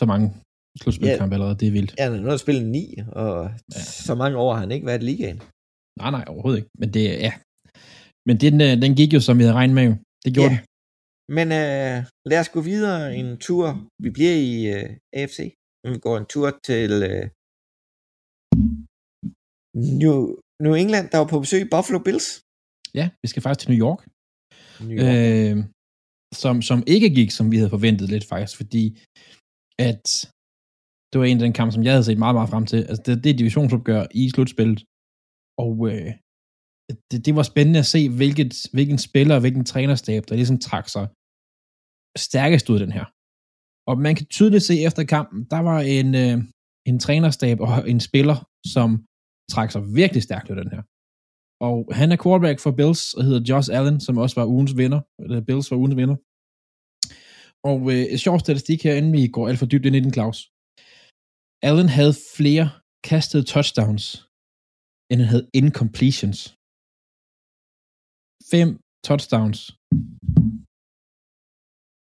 så 0.00 0.04
mange 0.12 0.26
slutspilkampe 0.80 1.32
ja, 1.32 1.36
allerede, 1.36 1.58
det 1.60 1.66
er 1.68 1.76
vildt. 1.78 1.92
Ja, 1.98 2.02
han 2.06 2.14
er 2.18 2.24
nået 2.26 2.40
at 2.40 2.44
spille 2.46 2.62
9, 2.70 2.82
og 3.22 3.34
ja. 3.74 3.80
så 4.08 4.12
mange 4.22 4.36
år 4.44 4.50
har 4.54 4.60
han 4.64 4.72
ikke 4.74 4.86
været 4.90 5.02
i 5.02 5.08
ligaen. 5.10 5.38
Nej, 6.00 6.10
nej, 6.16 6.24
overhovedet 6.32 6.58
ikke. 6.60 6.70
Men 6.80 6.88
det, 6.96 7.04
ja. 7.26 7.32
Men 8.26 8.36
den, 8.44 8.54
øh, 8.66 8.72
den 8.84 8.92
gik 9.00 9.10
jo, 9.16 9.20
som 9.20 9.38
vi 9.38 9.42
havde 9.44 9.58
regnet 9.60 9.74
med. 9.80 9.88
Det 10.24 10.30
gjorde 10.36 10.54
ja. 10.54 10.58
den. 10.58 10.66
Men 11.36 11.46
uh, 11.60 11.96
lad 12.30 12.40
os 12.42 12.50
gå 12.56 12.60
videre 12.70 13.16
en 13.20 13.28
tur. 13.46 13.66
Vi 14.04 14.10
bliver 14.16 14.36
i 14.50 14.54
øh, 14.74 14.88
AFC. 15.20 15.38
Vi 15.92 15.98
går 16.06 16.16
en 16.18 16.26
tur 16.34 16.46
til 16.68 16.90
uh, 17.10 17.24
New, 20.00 20.18
New 20.64 20.74
England, 20.82 21.06
der 21.12 21.18
var 21.18 21.28
på 21.32 21.40
besøg 21.44 21.60
i 21.66 21.72
Buffalo 21.74 21.98
Bills. 22.06 22.28
Ja, 22.98 23.06
vi 23.22 23.26
skal 23.28 23.42
faktisk 23.42 23.62
til 23.62 23.70
New 23.72 23.82
York. 23.86 24.00
New 24.88 24.96
York. 24.98 25.08
Øh, 25.08 25.56
som, 26.42 26.62
som 26.68 26.78
ikke 26.94 27.08
gik, 27.18 27.30
som 27.30 27.46
vi 27.52 27.56
havde 27.56 27.74
forventet 27.76 28.06
lidt 28.08 28.26
faktisk, 28.32 28.56
fordi 28.60 28.84
at 29.88 30.04
det 31.10 31.16
var 31.20 31.26
en 31.26 31.38
af 31.40 31.44
den 31.46 31.52
kamp, 31.58 31.72
som 31.72 31.84
jeg 31.84 31.92
havde 31.92 32.04
set 32.04 32.18
meget, 32.24 32.36
meget 32.38 32.50
frem 32.50 32.66
til. 32.66 32.80
Altså, 32.90 33.02
det, 33.06 33.24
det 33.24 33.30
er 33.30 33.40
divisionsopgør 33.40 34.02
i 34.20 34.30
slutspillet. 34.34 34.80
Og 35.64 35.74
øh, 35.90 36.10
det, 37.10 37.18
det 37.26 37.36
var 37.36 37.42
spændende 37.42 37.78
at 37.84 37.86
se, 37.94 38.08
hvilket, 38.08 38.52
hvilken 38.72 38.98
spiller 38.98 39.34
og 39.34 39.40
hvilken 39.40 39.64
trænerstab, 39.64 40.22
der 40.28 40.34
ligesom 40.34 40.58
trak 40.58 40.88
sig 40.88 41.06
stærkest 42.28 42.70
ud 42.70 42.78
den 42.84 42.92
her. 42.98 43.06
Og 43.90 43.94
man 44.06 44.14
kan 44.18 44.26
tydeligt 44.26 44.68
se 44.70 44.76
efter 44.88 45.04
kampen, 45.14 45.38
der 45.52 45.60
var 45.70 45.80
en, 45.98 46.08
øh, 46.24 46.36
en 46.90 46.98
trænerstab 47.06 47.60
og 47.60 47.90
en 47.92 48.00
spiller, 48.00 48.38
som 48.74 48.88
trak 49.52 49.70
sig 49.70 49.82
virkelig 50.00 50.22
stærkt 50.22 50.50
ud 50.50 50.56
den 50.56 50.74
her. 50.74 50.82
Og 51.68 51.76
han 51.98 52.08
er 52.12 52.22
quarterback 52.22 52.58
for 52.60 52.72
Bills 52.78 53.14
og 53.16 53.24
hedder 53.24 53.46
Josh 53.48 53.68
Allen, 53.76 54.00
som 54.00 54.18
også 54.18 54.36
var 54.40 54.46
ugens 54.54 54.76
vinder. 54.76 55.00
Eller 55.22 55.40
Bills 55.48 55.70
var 55.70 55.76
ugens 55.82 55.96
vinder. 56.00 56.16
Og 57.70 57.80
øh, 57.92 58.04
et 58.14 58.20
sjov 58.26 58.38
statistik 58.38 58.80
her, 58.84 58.94
inden 58.94 59.12
vi 59.12 59.22
går 59.34 59.48
alt 59.48 59.58
for 59.58 59.66
dybt 59.66 59.86
ind 59.86 59.96
i 59.96 60.00
den, 60.00 60.12
Claus. 60.16 60.38
Allen 61.68 61.90
havde 61.98 62.14
flere 62.36 62.66
kastede 63.10 63.44
touchdowns, 63.52 64.04
end 65.10 65.18
han 65.20 65.28
havde 65.32 65.50
incompletions. 65.60 66.40
Fem 68.50 68.68
touchdowns. 69.08 69.60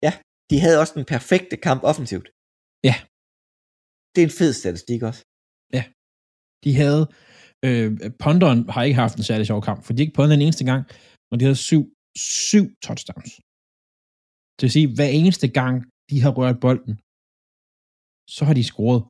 Ja, 0.06 0.12
de 0.50 0.56
havde 0.64 0.80
også 0.82 0.94
den 0.98 1.06
perfekte 1.14 1.56
kamp 1.66 1.80
offensivt. 1.90 2.28
Ja. 2.88 2.96
Det 4.12 4.18
er 4.22 4.28
en 4.30 4.38
fed 4.40 4.52
statistik 4.62 5.00
også. 5.08 5.22
Ja. 5.76 5.82
De 6.64 6.70
havde 6.82 7.02
Øh, 7.68 7.90
Ponderen 8.24 8.60
har 8.74 8.82
ikke 8.86 9.02
haft 9.04 9.16
en 9.16 9.28
særlig 9.30 9.46
sjov 9.50 9.60
kamp, 9.68 9.80
for 9.84 9.92
de 9.92 10.02
ikke 10.02 10.16
pundet 10.16 10.34
den 10.36 10.44
eneste 10.46 10.64
gang, 10.70 10.82
og 11.30 11.34
de 11.38 11.44
havde 11.46 11.60
syv, 11.68 11.82
syv 12.48 12.64
touchdowns. 12.86 13.32
Det 14.56 14.62
vil 14.64 14.76
sige, 14.76 14.88
hver 14.96 15.10
eneste 15.20 15.48
gang, 15.60 15.74
de 16.10 16.16
har 16.24 16.32
rørt 16.38 16.58
bolden, 16.64 16.94
så 18.36 18.42
har 18.48 18.54
de 18.58 18.64
scoret. 18.72 19.00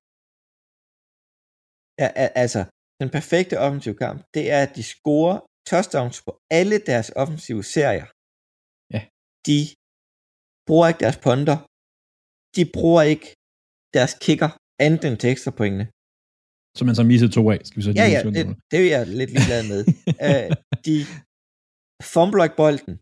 Ja, 2.00 2.08
altså, 2.44 2.60
den 3.00 3.08
perfekte 3.16 3.54
offensive 3.64 3.96
kamp, 4.04 4.18
det 4.34 4.44
er, 4.54 4.60
at 4.66 4.72
de 4.78 4.84
scorer 4.94 5.38
touchdowns 5.68 6.16
på 6.26 6.30
alle 6.58 6.76
deres 6.90 7.08
offensive 7.22 7.62
serier. 7.74 8.08
Ja. 8.94 9.00
De 9.48 9.58
bruger 10.66 10.86
ikke 10.88 11.02
deres 11.04 11.20
ponder. 11.26 11.58
De 12.56 12.62
bruger 12.76 13.02
ikke 13.12 13.28
deres 13.96 14.14
kicker, 14.24 14.50
andet 14.86 15.02
end 15.04 15.16
til 15.18 15.30
ekstra 15.34 15.50
pointene 15.60 15.86
som 16.76 16.84
man 16.88 16.96
så 17.00 17.04
missede 17.10 17.32
to 17.36 17.42
af. 17.54 17.60
Skal 17.66 17.76
vi 17.78 17.84
så 17.88 17.92
ja, 18.00 18.06
ja, 18.14 18.20
det, 18.36 18.44
det 18.70 18.78
er 18.80 18.88
jeg 18.96 19.02
lidt 19.20 19.30
ligeglad 19.34 19.62
med. 19.72 19.80
uh, 20.26 20.48
de 20.86 20.94
fumbler 22.14 22.44
ikke 22.46 22.58
bolden. 22.62 22.94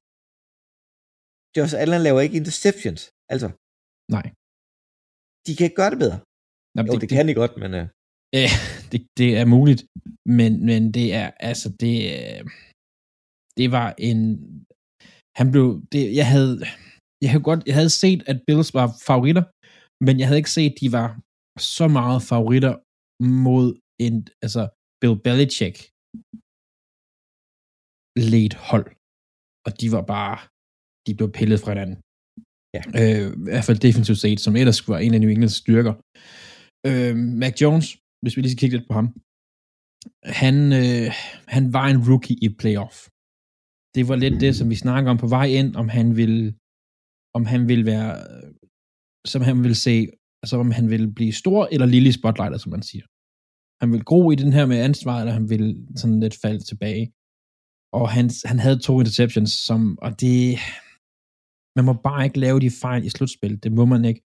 Josh 1.57 1.75
Allen 1.83 2.03
laver 2.07 2.21
ikke 2.25 2.37
interceptions. 2.42 3.01
Altså. 3.33 3.49
Nej. 4.16 4.27
De 5.47 5.51
kan 5.57 5.64
ikke 5.68 5.81
gøre 5.83 5.92
det 5.94 6.01
bedre. 6.05 6.18
Nå, 6.75 6.81
jo, 6.87 6.92
det, 6.92 7.01
det, 7.03 7.09
kan 7.16 7.29
de 7.29 7.35
godt, 7.42 7.55
men... 7.62 7.71
Uh... 7.81 7.85
Det, 8.92 9.01
det 9.20 9.31
er 9.40 9.46
muligt, 9.57 9.81
men, 10.38 10.53
men 10.68 10.83
det 10.96 11.07
er, 11.20 11.29
altså, 11.51 11.68
det, 11.83 11.94
det 13.59 13.66
var 13.77 13.88
en, 14.09 14.20
han 15.38 15.46
blev, 15.53 15.66
det, 15.92 16.03
jeg 16.20 16.27
havde, 16.35 16.55
jeg 17.22 17.31
havde 17.33 17.46
godt, 17.48 17.62
jeg 17.68 17.77
havde 17.81 17.94
set, 18.03 18.20
at 18.31 18.38
Bills 18.46 18.70
var 18.79 18.87
favoritter, 19.09 19.44
men 20.07 20.14
jeg 20.18 20.27
havde 20.27 20.40
ikke 20.42 20.57
set, 20.59 20.72
at 20.72 20.81
de 20.83 20.88
var 20.98 21.09
så 21.77 21.87
meget 21.98 22.20
favoritter 22.33 22.74
mod 23.44 23.68
en, 24.05 24.14
altså 24.44 24.62
Bill 25.01 25.16
Belichick 25.27 25.77
ledt 28.33 28.57
hold. 28.70 28.88
Og 29.66 29.70
de 29.81 29.87
var 29.96 30.05
bare, 30.16 30.37
de 31.07 31.12
blev 31.18 31.29
pillet 31.38 31.61
fra 31.61 31.72
hinanden. 31.72 31.98
Ja. 32.77 32.83
Øh, 33.01 33.27
I 33.40 33.44
hvert 33.48 33.66
fald 33.68 33.81
defensivt 33.88 34.20
set, 34.24 34.40
som 34.46 34.57
ellers 34.61 34.81
var 34.92 34.98
en 34.98 35.14
af 35.14 35.20
New 35.20 35.33
Englands 35.35 35.59
styrker. 35.62 35.94
Øh, 36.88 37.14
Mac 37.42 37.55
Jones, 37.62 37.87
hvis 38.22 38.37
vi 38.37 38.40
lige 38.42 38.52
skal 38.52 38.61
kigge 38.61 38.76
lidt 38.76 38.88
på 38.90 38.94
ham, 38.98 39.09
han, 40.42 40.57
øh, 40.83 41.09
han 41.54 41.64
var 41.76 41.87
en 41.88 42.02
rookie 42.09 42.37
i 42.46 42.48
playoff. 42.61 42.96
Det 43.94 44.09
var 44.09 44.16
lidt 44.16 44.40
det, 44.44 44.57
som 44.57 44.70
vi 44.70 44.74
snakker 44.85 45.11
om 45.11 45.18
på 45.24 45.28
vej 45.37 45.46
ind, 45.61 45.70
om 45.76 45.88
han 45.88 46.16
ville, 46.20 46.54
om 47.37 47.44
han 47.52 47.68
ville 47.70 47.87
være, 47.92 48.11
øh, 48.31 48.52
som 49.33 49.42
han 49.48 49.57
ville 49.64 49.81
se 49.87 49.94
altså 50.42 50.57
om 50.57 50.70
han 50.70 50.90
vil 50.90 51.14
blive 51.18 51.33
stor 51.33 51.68
eller 51.72 51.87
lille 51.87 52.09
i 52.09 52.18
spotlightet, 52.20 52.61
som 52.61 52.70
man 52.76 52.83
siger. 52.83 53.07
Han 53.83 53.92
vil 53.92 54.04
gro 54.04 54.31
i 54.31 54.35
den 54.42 54.52
her 54.52 54.66
med 54.66 54.78
ansvar, 54.88 55.20
eller 55.20 55.33
han 55.33 55.48
vil 55.50 55.87
sådan 55.96 56.20
lidt 56.20 56.37
falde 56.42 56.62
tilbage. 56.70 57.12
Og 57.92 58.11
han, 58.16 58.31
han 58.44 58.59
havde 58.59 58.78
to 58.78 59.00
interceptions, 59.00 59.50
som, 59.68 59.98
og 60.04 60.20
det, 60.20 60.59
man 61.76 61.85
må 61.85 61.92
bare 62.09 62.24
ikke 62.24 62.40
lave 62.40 62.61
de 62.61 62.70
fejl 62.70 63.04
i 63.04 63.11
slutspil, 63.16 63.62
det 63.62 63.72
må 63.72 63.85
man 63.85 64.04
ikke. 64.04 64.22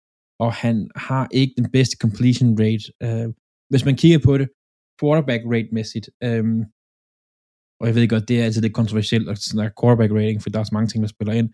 Og 0.44 0.52
han 0.52 0.90
har 0.96 1.28
ikke 1.32 1.54
den 1.56 1.70
bedste 1.70 1.96
completion 2.04 2.50
rate. 2.62 2.86
Uh, 3.06 3.28
hvis 3.70 3.84
man 3.88 3.96
kigger 4.00 4.20
på 4.28 4.32
det, 4.38 4.48
quarterback 5.00 5.42
rate-mæssigt, 5.54 6.06
um, 6.28 6.64
og 7.80 7.84
jeg 7.86 7.94
ved 7.94 8.08
godt, 8.08 8.28
det 8.28 8.36
er 8.40 8.44
altid 8.44 8.62
lidt 8.62 8.78
kontroversielt 8.80 9.28
at 9.32 9.38
snakke 9.38 9.74
quarterback 9.80 10.12
rating, 10.18 10.38
for 10.42 10.50
der 10.50 10.60
er 10.60 10.68
så 10.68 10.74
mange 10.76 10.88
ting, 10.88 11.00
der 11.04 11.08
spiller 11.16 11.34
ind. 11.40 11.48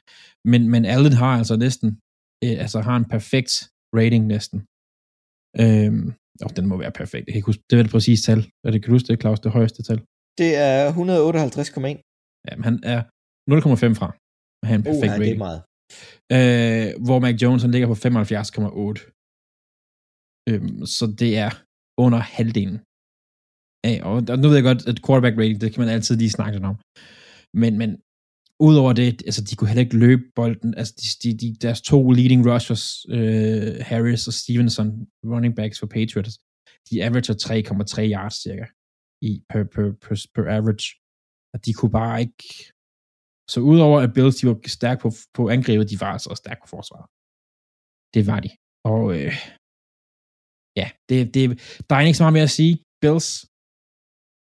Men, 0.52 0.62
men 0.72 0.82
Allen 0.94 1.14
har 1.22 1.32
altså 1.40 1.56
næsten, 1.56 1.88
øh, 2.44 2.56
altså 2.64 2.78
har 2.88 2.96
en 2.96 3.08
perfekt 3.14 3.52
rating 3.98 4.22
næsten. 4.34 4.58
Øhm, 5.62 6.06
og 6.44 6.50
den 6.56 6.66
må 6.70 6.74
være 6.84 6.94
perfekt. 7.02 7.24
Jeg 7.24 7.32
kan 7.32 7.40
ikke 7.40 7.52
huske, 7.52 7.64
det 7.70 7.78
er 7.78 7.82
det 7.82 7.92
præcis 7.96 8.20
tal. 8.28 8.40
Er 8.64 8.70
det, 8.70 8.78
kan 8.80 8.88
du 8.88 8.94
huske 8.96 9.08
det, 9.10 9.20
Claus, 9.22 9.40
det 9.40 9.56
højeste 9.58 9.82
tal? 9.88 10.00
Det 10.40 10.50
er 10.70 10.78
158,1. 10.92 12.00
Ja, 12.46 12.52
men 12.56 12.64
han 12.68 12.76
er 12.94 13.00
0,5 13.50 13.98
fra 14.00 14.08
at 14.62 14.66
have 14.68 14.78
en 14.80 14.86
perfekt 14.90 15.12
uh, 15.12 15.18
rating. 15.20 15.24
det 15.24 15.40
er 15.40 15.46
meget. 15.48 15.60
Øh, 16.36 16.88
hvor 17.06 17.18
Mac 17.24 17.36
Jones 17.42 17.62
han 17.62 17.72
ligger 17.74 17.88
på 17.92 17.96
75,8. 18.04 19.00
Øhm, 20.50 20.86
så 20.96 21.04
det 21.20 21.30
er 21.44 21.52
under 21.98 22.18
halvdelen 22.18 22.78
af, 23.84 23.96
og 24.08 24.38
nu 24.38 24.48
ved 24.48 24.56
jeg 24.56 24.68
godt, 24.70 24.86
at 24.90 25.02
quarterback 25.06 25.36
rating, 25.38 25.60
det 25.60 25.72
kan 25.72 25.80
man 25.84 25.94
altid 25.94 26.16
lige 26.16 26.30
snakke 26.30 26.58
om. 26.70 26.76
Men, 27.54 27.78
men 27.78 27.90
Udover 28.68 28.92
det, 28.92 29.22
altså 29.28 29.42
de 29.44 29.56
kunne 29.56 29.68
heller 29.68 29.86
ikke 29.86 30.02
løbe 30.06 30.24
bolden. 30.34 30.74
Altså 30.74 30.94
de, 31.00 31.06
de, 31.22 31.30
de, 31.42 31.48
deres 31.66 31.80
to 31.90 32.10
leading 32.10 32.42
rushers, 32.50 32.84
øh, 33.16 33.72
Harris 33.88 34.28
og 34.30 34.34
Stevenson, 34.42 34.88
running 35.32 35.54
backs 35.56 35.78
for 35.80 35.86
Patriots, 35.86 36.34
de 36.90 37.04
averager 37.06 37.34
3,3 37.34 38.12
yards 38.14 38.36
cirka 38.42 38.66
i, 39.28 39.30
per, 39.50 39.62
per, 39.74 39.86
per, 40.04 40.16
per 40.34 40.44
average. 40.58 40.86
Og 41.52 41.58
de 41.64 41.72
kunne 41.72 41.94
bare 42.00 42.20
ikke... 42.20 42.44
Så 43.52 43.58
udover 43.72 43.98
at 44.00 44.14
Bills, 44.14 44.36
de 44.36 44.46
var 44.46 44.58
stærke 44.66 45.00
på, 45.04 45.10
på 45.34 45.42
angrebet, 45.56 45.90
de 45.90 46.00
var 46.00 46.12
altså 46.16 46.28
også 46.30 46.42
stærke 46.44 46.60
på 46.64 46.70
forsvaret. 46.76 47.06
Det 48.14 48.22
var 48.30 48.40
de. 48.44 48.50
Og 48.92 49.02
øh, 49.16 49.34
ja, 50.80 50.86
det, 51.08 51.18
det, 51.34 51.42
der 51.88 51.94
er 51.96 52.00
ikke 52.00 52.18
så 52.18 52.24
meget 52.24 52.38
mere 52.38 52.50
at 52.50 52.56
sige. 52.60 52.74
Bills, 53.02 53.28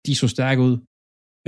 de 0.07 0.13
så 0.21 0.27
stærke 0.37 0.61
ud. 0.69 0.75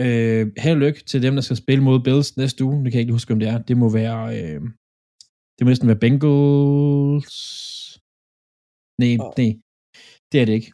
Øh, 0.04 0.44
held 0.64 0.78
og 0.78 0.82
lykke 0.84 1.00
til 1.10 1.22
dem, 1.22 1.34
der 1.34 1.44
skal 1.44 1.56
spille 1.64 1.82
mod 1.88 1.98
Bills 2.06 2.36
næste 2.36 2.60
uge. 2.66 2.78
Det 2.82 2.88
kan 2.90 2.98
jeg 2.98 3.04
ikke 3.06 3.18
huske, 3.18 3.32
om 3.34 3.40
det 3.42 3.48
er. 3.52 3.58
Det 3.68 3.76
må 3.82 3.88
være... 4.00 4.20
Øh, 4.38 4.60
det 5.54 5.62
må 5.62 5.68
næsten 5.68 5.88
være 5.90 6.02
Bengals... 6.04 7.38
Nej, 9.02 9.14
oh. 9.20 9.32
nej. 9.40 9.52
Det 10.30 10.40
er 10.40 10.46
det 10.48 10.54
ikke. 10.58 10.72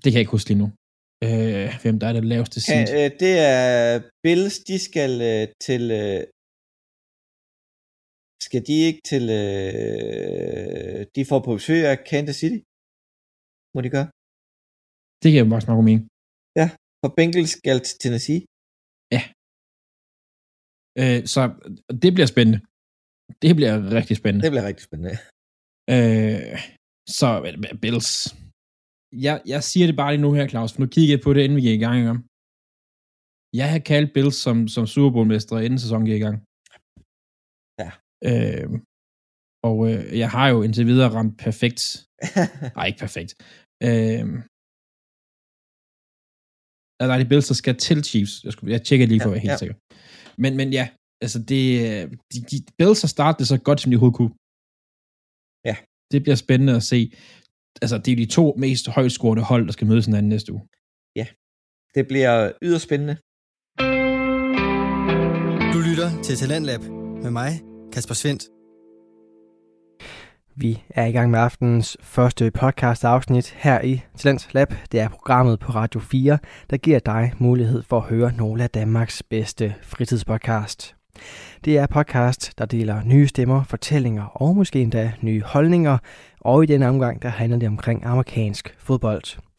Det 0.00 0.08
kan 0.08 0.18
jeg 0.18 0.24
ikke 0.24 0.36
huske 0.36 0.50
lige 0.50 0.62
nu. 0.64 0.68
Øh, 1.26 1.68
hvem 1.82 1.96
der 2.00 2.06
er 2.08 2.12
det 2.12 2.24
laveste 2.32 2.58
seed. 2.60 2.86
Ja, 2.88 2.96
øh, 2.98 3.10
det 3.22 3.34
er 3.54 4.00
Bills, 4.24 4.56
de 4.68 4.76
skal 4.88 5.12
øh, 5.30 5.44
til... 5.66 5.82
Øh, 6.00 6.22
skal 8.46 8.62
de 8.68 8.76
ikke 8.88 9.02
til... 9.10 9.24
Øh, 9.42 10.98
de 11.14 11.20
får 11.30 11.40
på 11.44 11.50
besøg 11.58 11.80
af 11.92 11.96
Kansas 12.10 12.36
City? 12.42 12.60
Må 13.74 13.78
de 13.84 13.90
gøre? 13.96 14.08
Det 15.22 15.28
giver 15.32 15.44
faktisk 15.50 15.68
meget 15.68 15.80
god 15.80 15.88
mening. 15.90 16.04
Ja, 16.60 16.66
for 17.00 17.10
Bengals 17.16 17.52
skal 17.58 17.78
til 17.88 17.96
Tennessee. 18.02 18.40
Øh, 21.00 21.20
så 21.34 21.42
det 22.02 22.10
bliver 22.14 22.30
spændende. 22.34 22.60
Det 23.42 23.52
bliver 23.58 23.74
rigtig 23.98 24.16
spændende. 24.20 24.44
Det 24.44 24.52
bliver 24.52 24.66
rigtig 24.70 24.84
spændende. 24.88 25.14
Øh, 25.94 26.58
så 27.18 27.28
Bills. 27.82 28.10
Jeg, 29.26 29.36
jeg 29.52 29.60
siger 29.70 29.86
det 29.86 29.96
bare 30.00 30.12
lige 30.12 30.24
nu 30.26 30.32
her, 30.38 30.46
Claus, 30.52 30.72
for 30.72 30.80
nu 30.80 30.86
kigger 30.94 31.14
jeg 31.14 31.22
på 31.24 31.30
det, 31.34 31.42
inden 31.44 31.58
vi 31.58 31.66
gik 31.66 31.78
i 31.78 31.84
gang. 31.86 31.96
Ikke? 31.98 32.12
Jeg 33.60 33.66
har 33.72 33.80
kaldt 33.90 34.10
Bills 34.16 34.38
som, 34.44 34.56
som 34.74 34.84
Super 34.94 35.10
Bowl-mestre, 35.14 35.64
inden 35.64 35.78
sæsonen 35.84 36.06
gik 36.08 36.20
i 36.20 36.24
gang. 36.26 36.36
Ja. 37.82 37.90
Øh, 38.28 38.68
og 39.68 39.76
øh, 39.88 40.02
jeg 40.22 40.30
har 40.36 40.46
jo 40.52 40.58
indtil 40.64 40.86
videre 40.90 41.10
ramt 41.16 41.34
perfekt. 41.46 41.80
Nej, 42.76 42.86
ikke 42.86 42.98
perfekt. 43.06 43.30
Øh, 43.82 44.24
er 47.00 47.18
det 47.18 47.28
Bills, 47.28 47.46
der 47.46 47.54
skal 47.54 47.76
til 47.76 48.04
Chiefs? 48.04 48.44
Jeg, 48.44 48.52
skulle, 48.52 48.72
jeg 48.72 48.82
tjekker 48.82 49.06
lige 49.06 49.20
for 49.20 49.30
at 49.30 49.32
være 49.32 49.46
helt 49.46 49.52
ja. 49.52 49.56
sikker. 49.56 49.76
Men, 50.42 50.56
men 50.56 50.72
ja, 50.78 50.88
altså 51.24 51.38
det, 51.50 51.60
de, 52.32 52.38
de 52.50 52.56
Bills 52.78 53.00
har 53.00 53.08
startet 53.16 53.48
så 53.48 53.58
godt, 53.66 53.80
som 53.80 53.90
de 53.90 53.96
overhovedet 53.96 54.16
kunne. 54.16 54.34
Ja. 55.68 55.76
Det 56.12 56.22
bliver 56.22 56.36
spændende 56.44 56.76
at 56.76 56.82
se. 56.82 57.12
Altså, 57.82 57.98
det 57.98 58.12
er 58.12 58.16
de 58.16 58.26
to 58.26 58.44
mest 58.64 58.88
højtskårende 58.88 59.42
hold, 59.42 59.66
der 59.66 59.72
skal 59.72 59.86
mødes 59.86 60.06
hinanden 60.06 60.28
næste 60.28 60.52
uge. 60.52 60.64
Ja, 61.16 61.26
det 61.94 62.08
bliver 62.10 62.52
yderst 62.62 62.84
spændende. 62.84 63.14
Du 65.74 65.78
lytter 65.88 66.22
til 66.22 66.36
Talentlab 66.36 66.82
med 67.24 67.30
mig, 67.30 67.50
Kasper 67.92 68.14
Svendt. 68.14 68.59
Vi 70.60 70.82
er 70.90 71.06
i 71.06 71.12
gang 71.12 71.30
med 71.30 71.38
aftenens 71.38 71.96
første 72.02 72.50
podcast 72.50 73.04
afsnit 73.04 73.54
her 73.58 73.80
i 73.80 74.02
Talent 74.16 74.48
Lab. 74.52 74.74
Det 74.92 75.00
er 75.00 75.08
programmet 75.08 75.60
på 75.60 75.72
Radio 75.72 76.00
4, 76.00 76.38
der 76.70 76.76
giver 76.76 76.98
dig 76.98 77.32
mulighed 77.38 77.82
for 77.82 77.96
at 77.96 78.02
høre 78.02 78.32
nogle 78.36 78.62
af 78.62 78.70
Danmarks 78.70 79.22
bedste 79.22 79.74
fritidspodcast. 79.82 80.96
Det 81.64 81.78
er 81.78 81.86
podcast, 81.86 82.52
der 82.58 82.64
deler 82.64 83.02
nye 83.04 83.28
stemmer, 83.28 83.62
fortællinger 83.62 84.24
og 84.24 84.56
måske 84.56 84.80
endda 84.80 85.12
nye 85.20 85.42
holdninger, 85.42 85.98
og 86.40 86.62
i 86.62 86.66
denne 86.66 86.88
omgang 86.88 87.22
der 87.22 87.28
handler 87.28 87.58
det 87.58 87.68
omkring 87.68 88.04
amerikansk 88.04 88.74
fodbold. 88.78 89.49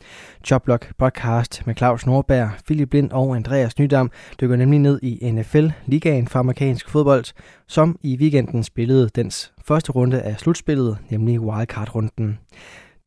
Jobblock 0.52 0.98
podcast 0.98 1.68
med 1.68 1.76
Claus 1.76 2.06
Nordberg, 2.06 2.50
Philip 2.66 2.90
Blind 2.90 3.12
og 3.12 3.36
Andreas 3.36 3.80
Nydam 3.80 4.12
dykker 4.42 4.56
nemlig 4.56 4.80
ned 4.80 5.00
i 5.04 5.32
NFL, 5.32 5.68
ligaen 5.86 6.28
for 6.28 6.40
amerikansk 6.40 6.90
fodbold, 6.90 7.26
som 7.68 8.00
i 8.02 8.18
weekenden 8.18 8.64
spillede 8.64 9.10
dens 9.10 9.54
første 9.66 9.92
runde 9.92 10.22
af 10.22 10.40
slutspillet, 10.40 10.98
nemlig 11.10 11.40
wildcard-runden. 11.42 12.40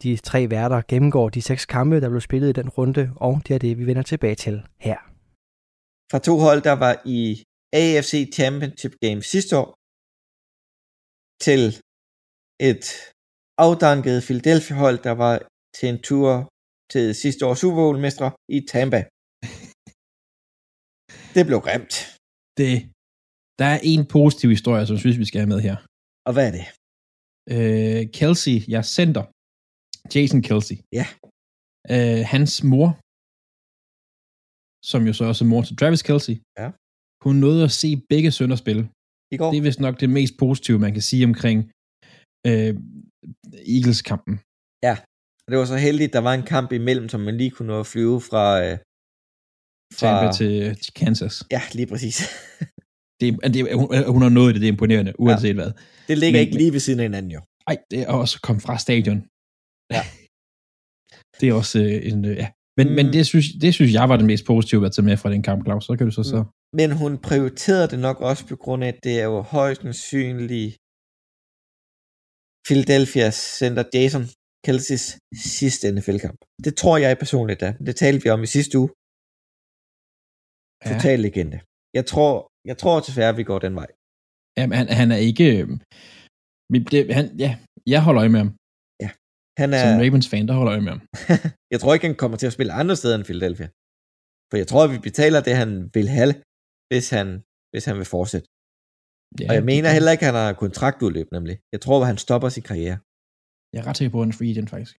De 0.03 0.17
tre 0.17 0.51
værter 0.51 0.83
gennemgår 0.89 1.29
de 1.29 1.43
seks 1.43 1.67
kampe, 1.67 2.01
der 2.01 2.09
blev 2.09 2.21
spillet 2.21 2.49
i 2.49 2.53
den 2.53 2.69
runde, 2.69 3.11
og 3.17 3.43
det 3.49 3.55
er 3.55 3.59
det, 3.59 3.79
vi 3.79 3.87
vender 3.87 4.03
tilbage 4.03 4.35
til 4.35 4.63
her. 4.81 4.99
Fra 6.11 6.19
to 6.19 6.39
hold, 6.39 6.63
der 6.63 6.73
var 6.73 7.03
i 7.05 7.43
AFC 7.73 8.31
Championship 8.35 8.93
Game 9.03 9.23
sidste 9.23 9.57
år, 9.59 9.75
til 11.47 11.61
et 12.71 12.85
afdanket 13.59 14.23
Philadelphia-hold, 14.23 14.99
der 14.99 15.15
var 15.25 15.35
til 15.77 15.89
en 15.89 16.03
tur 16.03 16.31
til 16.93 17.05
sidste 17.23 17.43
års 17.47 17.59
Super 17.63 17.81
Bowl-mestre 17.83 18.29
i 18.57 18.59
Tampa. 18.73 19.01
det 21.37 21.43
blev 21.49 21.59
grimt. 21.67 21.95
Det, 22.61 22.73
der 23.61 23.69
er 23.75 23.81
en 23.93 24.03
positiv 24.17 24.49
historie, 24.57 24.83
som 24.87 24.95
jeg 24.95 25.03
synes, 25.05 25.19
vi 25.23 25.29
skal 25.31 25.41
have 25.43 25.53
med 25.55 25.61
her. 25.69 25.77
Og 26.27 26.33
hvad 26.35 26.45
er 26.49 26.55
det? 26.59 26.67
Øh, 27.55 28.03
Kelsey, 28.19 28.57
jeg 28.75 28.83
center. 28.99 29.25
Jason 30.15 30.41
Kelsey. 30.49 30.77
Ja. 30.99 31.07
Øh, 31.95 32.21
hans 32.35 32.53
mor, 32.73 32.89
som 34.91 35.01
jo 35.09 35.13
så 35.19 35.23
også 35.31 35.43
er 35.45 35.51
mor 35.53 35.63
til 35.69 35.77
Travis 35.81 36.03
Kelsey, 36.09 36.35
Ja. 36.61 36.69
hun 37.25 37.35
nåede 37.45 37.61
at 37.69 37.73
se 37.83 37.89
begge 38.13 38.31
sønner 38.39 38.57
spille. 38.65 38.83
I 39.35 39.37
går? 39.41 39.49
Det 39.51 39.59
er 39.59 39.67
vist 39.69 39.81
nok 39.87 39.97
det 40.03 40.11
mest 40.19 40.35
positive, 40.45 40.79
man 40.87 40.93
kan 40.97 41.05
sige 41.11 41.25
omkring 41.31 41.59
øh, 42.49 42.73
Eagles-kampen. 43.77 44.35
Og 45.45 45.49
det 45.51 45.59
var 45.59 45.65
så 45.65 45.77
heldigt, 45.77 46.13
der 46.13 46.19
var 46.29 46.35
en 46.35 46.43
kamp 46.55 46.73
imellem, 46.73 47.09
som 47.09 47.21
man 47.21 47.37
lige 47.37 47.51
kunne 47.51 47.69
nå 47.73 47.81
at 47.81 47.87
flyve 47.87 48.21
fra... 48.21 48.65
Øh, 48.65 48.79
Tampa 49.99 50.33
til, 50.33 50.55
til 50.85 50.93
Kansas. 50.95 51.35
Ja, 51.51 51.63
lige 51.73 51.87
præcis. 51.87 52.17
Det, 53.21 53.29
det, 53.55 53.75
hun, 53.81 53.89
hun 54.15 54.23
har 54.23 54.29
nået 54.39 54.55
det, 54.55 54.61
det 54.63 54.69
er 54.69 54.73
imponerende, 54.73 55.13
uanset 55.21 55.49
ja. 55.49 55.55
hvad. 55.55 55.73
det 56.09 56.19
ligger 56.19 56.39
Men- 56.41 56.47
ikke 56.47 56.59
lige 56.63 56.73
ved 56.73 56.81
siden 56.81 57.01
af 57.01 57.05
hinanden 57.05 57.31
jo. 57.37 57.41
Ej, 57.67 57.77
det 57.91 57.99
er 58.03 58.13
også 58.23 58.41
kommet 58.47 58.63
fra 58.67 58.79
stadion. 58.87 59.19
Ja. 59.95 60.03
det 61.41 61.47
er 61.49 61.55
også 61.63 61.79
øh, 61.89 61.99
en, 62.13 62.25
øh, 62.31 62.37
ja. 62.43 62.49
Men, 62.79 62.87
mm. 62.89 62.95
men 62.99 63.07
Mm. 63.07 63.13
det, 63.13 63.27
synes, 63.33 63.47
det 63.65 63.71
synes 63.75 63.93
jeg 63.99 64.09
var 64.09 64.17
det 64.17 64.27
mest 64.33 64.45
positive 64.47 64.87
at 64.87 64.93
tage 64.93 65.05
med 65.09 65.17
fra 65.17 65.31
den 65.35 65.43
kamp, 65.49 65.61
Claus. 65.67 65.85
Så 65.87 65.93
kan 65.97 66.07
du 66.09 66.13
så 66.19 66.23
så. 66.35 66.41
Men 66.79 66.89
hun 67.01 67.13
prioriterede 67.29 67.89
det 67.93 67.99
nok 67.99 68.19
også 68.31 68.43
på 68.51 68.57
grund 68.57 68.85
af, 68.85 68.89
at 68.89 68.99
det 69.07 69.15
er 69.23 69.25
jo 69.33 69.41
højst 69.57 69.83
sandsynligt 69.83 70.73
Philadelphia's 72.67 73.39
center 73.61 73.85
Jason 73.95 74.23
Kelseys 74.67 75.05
sidste 75.59 75.85
NFL-kamp. 75.95 76.39
Det 76.65 76.73
tror 76.81 76.97
jeg 77.05 77.11
personligt 77.25 77.61
da. 77.65 77.69
Det 77.87 77.95
talte 78.03 78.21
vi 78.25 78.29
om 78.37 78.43
i 78.47 78.51
sidste 78.57 78.75
uge. 78.83 78.91
Ja. 80.85 80.89
Total 80.93 81.19
legende. 81.27 81.59
Jeg 81.99 82.05
tror, 82.13 82.33
jeg 82.71 82.77
tror 82.81 82.97
desværre, 83.09 83.35
vi 83.41 83.45
går 83.51 83.59
den 83.67 83.75
vej. 83.81 83.89
Jamen, 84.59 84.75
han, 84.81 84.87
han 85.01 85.09
er 85.17 85.21
ikke... 85.29 85.45
Øh, 85.59 85.67
vi- 86.73 86.87
det, 86.93 87.01
han, 87.19 87.27
ja, 87.45 87.51
jeg 87.95 88.01
holder 88.07 88.21
øje 88.25 88.33
med 88.37 88.41
ham. 88.45 88.53
Han 89.63 89.69
er, 89.79 89.83
Som 89.85 90.01
Ravens-fan, 90.05 90.47
der 90.49 90.55
holder 90.61 90.73
øje 90.75 90.85
med 90.87 90.93
ham. 90.95 91.03
jeg 91.73 91.79
tror 91.81 91.93
ikke, 91.95 92.07
han 92.11 92.17
kommer 92.23 92.37
til 92.39 92.47
at 92.51 92.55
spille 92.57 92.73
andre 92.81 92.97
steder 93.01 93.15
end 93.17 93.25
Philadelphia. 93.31 93.69
For 94.51 94.57
jeg 94.63 94.69
tror, 94.71 94.83
vi 94.95 94.99
betaler 95.09 95.41
det, 95.47 95.55
han 95.63 95.71
vil 95.97 96.09
have, 96.19 96.33
hvis 96.91 97.07
han, 97.17 97.27
hvis 97.73 97.85
han 97.89 97.97
vil 98.01 98.09
fortsætte. 98.17 98.47
Ja, 99.41 99.45
Og 99.49 99.55
jeg 99.59 99.65
mener 99.73 99.89
heller 99.97 100.13
ikke, 100.15 100.25
at 100.27 100.31
han 100.33 100.41
har 100.45 100.53
kontraktudløb, 100.65 101.29
nemlig. 101.37 101.57
Jeg 101.75 101.81
tror, 101.85 101.97
at 102.03 102.07
han 102.13 102.19
stopper 102.27 102.49
sin 102.57 102.67
karriere. 102.71 102.99
Jeg 103.75 103.81
er 103.83 103.87
ret 103.89 103.99
sikker 103.99 104.13
på, 104.13 104.19
at 104.21 104.25
han 104.25 104.33
er 104.33 104.39
free 104.39 104.53
agent, 104.55 104.71
faktisk. 104.75 104.95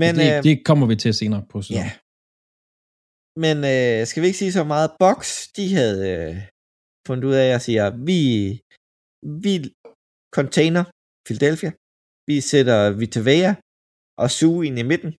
Men, 0.00 0.12
det, 0.18 0.28
øh, 0.36 0.42
det 0.46 0.54
kommer 0.68 0.86
vi 0.90 0.96
til 0.96 1.12
senere 1.20 1.42
på 1.52 1.56
sæsonen. 1.62 1.80
ja. 1.82 1.88
Men 3.44 3.56
øh, 3.72 3.98
skal 4.08 4.20
vi 4.22 4.26
ikke 4.28 4.42
sige 4.42 4.56
så 4.58 4.64
meget? 4.72 4.88
Box, 5.04 5.18
de 5.56 5.64
havde 5.78 5.98
øh, 6.12 6.34
fundet 7.06 7.24
ud 7.30 7.34
af 7.44 7.48
at 7.56 7.62
sige, 7.66 7.78
at 7.88 7.94
vi, 8.08 8.20
vi 9.44 9.54
container 10.38 10.84
Philadelphia. 11.26 11.70
Vi 12.28 12.36
sætter 12.50 12.78
Vitavea 13.00 13.52
og 14.22 14.28
Sue 14.38 14.60
ind 14.68 14.76
i 14.82 14.88
midten. 14.92 15.12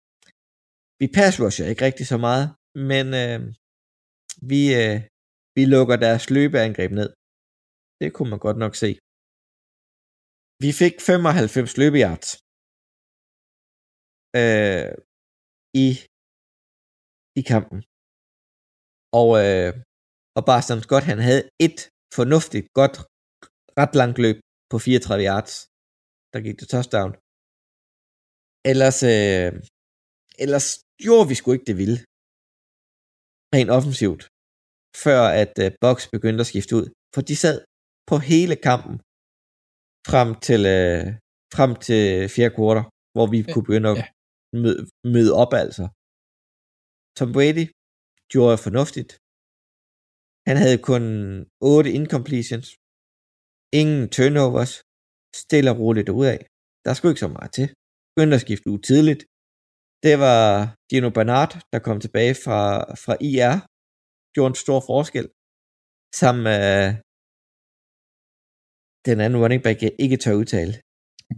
Vi 1.00 1.06
pass 1.16 1.34
rusher 1.42 1.66
ikke 1.70 1.84
rigtig 1.88 2.06
så 2.12 2.18
meget, 2.26 2.46
men 2.90 3.06
øh, 3.22 3.40
vi, 4.50 4.62
øh, 4.80 4.98
vi 5.56 5.62
lukker 5.74 5.96
deres 6.06 6.24
løbeangreb 6.36 6.90
ned. 7.00 7.10
Det 8.00 8.08
kunne 8.14 8.30
man 8.32 8.42
godt 8.46 8.58
nok 8.64 8.74
se. 8.82 8.90
Vi 10.64 10.70
fik 10.80 10.94
95 11.00 11.76
løbeyards 11.82 12.28
øh, 14.40 14.90
i, 15.84 15.88
i 17.40 17.42
kampen. 17.52 17.78
Og, 19.20 19.28
øh, 19.44 19.72
og 20.36 20.42
Barstam 20.48 20.80
Scott, 20.84 21.04
han 21.10 21.20
havde 21.28 21.42
et 21.66 21.78
fornuftigt, 22.18 22.66
godt, 22.80 22.96
ret 23.80 23.94
langt 24.00 24.18
løb 24.24 24.36
på 24.70 24.76
34 24.78 25.24
yards, 25.30 25.52
der 26.32 26.40
gik 26.46 26.56
til 26.58 26.68
touchdown. 26.74 27.12
Ellers, 28.70 28.98
øh, 29.14 29.50
ellers 30.44 30.68
gjorde 31.04 31.28
vi 31.30 31.34
sgu 31.38 31.48
ikke 31.52 31.68
det 31.70 31.76
vilde. 31.82 32.00
Rent 33.54 33.70
offensivt. 33.78 34.22
Før 35.04 35.22
at 35.42 35.54
øh, 35.64 35.70
Box 35.84 35.98
begyndte 36.14 36.42
at 36.44 36.50
skifte 36.52 36.72
ud. 36.78 36.86
For 37.14 37.22
de 37.30 37.36
sad 37.44 37.56
på 38.10 38.16
hele 38.30 38.56
kampen 38.68 38.94
frem 40.10 40.28
til, 40.46 40.60
øh, 40.76 41.04
frem 41.56 41.70
til 41.86 42.02
fjerde 42.34 42.54
kvartal, 42.56 42.84
hvor 43.14 43.26
vi 43.32 43.38
Ja, 43.40 43.46
kunne 43.52 43.66
begynde 43.68 43.88
at 43.92 43.98
ja. 44.00 44.06
møde, 44.62 44.80
møde 45.14 45.32
op 45.42 45.52
altså. 45.62 45.84
Tom 47.18 47.30
Brady 47.36 47.64
gjorde 48.32 48.56
fornuftigt. 48.66 49.10
Han 50.48 50.56
havde 50.62 50.78
kun 50.90 51.02
8 51.60 51.88
incompletions. 51.98 52.66
Ingen 53.80 54.02
turnovers. 54.16 54.72
Stille 55.42 55.68
og 55.72 55.78
roligt 55.82 56.08
af. 56.34 56.40
Der 56.84 56.92
skulle 56.94 57.10
ikke 57.12 57.26
så 57.26 57.32
meget 57.38 57.52
til. 57.58 57.66
Begyndte 58.14 58.36
at 58.38 58.44
skifte 58.46 58.66
ud 58.74 58.80
tidligt. 58.90 59.22
Det 60.06 60.14
var 60.24 60.40
Dino 60.90 61.08
Bernard, 61.16 61.52
der 61.72 61.80
kom 61.86 61.96
tilbage 62.04 62.34
fra, 62.44 62.60
fra 63.04 63.14
IR. 63.30 63.54
Gjorde 64.34 64.50
en 64.52 64.62
stor 64.64 64.80
forskel. 64.90 65.26
Sammen 66.20 66.42
med 66.48 66.62
den 69.08 69.16
anden 69.24 69.40
running 69.42 69.62
back, 69.66 69.78
jeg 69.86 69.92
ikke 70.04 70.16
tør 70.22 70.40
udtale. 70.42 70.74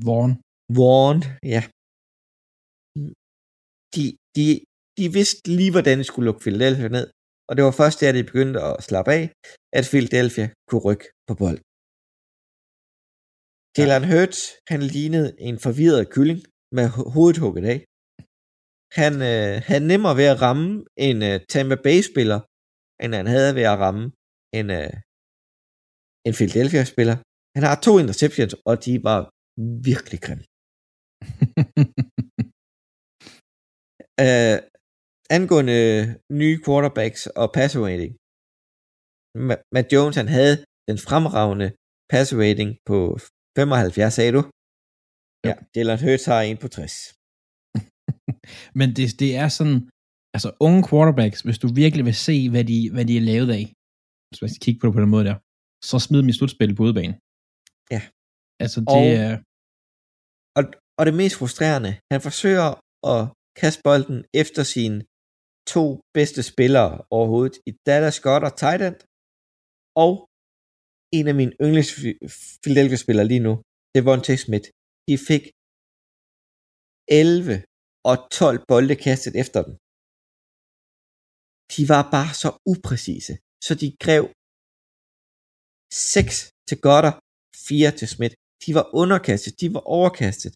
Vaughn. 0.09 0.33
Vaughn, 0.79 1.19
ja. 1.55 1.63
De, 3.95 4.05
de, 4.37 4.47
de 4.99 5.05
vidste 5.19 5.39
lige, 5.59 5.73
hvordan 5.75 5.97
de 6.01 6.05
skulle 6.09 6.27
lukke 6.29 6.45
Philadelphia 6.45 6.89
ned. 6.97 7.07
Og 7.49 7.53
det 7.57 7.63
var 7.67 7.75
først 7.81 8.01
der, 8.01 8.13
de 8.13 8.31
begyndte 8.31 8.59
at 8.69 8.75
slappe 8.89 9.11
af, 9.19 9.25
at 9.79 9.85
Philadelphia 9.93 10.47
kunne 10.69 10.83
rykke 10.89 11.07
på 11.29 11.35
bold. 11.43 11.61
Jalen 13.79 14.05
Hurts, 14.13 14.41
han 14.73 14.81
lignede 14.97 15.29
en 15.49 15.57
forvirret 15.67 16.05
kylling 16.15 16.41
med 16.77 16.87
ho- 16.95 17.09
hovedet 17.15 17.39
hugget 17.43 17.67
af. 17.75 17.79
han 19.01 19.15
øh, 19.33 19.55
havde 19.69 19.85
nemmere 19.93 20.15
ved 20.21 20.27
at 20.33 20.41
ramme 20.47 20.69
en 21.09 21.19
øh, 21.29 21.37
Tampa 21.53 21.77
Bay-spiller, 21.85 22.41
end 23.03 23.13
han 23.21 23.27
havde 23.35 23.53
ved 23.59 23.67
at 23.73 23.79
ramme 23.85 24.05
en, 24.59 24.67
øh, 24.79 24.93
en 26.27 26.35
Philadelphia-spiller. 26.39 27.17
Han 27.57 27.63
har 27.69 27.77
to 27.87 27.93
interceptions, 28.03 28.55
og 28.69 28.75
de 28.85 28.93
var 29.09 29.19
virkelig 29.91 30.19
grimme. 30.27 30.45
uh, 34.25 34.59
angående 35.37 35.81
nye 36.41 36.57
quarterbacks 36.65 37.23
og 37.41 37.47
passer 37.59 37.81
rating. 37.89 38.13
Matt 39.75 39.93
Jones, 39.93 40.17
han 40.21 40.29
havde 40.37 40.57
den 40.89 40.99
fremragende 41.07 41.69
passer 42.13 42.37
rating 42.45 42.71
på 42.91 42.99
75, 43.59 44.15
sagde 44.19 44.33
du? 44.37 44.43
Ja, 45.49 45.55
Jalen 45.75 45.99
Hurts 46.05 46.27
har 46.31 46.41
en 46.43 46.59
på 46.63 46.69
60. 46.69 46.95
Men 48.79 48.89
det, 48.97 49.07
det 49.23 49.31
er 49.43 49.49
sådan, 49.59 49.79
altså 50.37 50.49
unge 50.67 50.83
quarterbacks, 50.89 51.41
hvis 51.47 51.59
du 51.63 51.69
virkelig 51.83 52.05
vil 52.09 52.19
se, 52.29 52.37
hvad 52.53 52.65
de, 52.71 52.79
hvad 52.95 53.05
de 53.09 53.15
er 53.17 53.29
lavet 53.33 53.51
af, 53.59 53.65
hvis 54.29 54.41
man 54.43 54.51
skal 54.51 54.65
kigge 54.67 54.81
på 54.81 54.87
det 54.87 54.95
på 54.97 55.03
den 55.05 55.15
måde 55.15 55.27
der, 55.31 55.37
så 55.91 55.97
smid 56.07 56.19
dem 56.23 56.33
i 56.33 56.37
slutspil 56.39 56.77
på 56.77 56.83
udebane. 56.87 57.15
Ja. 57.95 58.03
Altså 58.65 58.79
det 58.81 58.97
og, 58.99 59.05
er... 59.23 59.31
Og, 60.59 60.63
og 60.99 61.03
det 61.07 61.15
mest 61.23 61.37
frustrerende, 61.41 61.93
han 62.13 62.21
forsøger 62.29 62.69
at 63.15 63.23
kaste 63.61 63.81
bolden 63.87 64.19
efter 64.43 64.63
sine 64.75 64.99
to 65.75 65.85
bedste 66.17 66.41
spillere 66.53 66.91
overhovedet 67.17 67.57
i 67.69 67.71
Dallas 67.87 68.17
Scott 68.21 68.43
og 68.49 68.53
tight 68.63 68.83
end, 68.89 68.99
og 70.05 70.13
en 71.19 71.27
af 71.31 71.37
mine 71.41 71.55
yndlings 71.65 71.91
Philadelphia-spillere 72.63 73.27
lige 73.33 73.45
nu, 73.49 73.53
det 73.93 74.01
var 74.05 74.13
Devontae 74.13 74.45
Smith. 74.47 74.67
De 75.09 75.15
fik 75.29 75.45
11 77.09 77.55
og 78.11 78.17
12 78.41 78.59
bolde 78.71 78.97
kastet 79.07 79.35
efter 79.43 79.61
dem. 79.67 79.75
De 81.73 81.83
var 81.93 82.03
bare 82.17 82.33
så 82.43 82.51
upræcise, 82.73 83.35
så 83.67 83.73
de 83.83 83.89
grev 84.05 84.25
6 86.15 86.35
til 86.69 86.79
Gotter, 86.87 87.15
4 87.69 87.91
til 87.99 88.09
Smith. 88.15 88.35
De 88.63 88.71
var 88.79 88.87
underkastet, 89.03 89.53
de 89.61 89.67
var 89.77 89.85
overkastet. 89.99 90.53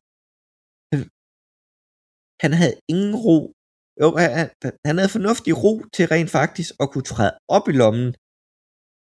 Han 2.45 2.53
havde 2.61 2.77
ingen 2.95 3.15
ro. 3.27 3.39
Jo, 4.03 4.09
han, 4.37 4.49
han 4.89 4.97
havde 4.99 5.17
fornuftig 5.17 5.53
ro 5.63 5.73
til 5.97 6.05
rent 6.15 6.31
faktisk 6.39 6.71
at 6.83 6.91
kunne 6.93 7.09
træde 7.13 7.35
op 7.57 7.67
i 7.73 7.75
lommen 7.83 8.11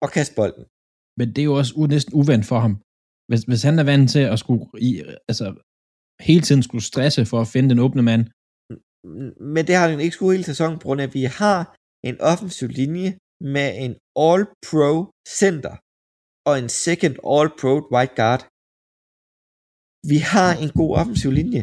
og 0.05 0.09
kaste 0.17 0.35
bolden. 0.39 0.65
Men 1.19 1.27
det 1.33 1.41
er 1.41 1.51
jo 1.51 1.57
også 1.61 1.73
næsten 1.95 2.15
uvandt 2.21 2.47
for 2.51 2.59
ham. 2.65 2.75
Hvis, 3.29 3.43
hvis 3.49 3.63
han 3.69 3.77
er 3.79 3.87
vant 3.93 4.09
til 4.15 4.25
at 4.33 4.39
skulle 4.43 4.65
i, 4.89 4.91
altså, 5.31 5.47
hele 6.29 6.43
tiden 6.47 6.63
skulle 6.63 6.85
stresse 6.91 7.23
for 7.31 7.39
at 7.41 7.51
finde 7.55 7.71
den 7.73 7.85
åbne 7.87 8.03
mand. 8.11 8.23
Men 9.55 9.63
det 9.67 9.75
har 9.79 9.89
han 9.89 10.01
ikke 10.05 10.17
skulle 10.17 10.37
hele 10.37 10.51
sæsonen, 10.53 10.79
på 10.79 10.87
grund 10.87 11.01
af, 11.01 11.07
at 11.07 11.15
vi 11.21 11.25
har 11.43 11.61
en 12.09 12.17
offensiv 12.31 12.69
linje 12.81 13.11
med 13.55 13.69
en 13.85 13.93
all-pro 14.27 14.95
center 15.41 15.75
og 16.49 16.55
en 16.63 16.71
second 16.85 17.17
all-pro 17.35 17.75
white 17.95 18.17
guard. 18.21 18.43
Vi 20.13 20.19
har 20.33 20.51
en 20.63 20.71
god 20.81 20.91
offensiv 21.01 21.31
linje. 21.41 21.63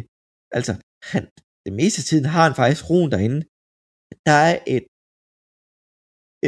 Altså, 0.58 0.74
han, 1.12 1.24
det 1.66 1.74
meste 1.82 2.00
af 2.02 2.06
tiden 2.10 2.28
har 2.34 2.44
han 2.48 2.56
faktisk 2.62 2.84
roen 2.90 3.12
derinde. 3.14 3.40
Der 4.28 4.38
er 4.50 4.56
et, 4.76 4.86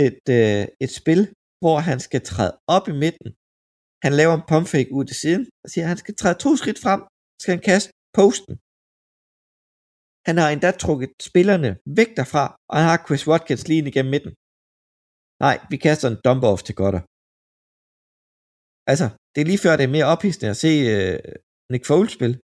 et, 0.05 0.23
øh, 0.37 0.63
et 0.85 0.91
spil, 0.99 1.21
hvor 1.61 1.77
han 1.89 1.99
skal 2.07 2.21
træde 2.31 2.53
op 2.75 2.85
i 2.93 2.95
midten. 3.03 3.29
Han 4.05 4.13
laver 4.19 4.35
en 4.35 4.47
pump 4.51 4.65
fake 4.73 4.91
ud 4.97 5.05
til 5.07 5.17
siden, 5.23 5.43
og 5.63 5.67
siger, 5.69 5.83
at 5.85 5.91
han 5.93 6.01
skal 6.03 6.15
træde 6.21 6.37
to 6.43 6.51
skridt 6.61 6.79
frem, 6.85 7.01
skal 7.41 7.53
han 7.55 7.63
kaste 7.71 7.89
posten. 8.17 8.53
Han 10.27 10.35
har 10.41 10.49
endda 10.49 10.69
trukket 10.83 11.11
spillerne 11.29 11.71
væk 11.99 12.09
derfra, 12.19 12.45
og 12.69 12.75
han 12.79 12.87
har 12.91 12.99
Chris 13.05 13.27
Watkins 13.29 13.67
lige 13.69 13.87
igennem 13.91 14.13
midten. 14.15 14.33
Nej, 15.45 15.55
vi 15.71 15.77
kaster 15.85 16.07
en 16.09 16.21
dump 16.25 16.43
off 16.51 16.61
til 16.67 16.75
Godder. 16.79 17.01
Altså, 18.91 19.07
det 19.33 19.39
er 19.41 19.49
lige 19.51 19.63
før, 19.65 19.73
det 19.77 19.85
er 19.85 19.95
mere 19.97 20.11
ophidsende 20.13 20.49
at 20.53 20.59
se 20.63 20.71
uh, 20.93 21.17
Nick 21.71 21.85
Foles 21.89 22.11
spille. 22.17 22.37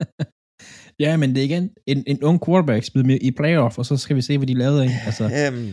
ja, 1.04 1.10
men 1.20 1.28
det 1.32 1.40
er 1.40 1.48
igen 1.50 1.66
en, 1.92 2.00
en 2.12 2.18
ung 2.28 2.38
quarterback 2.44 2.82
spillet 2.84 3.06
med 3.10 3.18
i 3.28 3.30
playoff, 3.40 3.74
og 3.80 3.86
så 3.90 3.94
skal 3.96 4.16
vi 4.16 4.22
se, 4.28 4.38
hvad 4.38 4.48
de 4.52 4.60
lavede 4.62 4.82
af. 4.88 4.92
Altså, 5.08 5.24
um, 5.24 5.64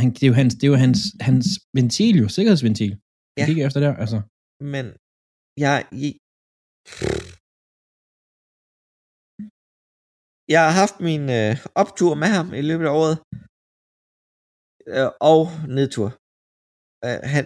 han, 0.00 0.08
det 0.14 0.22
er 0.22 0.30
jo 0.32 0.36
hans, 0.42 0.52
det 0.58 0.64
er 0.64 0.72
jo 0.74 0.78
hans, 0.86 1.00
hans 1.28 1.46
ventil, 1.76 2.14
jo, 2.22 2.28
sikkerhedsventil. 2.36 2.92
Ja. 3.38 3.44
Kigger 3.46 3.66
efter 3.66 3.80
der, 3.86 3.92
altså. 4.04 4.18
Men 4.74 4.84
jeg, 5.64 5.76
jeg, 6.02 6.12
jeg 10.54 10.60
har 10.66 10.74
haft 10.82 10.96
min 11.08 11.24
øh, 11.40 11.52
optur 11.82 12.12
med 12.22 12.30
ham 12.36 12.48
i 12.60 12.62
løbet 12.70 12.86
af 12.88 12.94
året, 13.00 13.16
øh, 14.94 15.10
og 15.32 15.42
nedtur. 15.76 16.08
Øh, 17.06 17.20
han, 17.34 17.44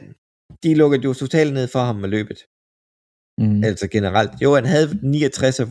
de 0.63 0.71
lukkede 0.81 1.03
jo 1.09 1.13
totalt 1.23 1.53
ned 1.59 1.67
for 1.75 1.83
ham 1.89 1.99
med 2.03 2.11
løbet. 2.17 2.39
Mm. 3.43 3.61
Altså 3.69 3.87
generelt. 3.97 4.33
Jo, 4.45 4.49
han 4.59 4.67
havde 4.75 4.89
69 5.03 5.61
af, 5.63 5.67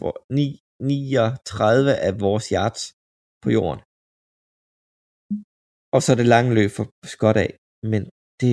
39 0.80 1.92
af 2.08 2.14
vores 2.26 2.46
yards 2.56 2.82
på 3.44 3.50
jorden. 3.58 3.82
Og 5.96 6.00
så 6.06 6.12
det 6.20 6.28
lange 6.36 6.52
løb 6.60 6.70
for 6.78 6.86
Scott 7.14 7.38
af. 7.46 7.52
Men 7.92 8.02
det, 8.42 8.52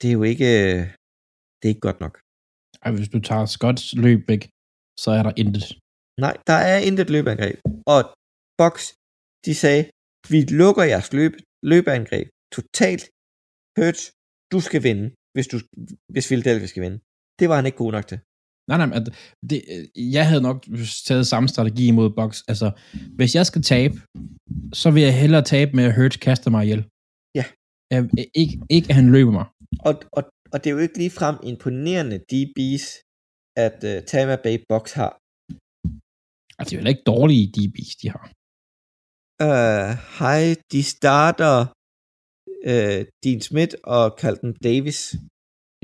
det 0.00 0.06
er 0.08 0.16
jo 0.20 0.24
ikke, 0.32 0.50
det 1.58 1.64
er 1.66 1.74
ikke 1.74 1.86
godt 1.88 2.00
nok. 2.04 2.14
Ej, 2.84 2.90
hvis 2.96 3.12
du 3.14 3.18
tager 3.28 3.46
Scotts 3.56 3.84
løb 4.04 4.20
væk, 4.32 4.42
så 5.02 5.08
er 5.18 5.22
der 5.26 5.32
intet. 5.42 5.66
Nej, 6.24 6.34
der 6.50 6.58
er 6.72 6.78
intet 6.88 7.08
løbeangreb. 7.14 7.56
Og 7.94 8.00
Box, 8.60 8.74
de 9.46 9.52
sagde, 9.62 9.82
vi 10.32 10.38
lukker 10.62 10.84
jeres 10.92 11.10
løb, 11.18 11.32
løbeangreb 11.72 12.26
totalt. 12.56 13.04
Hurts, 13.76 14.02
du 14.52 14.58
skal 14.66 14.80
vinde, 14.88 15.06
hvis, 15.38 15.48
du, 15.52 15.56
hvis 16.14 16.26
Philadelphia 16.30 16.68
skal 16.72 16.82
vinde. 16.86 16.98
Det 17.38 17.46
var 17.48 17.56
han 17.58 17.66
ikke 17.66 17.82
god 17.84 17.92
nok 17.96 18.06
til. 18.10 18.18
Nej, 18.68 18.78
nej, 18.82 18.96
at 18.98 19.06
det, 19.50 19.58
jeg 20.16 20.24
havde 20.28 20.42
nok 20.48 20.58
taget 21.08 21.26
samme 21.26 21.48
strategi 21.48 21.84
imod 21.88 22.10
Box. 22.18 22.32
Altså, 22.50 22.68
hvis 23.18 23.34
jeg 23.38 23.46
skal 23.46 23.62
tabe, 23.62 23.94
så 24.80 24.90
vil 24.94 25.02
jeg 25.08 25.20
hellere 25.22 25.44
tabe 25.54 25.70
med 25.76 25.84
at 25.84 25.94
Hurts 25.96 26.16
kaster 26.16 26.50
mig 26.50 26.62
ihjel. 26.64 26.82
Ja. 27.38 27.44
Jeg, 27.92 28.00
ikke, 28.42 28.54
ikke 28.76 28.88
at 28.90 28.94
han 29.00 29.12
løber 29.16 29.32
mig. 29.38 29.46
Og, 29.88 29.94
og, 30.16 30.22
og 30.52 30.56
det 30.60 30.66
er 30.66 30.74
jo 30.76 30.84
ikke 30.86 30.98
ligefrem 30.98 31.36
imponerende 31.50 32.16
DB's, 32.32 32.86
at 33.66 33.78
uh, 33.90 34.04
Tampa 34.10 34.36
Bay 34.44 34.56
Box 34.68 34.84
har. 35.00 35.12
Altså, 36.58 36.70
det 36.70 36.76
er 36.76 36.82
jo 36.82 36.88
ikke 36.94 37.10
dårlige 37.14 37.46
DB's, 37.56 37.92
de 38.02 38.06
har. 38.14 38.24
Uh, 39.46 39.90
hej, 40.18 40.42
de 40.72 40.82
starter 40.96 41.54
uh, 42.70 43.00
Dean 43.22 43.40
Smith 43.48 43.74
og 43.94 44.04
Carlton 44.20 44.52
Davis. 44.68 44.98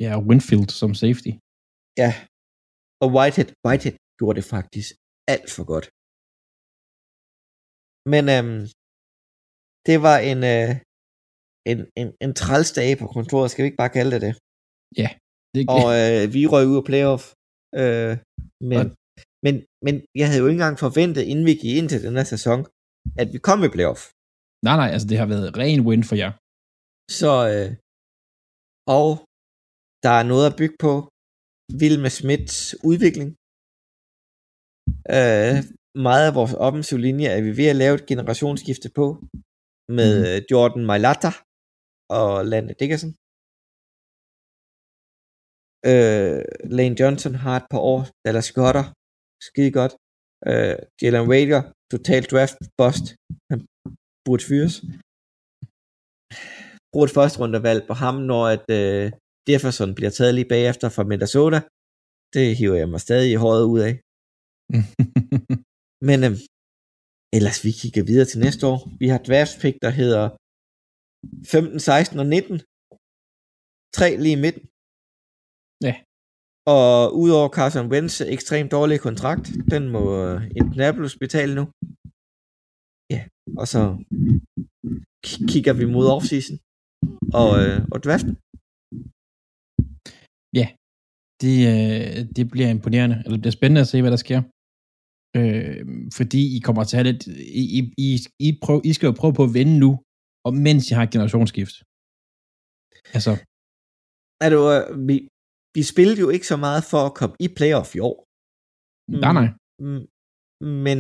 Ja, 0.05 0.13
Winfield 0.29 0.69
som 0.81 0.93
safety. 1.03 1.33
Ja, 2.03 2.11
og 3.03 3.09
Whitehead, 3.17 3.51
Whitehead 3.67 3.97
gjorde 4.19 4.37
det 4.39 4.47
faktisk 4.55 4.89
alt 5.35 5.49
for 5.57 5.65
godt. 5.73 5.87
Men 8.13 8.25
um, 8.37 8.53
det 9.89 9.97
var 10.07 10.19
en, 10.31 10.41
uh, 10.55 10.71
en, 11.71 11.79
en, 12.01 12.09
en 12.25 12.33
trælsdag 12.43 12.91
på 13.01 13.07
kontoret, 13.17 13.51
skal 13.51 13.63
vi 13.63 13.69
ikke 13.69 13.83
bare 13.83 13.97
kalde 13.99 14.13
det 14.15 14.23
det? 14.27 14.35
Ja. 15.01 15.09
Det, 15.55 15.63
og 15.77 15.87
uh, 16.01 16.23
vi 16.35 16.41
røg 16.53 16.65
ud 16.73 16.81
af 16.83 16.87
playoff. 16.91 17.23
Uh, 17.83 18.13
men, 18.71 18.79
og... 18.81 18.87
men, 19.45 19.55
men 19.87 19.95
jeg 20.21 20.27
havde 20.29 20.43
jo 20.43 20.49
ikke 20.49 20.61
engang 20.61 20.79
forventet, 20.87 21.23
inden 21.31 21.47
vi 21.51 21.55
gik 21.63 21.75
ind 21.79 21.89
til 21.89 22.01
den 22.07 22.15
her 22.19 22.29
sæson, 22.35 22.59
at 23.21 23.29
vi 23.35 23.39
kom 23.49 23.61
i 23.67 23.71
playoff. 23.77 24.01
Nej, 24.67 24.77
nej, 24.81 24.89
altså 24.95 25.07
det 25.11 25.17
har 25.21 25.29
været 25.35 25.49
ren 25.63 25.81
win 25.89 26.05
for 26.11 26.17
jer. 26.23 26.33
Så, 27.21 27.33
øh, 27.55 27.71
og 28.97 29.09
der 30.05 30.15
er 30.21 30.25
noget 30.33 30.47
at 30.51 30.59
bygge 30.61 30.79
på. 30.87 30.93
Vilma 31.83 32.11
Smiths 32.21 32.59
udvikling. 32.91 33.29
Øh, 35.17 35.57
meget 36.07 36.25
af 36.29 36.37
vores 36.39 36.55
offensiv 36.67 36.99
linje 37.07 37.29
er 37.37 37.41
vi 37.47 37.53
ved 37.61 37.69
at 37.73 37.81
lave 37.83 37.95
et 37.99 38.09
generationsskifte 38.11 38.89
på 38.99 39.07
med 39.99 40.13
mm. 40.25 40.45
Jordan 40.51 40.85
Mailata 40.91 41.33
og 42.19 42.31
Lande 42.53 42.75
Dickerson. 42.81 43.13
Øh, 45.91 46.41
Lane 46.77 46.97
Johnson 47.01 47.35
har 47.45 47.57
et 47.61 47.69
par 47.73 47.83
år, 47.93 47.99
Dallas 48.25 48.49
Scotter, 48.51 48.87
skide 49.49 49.73
godt. 49.81 49.95
Øh, 50.51 50.77
Jalen 51.03 51.27
Rager, 51.33 51.63
total 51.93 52.23
draft 52.33 52.59
bust. 52.79 53.07
Han 53.51 53.59
burde 54.25 54.45
fyres. 54.49 54.75
Brug 56.95 57.05
et 57.05 57.17
første 57.19 57.39
rundevalg 57.41 57.81
på 57.89 57.95
ham, 58.03 58.17
når 58.31 58.43
at 58.55 58.67
øh, 58.79 59.07
Jefferson 59.49 59.91
bliver 59.99 60.13
taget 60.19 60.35
lige 60.35 60.53
bagefter 60.55 60.89
fra 60.97 61.05
Minnesota. 61.11 61.59
Det 62.35 62.57
hiver 62.59 62.79
jeg 62.83 62.89
mig 62.93 63.01
stadig 63.07 63.29
i 63.33 63.41
håret 63.45 63.65
ud 63.73 63.81
af. 63.89 63.93
Men 66.09 66.19
øh, 66.27 66.35
ellers 67.37 67.59
vi 67.65 67.71
kigger 67.81 68.03
videre 68.11 68.29
til 68.29 68.43
næste 68.47 68.63
år. 68.73 68.79
Vi 69.03 69.07
har 69.13 69.21
draft 69.29 69.55
pick, 69.63 69.77
der 69.85 69.93
hedder 70.01 70.25
15, 71.55 71.81
16 71.81 72.19
og 72.23 72.27
19. 72.27 72.55
Tre 73.99 74.09
lige 74.23 74.37
i 74.39 74.43
midten. 74.45 74.65
Ja. 75.87 75.95
Og 76.77 76.91
udover 77.23 77.49
Carson 77.57 77.91
Wentz 77.93 78.15
ekstremt 78.37 78.71
dårlig 78.77 78.99
kontrakt, 79.09 79.47
den 79.73 79.83
må 79.95 80.03
Indianapolis 80.61 81.17
betale 81.25 81.53
nu. 81.59 81.65
Ja, 83.15 83.21
og 83.61 83.67
så 83.73 83.81
kigger 85.51 85.75
vi 85.81 85.85
mod 85.95 86.07
offseason 86.17 86.57
og, 87.41 87.51
øh, 87.63 87.79
og 87.95 87.99
draften. 88.07 88.33
Ja, 90.61 90.67
det, 91.43 91.57
øh, 91.73 92.17
det 92.37 92.45
bliver 92.53 92.71
imponerende, 92.77 93.17
eller 93.23 93.37
det 93.37 93.45
bliver 93.45 93.59
spændende 93.59 93.85
at 93.85 93.91
se, 93.93 93.99
hvad 94.03 94.15
der 94.17 94.23
sker. 94.27 94.41
Øh, 95.39 95.81
fordi 96.19 96.41
I 96.57 96.59
kommer 96.67 96.83
til 96.85 96.97
at 96.97 97.01
have 97.01 97.11
lidt, 97.11 97.23
I, 97.77 97.79
I, 98.07 98.09
I, 98.47 98.49
prøv, 98.65 98.79
I 98.91 98.93
skal 98.97 99.07
jo 99.09 99.15
prøve 99.21 99.35
på 99.39 99.45
at 99.49 99.55
vinde 99.59 99.77
nu, 99.85 99.91
og 100.47 100.53
mens 100.67 100.83
I 100.91 100.95
har 100.97 101.05
et 101.05 101.15
generationsskift. 101.15 101.77
Altså. 103.17 103.33
Er 104.45 104.49
øh, 104.73 104.83
vi, 105.09 105.17
vi 105.77 105.83
spillede 105.93 106.21
jo 106.25 106.29
ikke 106.35 106.49
så 106.53 106.59
meget 106.67 106.83
for 106.91 107.01
at 107.09 107.17
komme 107.19 107.37
i 107.47 107.49
playoff 107.59 107.89
i 107.99 108.01
år. 108.11 108.17
Nej, 109.25 109.33
nej. 109.41 109.49
Men 110.85 110.99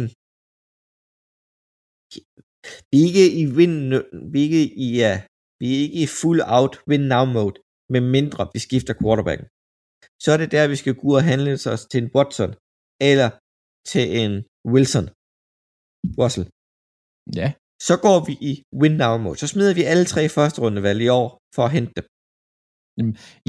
vi 2.91 2.97
er 3.01 3.07
ikke 3.11 3.27
i 3.41 3.45
win, 3.57 3.75
vi 4.33 4.37
er 4.41 4.47
ikke 4.49 4.65
i, 4.85 4.87
ja, 5.03 5.15
vi 5.61 5.67
er 5.75 5.79
ikke 5.85 5.99
i 6.03 6.07
full 6.21 6.41
out 6.57 6.75
win 6.89 7.05
now 7.13 7.25
mode, 7.37 7.57
med 7.93 8.03
mindre 8.17 8.43
vi 8.55 8.59
skifter 8.67 8.95
quarterbacken. 9.01 9.47
Så 10.23 10.29
er 10.35 10.39
det 10.43 10.53
der, 10.55 10.73
vi 10.75 10.77
skal 10.83 10.95
gå 11.03 11.11
og 11.19 11.25
handle 11.31 11.53
os 11.75 11.83
til 11.91 11.99
en 12.03 12.11
Watson, 12.17 12.53
eller 13.11 13.29
til 13.91 14.05
en 14.21 14.33
Wilson. 14.73 15.07
Russell. 16.21 16.47
Ja. 17.41 17.49
Så 17.89 17.95
går 18.05 18.19
vi 18.29 18.33
i 18.51 18.53
win 18.81 18.97
now 19.03 19.17
mode. 19.25 19.39
Så 19.43 19.47
smider 19.53 19.75
vi 19.75 19.83
alle 19.93 20.05
tre 20.05 20.23
første 20.37 20.59
rundevalg 20.63 21.01
i 21.03 21.09
år 21.09 21.29
for 21.55 21.63
at 21.67 21.73
hente 21.77 21.93
dem. 21.97 22.07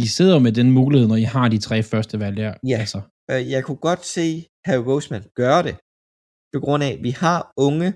I 0.03 0.05
sidder 0.17 0.39
med 0.45 0.51
den 0.59 0.69
mulighed, 0.71 1.07
når 1.07 1.19
I 1.25 1.27
har 1.35 1.47
de 1.49 1.59
tre 1.67 1.77
første 1.91 2.15
valg 2.23 2.37
der. 2.37 2.53
Ja, 2.71 2.77
altså. 2.83 2.99
Øh, 3.31 3.43
jeg 3.53 3.61
kunne 3.65 3.81
godt 3.89 4.03
se 4.15 4.25
Harry 4.67 4.83
Roseman 4.89 5.23
gøre 5.41 5.61
det, 5.67 5.75
på 6.53 6.59
grund 6.65 6.81
af, 6.87 6.91
at 6.95 7.03
vi 7.07 7.11
har 7.23 7.39
unge, 7.67 7.89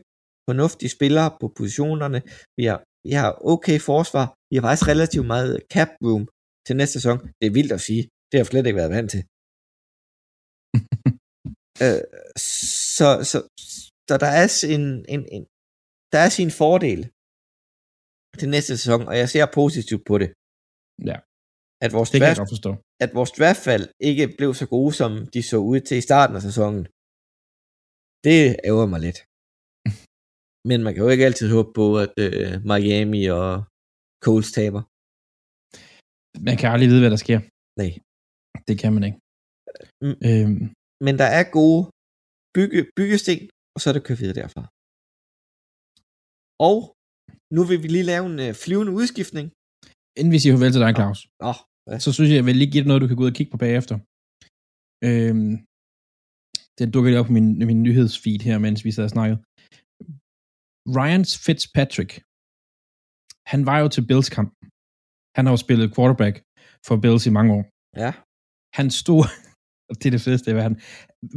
fornuftige 0.49 0.89
spillere 0.97 1.30
på 1.41 1.45
positionerne, 1.57 2.20
vi 2.57 2.64
har, 2.70 2.80
vi 3.06 3.12
har 3.22 3.32
okay 3.54 3.78
forsvar, 3.91 4.26
vi 4.50 4.56
har 4.56 4.64
faktisk 4.66 4.88
relativt 4.93 5.28
meget 5.34 5.54
cap 5.74 5.91
room 6.08 6.24
til 6.66 6.74
næste 6.80 6.95
sæson. 6.97 7.18
Det 7.39 7.45
er 7.47 7.56
vildt 7.60 7.74
at 7.78 7.86
sige. 7.88 8.04
Det 8.28 8.36
har 8.36 8.41
jeg 8.43 8.52
slet 8.52 8.66
ikke 8.68 8.82
været 8.82 8.95
vant 8.97 9.12
til. 9.16 9.22
øh, 11.86 12.02
så, 12.97 13.10
så, 13.30 13.38
så 14.10 14.14
der 14.24 14.32
er 14.39 14.45
en, 14.76 14.86
en, 15.16 15.24
en, 15.36 15.43
der 16.14 16.20
er 16.26 16.32
sin 16.39 16.52
fordel 16.62 17.02
til 18.39 18.47
næste 18.56 18.72
sæson, 18.78 19.02
og 19.10 19.16
jeg 19.22 19.28
ser 19.30 19.45
positivt 19.62 20.04
på 20.10 20.16
det. 20.22 20.30
Ja. 21.10 21.18
At 21.86 21.91
vores, 21.97 22.10
det 22.12 22.22
draft, 22.22 22.52
forstå. 22.56 22.72
at 23.04 23.10
vores 23.18 23.32
draftfald 23.38 23.86
ikke 24.10 24.26
blev 24.39 24.50
så 24.62 24.66
gode, 24.76 24.93
som 25.02 25.12
de 25.34 25.41
så 25.52 25.58
ud 25.72 25.80
til 25.88 25.97
i 25.97 26.08
starten 26.10 26.36
af 26.39 26.43
sæsonen. 26.50 26.84
Det 28.28 28.39
ærger 28.70 28.88
mig 28.93 29.02
lidt. 29.08 29.20
Men 30.70 30.80
man 30.84 30.91
kan 30.93 31.03
jo 31.05 31.09
ikke 31.13 31.28
altid 31.30 31.47
håbe 31.55 31.72
på, 31.80 31.86
at 32.03 32.13
øh, 32.26 32.51
Miami 32.72 33.24
og 33.39 33.49
Coles 34.26 34.49
taber. 34.57 34.82
Man 36.47 36.55
kan 36.59 36.67
aldrig 36.74 36.89
vide, 36.91 37.03
hvad 37.03 37.13
der 37.15 37.22
sker. 37.26 37.39
Nej. 37.82 37.91
Det 38.67 38.76
kan 38.82 38.91
man 38.95 39.03
ikke. 39.07 39.20
Mm. 40.03 40.17
Øhm. 40.30 40.61
Men 41.05 41.13
der 41.22 41.30
er 41.39 41.45
gode 41.59 41.82
bygge, 42.55 42.80
byggesten, 42.97 43.39
og 43.74 43.80
så 43.82 43.86
er 43.89 43.95
det 43.95 44.03
kørt 44.07 44.22
videre 44.22 44.39
derfra. 44.41 44.63
Og 46.70 46.78
nu 47.55 47.61
vil 47.70 47.80
vi 47.84 47.88
lige 47.95 48.09
lave 48.11 48.26
en 48.32 48.39
øh, 48.45 48.51
flyvende 48.63 48.91
udskiftning. 48.99 49.47
Inden 50.20 50.32
vi 50.36 50.39
siger 50.41 50.53
farvel 50.53 50.74
til 50.74 50.84
dig, 50.86 50.91
Claus, 50.99 51.20
oh, 51.49 51.59
oh, 51.91 51.99
så 52.05 52.09
synes 52.15 52.30
jeg, 52.30 52.38
jeg 52.39 52.47
vil 52.47 52.59
lige 52.61 52.72
give 52.72 52.84
dig 52.84 52.89
noget, 52.89 53.03
du 53.03 53.09
kan 53.09 53.17
gå 53.17 53.24
ud 53.26 53.34
og 53.34 53.38
kigge 53.38 53.51
på 53.53 53.59
bagefter. 53.65 53.95
Øhm, 55.07 55.53
den 56.80 56.88
dukker 56.93 57.09
lige 57.09 57.22
op 57.22 57.30
på 57.30 57.36
min, 57.38 57.47
min 57.72 57.82
nyhedsfeed 57.88 58.41
her, 58.47 58.57
mens 58.65 58.80
vi 58.86 58.91
sad 58.95 59.05
og 59.09 59.13
snakkede. 59.15 59.39
Ryan 60.98 61.26
Fitzpatrick, 61.46 62.12
han 63.52 63.62
var 63.70 63.78
jo 63.84 63.88
til 63.96 64.04
Bills 64.10 64.30
kamp. 64.38 64.52
Han 65.36 65.44
har 65.46 65.52
jo 65.56 65.64
spillet 65.66 65.94
quarterback 65.96 66.36
for 66.88 66.96
Bills 67.04 67.26
i 67.30 67.36
mange 67.38 67.52
år. 67.58 67.64
Ja. 68.04 68.12
Han 68.78 68.88
stod, 69.02 69.22
det 70.00 70.06
er 70.10 70.16
det 70.18 70.26
fedeste 70.28 70.52
i 70.52 70.60
verden. 70.62 70.78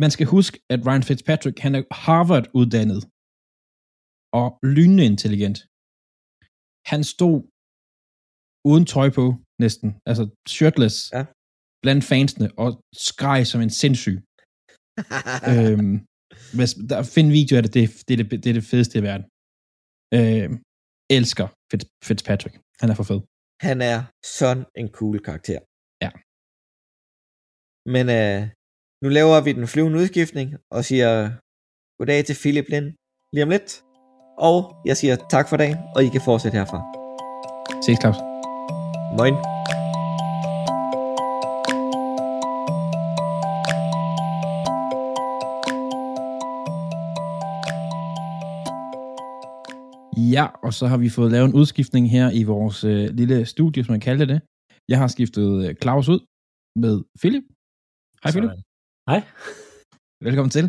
Man 0.03 0.11
skal 0.15 0.27
huske, 0.37 0.55
at 0.73 0.81
Ryan 0.87 1.07
Fitzpatrick, 1.09 1.57
han 1.65 1.75
er 1.79 1.83
Harvard-uddannet 2.05 3.01
og 4.41 4.47
lynende 4.77 5.05
intelligent. 5.13 5.59
Han 6.93 7.03
stod 7.15 7.37
uden 8.71 8.85
tøj 8.95 9.09
på, 9.19 9.25
næsten, 9.65 9.89
altså 10.11 10.25
shirtless, 10.55 10.97
ja. 11.17 11.23
blandt 11.85 12.05
fansene, 12.11 12.49
og 12.63 12.69
skreg 13.09 13.41
som 13.47 13.61
en 13.61 13.75
sindssyg. 13.81 14.17
øhm, 15.53 15.97
hvis, 16.57 16.73
der, 16.91 16.99
find 17.17 17.29
video 17.39 17.55
af 17.57 17.63
det, 17.65 17.75
det, 17.75 17.83
det, 18.09 18.15
det, 18.19 18.45
det 18.45 18.51
er 18.51 18.57
det 18.61 18.71
fedeste 18.73 18.99
i 18.99 19.07
verden. 19.11 19.27
Øhm, 20.17 20.55
elsker 21.17 21.47
Fitz, 21.71 21.85
Fitzpatrick. 22.07 22.55
Han 22.81 22.91
er 22.91 22.95
for 22.95 23.07
fed. 23.11 23.21
Han 23.67 23.79
er 23.93 23.99
sådan 24.39 24.65
en 24.81 24.89
cool 24.99 25.19
karakter. 25.29 25.61
Ja. 26.05 26.11
Men 27.95 28.05
øh, 28.19 28.41
nu 29.03 29.09
laver 29.19 29.41
vi 29.45 29.53
den 29.53 29.67
flyvende 29.73 29.99
udskiftning, 29.99 30.49
og 30.75 30.85
siger 30.85 31.11
goddag 31.99 32.25
til 32.25 32.37
Philip 32.43 32.69
Lind 32.69 32.89
lige 33.33 33.45
om 33.47 33.51
lidt. 33.55 33.71
Og 34.49 34.57
jeg 34.89 34.97
siger 34.97 35.17
tak 35.35 35.49
for 35.49 35.57
dagen, 35.57 35.79
og 35.97 36.01
I 36.05 36.09
kan 36.09 36.23
fortsætte 36.29 36.59
herfra. 36.59 36.81
Ses, 37.85 37.99
Claus. 38.03 38.19
Moin. 39.19 39.37
Ja, 50.37 50.47
og 50.65 50.73
så 50.79 50.85
har 50.87 50.99
vi 51.05 51.09
fået 51.09 51.31
lavet 51.33 51.49
en 51.49 51.55
udskiftning 51.61 52.11
her 52.11 52.27
i 52.41 52.43
vores 52.53 52.85
øh, 52.85 53.05
lille 53.21 53.47
studie, 53.47 53.85
som 53.85 53.93
man 53.93 54.01
kalder 54.01 54.27
det. 54.33 54.41
Jeg 54.89 54.99
har 54.99 55.09
skiftet 55.17 55.49
øh, 55.65 55.75
Claus 55.83 56.09
ud 56.15 56.21
med 56.83 56.95
Philip. 57.21 57.45
Hej 58.23 58.31
Philip. 58.35 58.51
Hej. 59.11 59.21
Velkommen 60.29 60.51
til. 60.57 60.65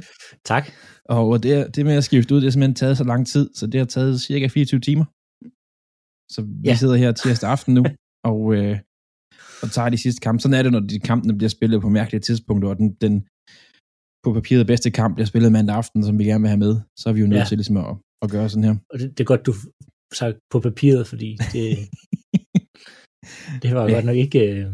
Tak. 0.51 0.65
Og 1.17 1.43
det, 1.43 1.75
det 1.75 1.85
med 1.85 1.95
at 2.01 2.03
skifte 2.03 2.29
ud, 2.33 2.39
det 2.39 2.47
har 2.47 2.51
simpelthen 2.51 2.75
taget 2.75 2.97
så 2.97 3.03
lang 3.03 3.27
tid, 3.33 3.45
så 3.55 3.67
det 3.67 3.77
har 3.79 3.85
taget 3.85 4.21
cirka 4.21 4.47
24 4.47 4.79
timer. 4.79 5.05
Så 6.33 6.41
vi 6.63 6.69
ja. 6.69 6.75
sidder 6.75 6.95
her 6.95 7.11
tirsdag 7.11 7.49
aften 7.49 7.73
nu, 7.73 7.83
og, 8.31 8.39
øh, 8.55 8.75
og 9.63 9.67
tager 9.75 9.89
de 9.89 9.97
sidste 9.97 10.21
kampe. 10.25 10.39
Sådan 10.41 10.57
er 10.59 10.63
det, 10.63 10.71
når 10.71 10.79
de 10.79 10.99
kampene 10.99 11.37
bliver 11.37 11.53
spillet 11.57 11.81
på 11.81 11.89
mærkelige 11.89 12.21
tidspunkter, 12.27 12.69
og 12.69 12.77
den, 12.77 12.89
den 13.03 13.13
på 14.23 14.29
papiret 14.33 14.67
bedste 14.67 14.91
kamp 14.91 15.11
bliver 15.15 15.27
spillet 15.31 15.51
mandag 15.51 15.75
aften, 15.75 16.03
som 16.07 16.19
vi 16.19 16.23
gerne 16.23 16.41
vil 16.43 16.53
have 16.53 16.63
med, 16.65 16.73
så 16.99 17.09
er 17.09 17.13
vi 17.13 17.21
jo 17.21 17.27
nødt 17.27 17.39
ja. 17.39 17.45
til 17.45 17.57
ligesom 17.57 17.77
at, 17.77 17.95
at 18.23 18.29
gøre 18.35 18.49
sådan 18.49 18.67
her. 18.69 18.75
Og 18.91 18.95
det, 18.99 19.07
det 19.15 19.21
er 19.23 19.29
godt, 19.33 19.45
du 19.45 19.53
sagde 20.19 20.33
på 20.51 20.59
papiret, 20.67 21.03
fordi 21.11 21.29
det, 21.53 21.63
det 23.63 23.69
var 23.75 23.83
ja. 23.85 23.93
godt 23.95 24.05
nok 24.09 24.19
ikke... 24.25 24.39
Øh, 24.51 24.67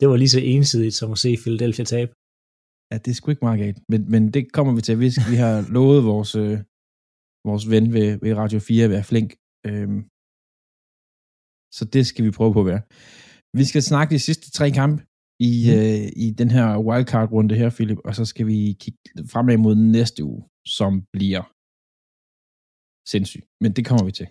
det 0.00 0.08
var 0.08 0.16
lige 0.16 0.36
så 0.36 0.40
ensidigt 0.40 0.94
som 0.94 1.12
at 1.12 1.18
se 1.24 1.36
Philadelphia 1.42 1.84
tabe. 1.84 2.12
Ja, 2.90 2.96
det 3.02 3.10
er 3.10 3.16
sgu 3.16 3.30
ikke 3.30 3.46
meget 3.48 3.60
galt, 3.64 3.78
men, 3.92 4.00
men 4.12 4.22
det 4.34 4.52
kommer 4.56 4.72
vi 4.74 4.80
til. 4.80 5.00
Vi, 5.04 5.08
vi 5.32 5.36
har 5.44 5.54
lovet 5.76 6.00
vores, 6.12 6.32
øh, 6.44 6.58
vores 7.48 7.64
ven 7.72 7.92
ved, 7.96 8.08
ved 8.22 8.32
Radio 8.42 8.58
4 8.58 8.84
at 8.84 8.90
være 8.90 9.08
flink. 9.10 9.30
Øhm, 9.68 10.00
så 11.76 11.82
det 11.94 12.04
skal 12.06 12.24
vi 12.24 12.30
prøve 12.38 12.52
på 12.52 12.60
at 12.64 12.70
være. 12.72 12.82
Vi 13.58 13.64
skal 13.70 13.82
snakke 13.82 14.14
de 14.14 14.18
sidste 14.28 14.46
tre 14.58 14.66
kampe 14.80 15.00
i, 15.50 15.52
mm. 15.66 15.76
øh, 15.76 16.06
i 16.24 16.26
den 16.40 16.50
her 16.56 16.66
wildcard-runde 16.86 17.54
her, 17.60 17.70
Philip, 17.76 18.00
og 18.04 18.12
så 18.18 18.24
skal 18.24 18.46
vi 18.46 18.58
kigge 18.82 18.98
fremad 19.32 19.56
mod 19.66 19.74
næste 19.98 20.20
uge, 20.30 20.42
som 20.78 20.92
bliver 21.16 21.42
sindssygt. 23.12 23.46
Men 23.62 23.70
det 23.76 23.82
kommer 23.88 24.04
vi 24.08 24.12
til. 24.20 24.28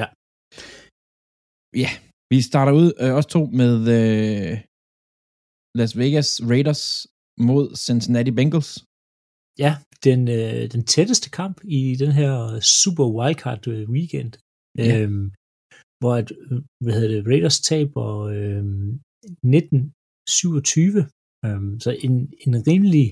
Ja. 0.00 0.06
Ja, 1.82 1.90
vi 2.32 2.38
starter 2.50 2.72
ud 2.80 2.88
øh, 3.02 3.12
også 3.18 3.30
to 3.36 3.42
med 3.60 3.74
øh, 3.98 4.52
Las 5.78 5.92
Vegas 6.00 6.30
Raiders 6.52 6.82
mod 7.48 7.66
Cincinnati 7.86 8.32
Bengals. 8.38 8.72
Ja, 9.64 9.72
den, 10.06 10.20
øh, 10.38 10.62
den 10.74 10.82
tætteste 10.92 11.28
kamp 11.40 11.56
i 11.78 11.80
den 12.02 12.12
her 12.20 12.60
Super 12.80 13.06
Wildcard 13.16 13.62
øh, 13.72 13.90
weekend. 13.96 14.32
Ja. 14.78 14.88
Øhm, 15.00 15.26
hvor 16.00 16.14
at, 16.20 16.28
hvad 16.82 16.92
hedder 16.94 17.12
det, 17.14 17.26
Raiders 17.30 17.58
taber 17.70 18.06
øh, 18.36 18.64
19-27. 19.44 21.00
Øhm, 21.46 21.72
så 21.84 21.90
en, 22.06 22.14
en 22.44 22.54
rimelig 22.68 23.06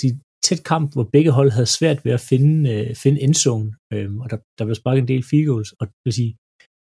sige, 0.00 0.14
tæt 0.50 0.64
kamp, 0.72 0.86
hvor 0.94 1.06
begge 1.14 1.30
hold 1.38 1.50
havde 1.56 1.76
svært 1.78 2.00
ved 2.04 2.12
at 2.18 2.24
finde, 2.30 2.54
øh, 2.74 2.96
finde 3.02 3.20
endzone, 3.26 3.70
øh, 3.92 4.08
og 4.22 4.26
der, 4.30 4.38
der 4.58 4.64
blev 4.64 4.74
sparket 4.74 5.02
en 5.02 5.08
del 5.12 5.22
field 5.28 5.46
goals, 5.50 5.70
og 5.80 5.84
det 5.86 6.02
vil 6.06 6.18
sige, 6.20 6.32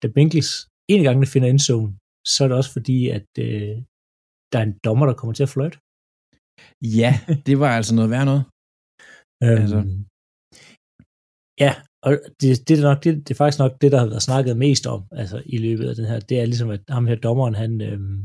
da 0.02 0.08
Bengals 0.16 0.52
en 0.94 1.04
gang 1.04 1.18
finder 1.34 1.50
endzone, 1.50 1.92
så 2.32 2.38
er 2.44 2.48
det 2.48 2.58
også 2.58 2.74
fordi, 2.78 2.98
at 3.18 3.30
øh, 3.46 3.76
der 4.52 4.58
er 4.60 4.66
en 4.70 4.80
dommer, 4.86 5.06
der 5.06 5.14
kommer 5.20 5.34
til 5.34 5.48
at 5.48 5.54
fløjte. 5.56 5.78
Ja, 7.00 7.12
det 7.48 7.56
var 7.64 7.72
altså 7.78 7.94
noget 7.96 8.10
værd 8.14 8.26
noget. 8.32 8.44
Øhm, 9.44 9.62
altså. 9.62 9.80
Ja, 11.66 11.72
og 12.08 12.12
det, 12.40 12.50
det, 12.68 12.74
er 12.80 12.88
nok, 12.90 13.04
det, 13.04 13.12
det 13.26 13.32
er 13.34 13.42
faktisk 13.42 13.62
nok 13.64 13.74
det, 13.82 13.92
der 13.92 14.00
har 14.00 14.10
været 14.12 14.28
snakket 14.30 14.58
mest 14.66 14.86
om 14.96 15.02
altså, 15.22 15.38
i 15.56 15.58
løbet 15.66 15.86
af 15.90 15.96
den 15.96 16.06
her. 16.12 16.20
Det 16.30 16.36
er 16.40 16.46
ligesom, 16.46 16.70
at 16.76 16.84
ham 16.96 17.08
her 17.10 17.18
dommeren, 17.28 17.56
han 17.64 17.72
øhm, 17.90 18.18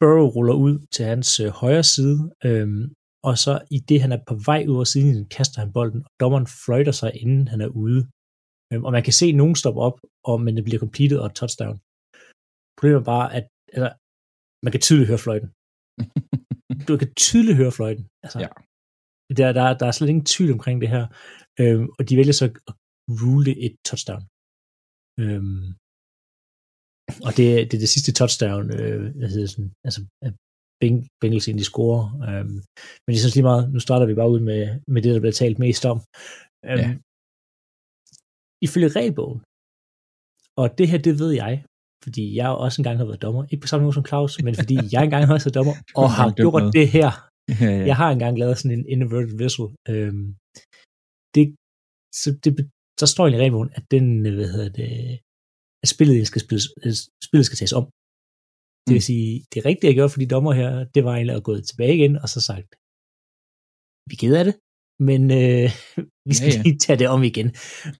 Burrow 0.00 0.28
ruller 0.36 0.56
ud 0.66 0.74
til 0.94 1.04
hans 1.12 1.28
øh, 1.44 1.50
højre 1.62 1.86
side, 1.94 2.18
øhm, 2.48 2.84
og 3.28 3.34
så 3.44 3.54
i 3.76 3.78
det, 3.88 3.98
han 4.04 4.12
er 4.16 4.20
på 4.30 4.34
vej 4.50 4.62
ud 4.72 4.80
af 4.84 4.88
siden, 4.94 5.28
kaster 5.36 5.58
han 5.62 5.72
bolden, 5.76 6.00
og 6.06 6.10
dommeren 6.22 6.48
fløjter 6.64 6.94
sig, 7.00 7.10
inden 7.22 7.44
han 7.52 7.60
er 7.66 7.70
ude. 7.84 8.00
Øhm, 8.70 8.84
og 8.86 8.92
man 8.96 9.04
kan 9.06 9.16
se 9.20 9.26
nogen 9.40 9.56
stoppe 9.62 9.80
op, 9.86 9.96
og, 10.30 10.36
men 10.44 10.52
det 10.56 10.64
bliver 10.64 10.82
completed 10.84 11.18
og 11.24 11.30
touchdown. 11.40 11.76
Problemet 12.76 13.00
er 13.00 13.10
bare, 13.14 13.26
at 13.38 13.46
eller, 13.76 13.90
man 14.64 14.72
kan 14.72 14.82
tydeligt 14.86 15.10
høre 15.10 15.24
fløjten. 15.26 15.50
du 16.88 16.92
kan 17.00 17.10
tydeligt 17.26 17.58
høre 17.60 17.76
fløjten. 17.78 18.04
Altså, 18.24 18.38
ja. 18.44 18.48
der, 19.38 19.48
der, 19.58 19.64
der 19.80 19.86
er 19.86 19.94
slet 19.94 20.12
ingen 20.12 20.30
tvivl 20.34 20.52
omkring 20.56 20.76
det 20.82 20.90
her. 20.94 21.04
Øhm, 21.60 21.86
og 21.98 22.02
de 22.08 22.16
vælger 22.20 22.36
så 22.40 22.44
at 22.68 22.74
rule 23.20 23.52
et 23.66 23.74
touchdown. 23.88 24.22
Øhm, 25.22 25.66
og 27.26 27.30
det, 27.38 27.46
det 27.68 27.74
er 27.76 27.84
det 27.84 27.94
sidste 27.94 28.12
touchdown, 28.20 28.64
øh, 28.78 29.00
hvad 29.18 29.30
hedder 29.34 29.50
sådan, 29.54 29.72
altså 29.86 30.00
Bengals 31.20 31.46
egentlig 31.48 31.70
score. 31.72 32.00
Øhm, 32.28 32.58
men 33.02 33.10
det 33.12 33.20
er 33.20 33.34
lige 33.36 33.50
meget, 33.50 33.64
nu 33.74 33.78
starter 33.80 34.06
vi 34.06 34.14
bare 34.20 34.32
ud 34.34 34.40
med, 34.50 34.60
med 34.92 35.00
det, 35.02 35.14
der 35.14 35.20
bliver 35.24 35.38
talt 35.42 35.58
mest 35.64 35.82
om. 35.92 35.98
Øhm, 36.68 36.80
ja. 36.82 36.88
Ifølge 38.66 38.88
regelbogen, 38.98 39.40
og 40.60 40.66
det 40.78 40.86
her, 40.90 40.98
det 41.06 41.14
ved 41.22 41.32
jeg, 41.42 41.54
fordi 42.04 42.24
jeg 42.40 42.48
også 42.64 42.76
engang 42.80 42.98
har 42.98 43.08
været 43.08 43.22
dommer, 43.26 43.42
ikke 43.50 43.62
på 43.62 43.70
samme 43.70 43.84
måde 43.84 43.96
som 43.98 44.08
Claus, 44.10 44.32
men 44.46 44.54
fordi 44.60 44.76
jeg 44.94 45.02
engang 45.04 45.22
har 45.24 45.32
været 45.34 45.58
dommer, 45.58 45.74
og 46.00 46.08
har 46.18 46.28
gjort 46.40 46.66
det 46.78 46.88
her. 46.98 47.10
Ja, 47.50 47.54
ja. 47.64 47.86
Jeg 47.90 47.96
har 48.00 48.10
engang 48.10 48.34
lavet 48.38 48.58
sådan 48.58 48.78
en 48.78 48.86
inverted 48.94 49.34
whistle. 49.40 49.70
Øhm, 49.92 50.26
det, 51.34 51.44
så 52.20 52.28
det, 52.44 52.52
der 53.00 53.06
står 53.14 53.26
i 53.26 53.40
regelbogen, 53.42 53.70
at 53.78 53.84
den, 53.94 54.04
hvad 54.36 54.50
hedder 54.54 54.72
det, 54.80 54.90
at 55.82 55.88
spillet 55.94 56.26
skal, 56.30 56.40
spilles, 56.46 56.66
spillet 57.26 57.46
skal 57.46 57.58
tages 57.60 57.74
om. 57.80 57.84
Det 58.86 58.92
vil 58.94 59.04
mm. 59.04 59.10
sige, 59.10 59.44
det 59.54 59.64
rigtige, 59.64 59.88
jeg 59.88 59.94
gjorde 59.94 60.12
for 60.12 60.20
de 60.20 60.26
dommer 60.34 60.52
her, 60.52 60.84
det 60.94 61.04
var 61.04 61.14
egentlig 61.14 61.36
at 61.36 61.42
gå 61.48 61.60
tilbage 61.60 61.94
igen, 61.94 62.16
og 62.22 62.28
så 62.28 62.40
sagt, 62.40 62.70
vi 64.10 64.14
gider 64.22 64.42
det, 64.44 64.54
men 65.08 65.22
øh, 65.30 65.70
vi 66.28 66.34
skal 66.34 66.50
ja, 66.52 66.56
ja. 66.56 66.62
lige 66.62 66.78
tage 66.78 66.98
det 66.98 67.08
om 67.08 67.22
igen. 67.22 67.48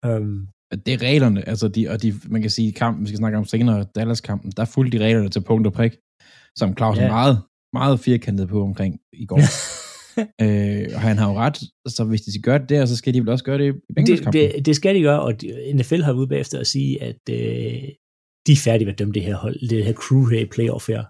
Um, 0.07 0.49
det 0.87 0.95
er 0.95 1.03
reglerne, 1.03 1.49
altså 1.49 1.69
de, 1.69 1.89
og 1.89 2.03
de, 2.03 2.15
man 2.29 2.41
kan 2.41 2.51
sige, 2.51 2.73
kampen, 2.73 3.03
vi 3.05 3.09
skal 3.09 3.19
snakke 3.19 3.39
om 3.39 3.45
senere, 3.45 3.87
Dallas-kampen, 3.95 4.53
der 4.57 4.65
fulgte 4.65 4.99
de 4.99 5.05
reglerne 5.05 5.29
til 5.29 5.41
punkt 5.41 5.67
og 5.67 5.73
prik, 5.73 5.93
som 6.57 6.77
Claus 6.77 6.97
ja. 6.97 7.03
er 7.03 7.09
meget, 7.09 7.43
meget 7.73 8.01
firkantet 8.01 8.49
på 8.49 8.63
omkring 8.63 9.01
i 9.13 9.27
går. 9.27 9.41
øh, 10.45 10.89
og 10.95 11.01
han 11.01 11.19
har 11.19 11.31
jo 11.31 11.39
ret, 11.39 11.59
så 11.89 12.05
hvis 12.05 12.21
de 12.21 12.43
gøre 12.43 12.59
det 12.59 12.69
der, 12.69 12.87
så 12.87 12.97
skal 12.97 13.15
de 13.15 13.21
vel 13.21 13.29
også 13.29 13.45
gøre 13.45 13.59
det 13.59 13.75
i 13.89 14.03
det, 14.03 14.33
det, 14.33 14.67
det 14.67 14.77
skal 14.77 14.95
de 14.95 15.01
gøre, 15.01 15.21
og 15.21 15.33
NFL 15.75 16.03
har 16.03 16.13
været 16.13 16.21
ude 16.21 16.29
bagefter 16.29 16.61
at 16.61 16.67
sige, 16.67 17.03
at 17.03 17.21
øh, 17.31 17.89
de 18.51 18.55
er 18.59 18.63
færdige 18.69 18.87
med 18.87 18.95
at 18.95 18.99
dømme 18.99 19.15
det 19.15 19.25
her 19.29 19.37
hold, 19.45 19.69
det 19.71 19.85
her 19.85 19.97
crew 20.03 20.25
her 20.33 20.41
i 20.47 20.51
playoff 20.55 20.85
her. 20.93 21.03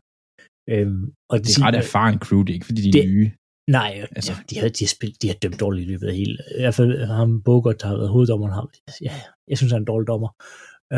Øhm, 0.73 1.03
og 1.31 1.39
det, 1.39 1.47
det 1.47 1.59
er 1.59 1.67
ret 1.67 1.79
erfaren 1.85 2.19
crew, 2.25 2.41
det 2.43 2.51
er 2.51 2.59
ikke 2.59 2.71
fordi 2.71 2.83
de 2.83 2.89
er 2.89 2.93
det, 2.93 3.11
nye. 3.11 3.31
Nej, 3.79 3.93
altså. 4.17 4.33
ja, 4.33 4.39
de, 4.51 4.55
har, 4.61 4.69
de, 4.77 4.85
har 4.85 4.93
spillet, 4.97 5.23
de 5.23 5.29
har 5.29 5.37
dømt 5.43 5.61
dårligt 5.61 5.87
i 5.87 5.91
løbet 5.93 6.07
af 6.11 6.15
hele. 6.21 6.37
I 6.59 6.61
hvert 6.63 6.75
fald 6.75 6.93
ham 7.21 7.43
Bogart, 7.43 7.81
der 7.81 7.87
har 7.91 7.97
været 7.97 8.15
hoveddommeren, 8.15 8.55
ham, 8.59 8.69
ja, 9.07 9.15
jeg 9.51 9.57
synes, 9.59 9.73
han 9.73 9.79
er 9.81 9.85
en 9.85 9.93
dårlig 9.93 10.07
dommer. 10.13 10.31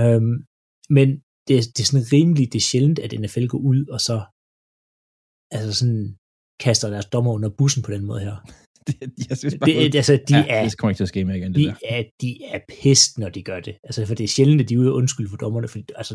Øhm, 0.00 0.34
men 0.96 1.08
det, 1.46 1.54
det 1.74 1.80
er 1.82 1.88
sådan 1.90 2.12
rimeligt, 2.12 2.52
det 2.52 2.58
er 2.58 2.68
sjældent, 2.70 2.98
at 3.04 3.12
NFL 3.20 3.46
går 3.52 3.62
ud 3.72 3.80
og 3.94 4.00
så 4.08 4.16
altså 5.56 5.72
sådan 5.80 6.04
kaster 6.64 6.88
deres 6.90 7.06
dommer 7.14 7.32
under 7.36 7.50
bussen 7.58 7.82
på 7.82 7.90
den 7.94 8.04
måde 8.08 8.20
her. 8.26 8.36
det, 8.88 9.28
jeg 9.28 9.36
synes 9.38 9.54
bare, 9.60 9.70
det, 9.70 9.94
altså, 9.94 10.14
de 10.28 10.36
ja, 10.36 10.44
er, 10.48 10.64
det 10.64 10.78
kommer 10.78 10.90
ikke 10.90 10.98
til 10.98 11.04
at 11.04 11.08
ske 11.08 11.24
mere 11.24 11.38
igen, 11.38 11.54
det 11.54 11.60
de 11.60 11.64
der. 11.64 11.74
Er, 11.84 12.02
de 12.20 12.44
er 12.44 12.60
pist, 12.68 13.18
når 13.18 13.28
de 13.28 13.42
gør 13.42 13.60
det. 13.60 13.74
Altså, 13.84 14.06
for 14.06 14.14
det 14.14 14.24
er 14.24 14.28
sjældent, 14.28 14.60
at 14.60 14.68
de 14.68 14.74
er 14.74 14.78
ude 14.78 14.90
og 14.92 14.94
undskylde 14.94 15.30
for 15.30 15.36
dommerne, 15.36 15.68
fordi, 15.68 15.84
altså, 15.96 16.14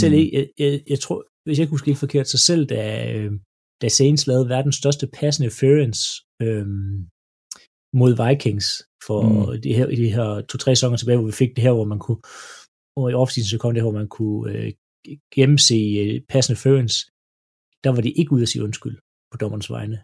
selv 0.00 0.14
mm. 0.14 0.30
jeg, 0.32 0.48
jeg, 0.58 0.82
jeg, 0.92 1.00
tror, 1.00 1.18
hvis 1.44 1.58
jeg 1.58 1.64
ikke 1.64 1.76
husker 1.76 1.90
helt 1.90 2.04
forkert, 2.06 2.28
så 2.28 2.38
selv 2.38 2.66
da, 2.66 2.82
øh, 3.16 3.32
da 3.82 3.88
Saints 3.88 4.26
lavede 4.26 4.48
verdens 4.48 4.76
største 4.76 5.06
pass 5.18 5.38
interference 5.38 6.00
øhm, 6.42 6.96
mod 8.00 8.12
Vikings 8.22 8.68
for 9.06 9.22
mm. 9.52 9.62
de 9.62 9.74
her, 9.74 9.86
de 9.86 10.14
her 10.16 10.40
to-tre 10.40 10.76
sæsoner 10.76 10.96
tilbage, 10.96 11.18
hvor 11.18 11.26
vi 11.26 11.40
fik 11.42 11.56
det 11.56 11.64
her, 11.64 11.72
hvor 11.72 11.88
man 11.92 11.98
kunne, 11.98 12.22
og 12.98 13.10
i 13.10 13.14
offseason 13.14 13.50
så 13.50 13.58
kom 13.58 13.72
det 13.72 13.82
her, 13.82 13.90
hvor 13.90 14.00
man 14.02 14.08
kunne 14.08 14.52
øh, 14.52 14.72
gennemse 15.36 15.78
øh, 16.02 16.20
pass 16.32 16.48
interference, 16.48 16.96
der 17.84 17.90
var 17.94 18.02
de 18.02 18.12
ikke 18.20 18.32
ude 18.32 18.42
at 18.42 18.48
sige 18.48 18.64
undskyld 18.64 18.96
på 19.30 19.36
dommerens 19.40 19.70
vegne. 19.70 19.98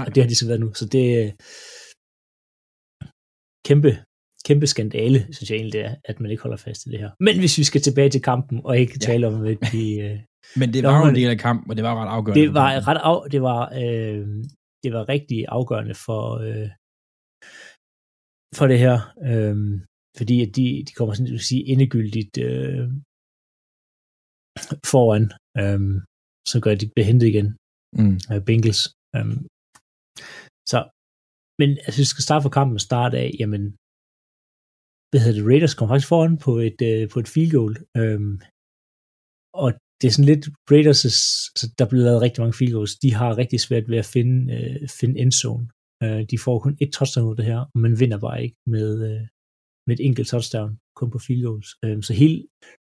Og, 0.00 0.06
og 0.06 0.14
det 0.14 0.22
har 0.22 0.28
de 0.28 0.36
så 0.36 0.46
været 0.46 0.60
nu. 0.60 0.74
Så 0.74 0.84
det 0.94 1.04
er 1.20 1.26
kæmpe, 3.68 3.90
kæmpe 4.48 4.66
skandale, 4.66 5.18
synes 5.34 5.50
jeg 5.50 5.56
egentlig 5.56 5.72
det 5.72 5.84
er, 5.88 5.94
at 6.04 6.20
man 6.20 6.30
ikke 6.30 6.42
holder 6.42 6.56
fast 6.56 6.86
i 6.86 6.90
det 6.90 6.98
her. 6.98 7.10
Men 7.20 7.38
hvis 7.38 7.58
vi 7.58 7.64
skal 7.64 7.80
tilbage 7.80 8.10
til 8.10 8.22
kampen, 8.22 8.60
og 8.64 8.78
ikke 8.78 8.98
ja. 9.00 9.06
tale 9.08 9.26
om, 9.26 9.34
at 9.52 9.58
de... 9.72 9.84
Øh, 10.06 10.18
Men 10.60 10.72
det 10.74 10.82
var 10.82 10.98
jo 11.00 11.08
en 11.08 11.14
del 11.14 11.30
af 11.30 11.38
kampen, 11.38 11.70
og 11.70 11.76
det 11.76 11.84
var 11.84 11.94
ret 12.00 12.12
afgørende. 12.16 12.42
Det 12.42 12.54
var, 12.54 12.88
ret 12.88 13.00
af, 13.10 13.30
det 13.30 13.42
var, 13.42 13.62
øh, 13.82 14.26
det 14.82 14.90
var 14.92 15.08
rigtig 15.14 15.38
afgørende 15.48 15.94
for, 15.94 16.22
øh, 16.46 16.70
for 18.58 18.66
det 18.66 18.78
her. 18.84 18.96
Øh, 19.30 19.56
fordi 20.18 20.36
at 20.46 20.50
de, 20.56 20.66
de 20.88 20.92
kommer 20.96 21.14
sådan 21.14 21.34
at 21.34 21.40
sige 21.40 21.66
endegyldigt 21.72 22.38
øh, 22.38 22.84
foran, 24.92 25.24
øh, 25.62 25.80
så 26.50 26.56
gør 26.64 26.74
de 26.74 26.90
bliver 26.94 27.06
hentet 27.10 27.26
igen. 27.32 27.48
Mm. 27.98 28.18
Øh, 28.32 28.40
Bengals. 28.46 28.82
Øh, 29.16 29.26
så, 30.72 30.78
men 31.60 31.70
altså, 31.84 31.96
hvis 31.98 32.08
vi 32.08 32.14
skal 32.14 32.26
starte 32.28 32.44
for 32.44 32.56
kampen 32.58 32.78
starte 32.88 33.16
af, 33.24 33.30
jamen, 33.40 33.62
hvad 35.10 35.20
hedder 35.20 35.38
det, 35.38 35.48
Raiders 35.50 35.74
kom 35.74 35.88
faktisk 35.88 36.12
foran 36.12 36.38
på 36.46 36.52
et, 36.68 36.78
øh, 36.90 37.04
på 37.12 37.18
et 37.22 37.28
field 37.34 37.52
goal, 37.56 37.74
øhm, 38.00 38.34
og 39.62 39.68
det 39.98 40.06
er 40.08 40.14
sådan 40.14 40.30
lidt 40.32 40.44
Raiders, 40.72 41.00
altså, 41.04 41.66
der 41.78 41.86
blev 41.90 42.00
lavet 42.02 42.24
rigtig 42.24 42.40
mange 42.42 42.58
field 42.58 42.74
goals, 42.76 42.94
de 43.04 43.10
har 43.20 43.38
rigtig 43.42 43.60
svært 43.60 43.86
ved 43.92 43.98
at 44.02 44.10
finde, 44.14 44.38
øh, 44.56 44.88
finde 45.00 45.20
endzone. 45.22 45.66
Øh, 46.04 46.22
de 46.30 46.36
får 46.44 46.56
kun 46.58 46.76
et 46.84 46.92
touchdown 46.92 47.26
ud 47.26 47.32
af 47.34 47.38
det 47.40 47.50
her, 47.52 47.60
og 47.74 47.78
man 47.84 48.00
vinder 48.00 48.18
bare 48.26 48.42
ikke 48.44 48.58
med, 48.74 48.88
øh, 49.08 49.24
med 49.86 49.94
et 49.96 50.04
enkelt 50.08 50.28
touchdown, 50.28 50.70
kun 50.98 51.10
på 51.10 51.18
field 51.26 51.44
goals. 51.46 51.68
Øh, 51.84 52.02
så 52.06 52.12
hele 52.22 52.38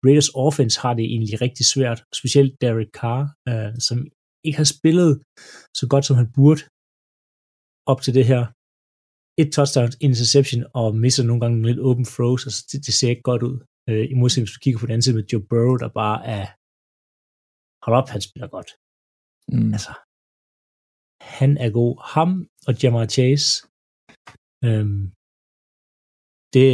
Raiders 0.05 0.30
offense 0.45 0.80
har 0.84 0.93
det 0.93 1.05
egentlig 1.05 1.41
rigtig 1.45 1.65
svært, 1.74 1.99
specielt 2.19 2.53
Derek 2.61 2.91
Carr, 2.99 3.24
øh, 3.51 3.71
som 3.88 3.97
ikke 4.45 4.57
har 4.63 4.69
spillet 4.76 5.11
så 5.80 5.86
godt, 5.91 6.05
som 6.05 6.15
han 6.21 6.30
burde 6.38 6.61
op 7.91 7.99
til 8.01 8.13
det 8.17 8.25
her. 8.31 8.43
Et 9.41 9.49
touchdown, 9.55 9.89
interception, 10.07 10.61
og 10.81 10.88
misser 11.03 11.23
nogle 11.23 11.41
gange 11.43 11.65
lidt 11.69 11.86
open 11.88 12.05
throws, 12.13 12.41
altså 12.47 12.61
det, 12.71 12.79
det 12.86 12.93
ser 12.93 13.09
ikke 13.13 13.27
godt 13.31 13.43
ud. 13.49 13.57
Øh, 13.89 14.05
I 14.11 14.13
modsætning, 14.21 14.45
hvis 14.45 14.55
du 14.57 14.63
kigger 14.63 14.79
på 14.79 14.86
den 14.86 14.93
anden 14.93 15.05
side 15.05 15.17
med 15.17 15.29
Joe 15.31 15.47
Burrow, 15.49 15.75
der 15.84 15.89
bare 16.01 16.19
er, 16.36 16.45
hold 17.86 17.95
op, 17.99 18.09
han 18.13 18.21
spiller 18.27 18.49
godt. 18.55 18.69
Mm. 19.53 19.71
Altså, 19.77 19.93
han 21.39 21.51
er 21.65 21.69
god. 21.79 21.93
Ham 22.13 22.29
og 22.67 22.73
Jamar 22.81 23.05
Chase, 23.15 23.49
øhm, 24.67 25.03
det, 26.53 26.65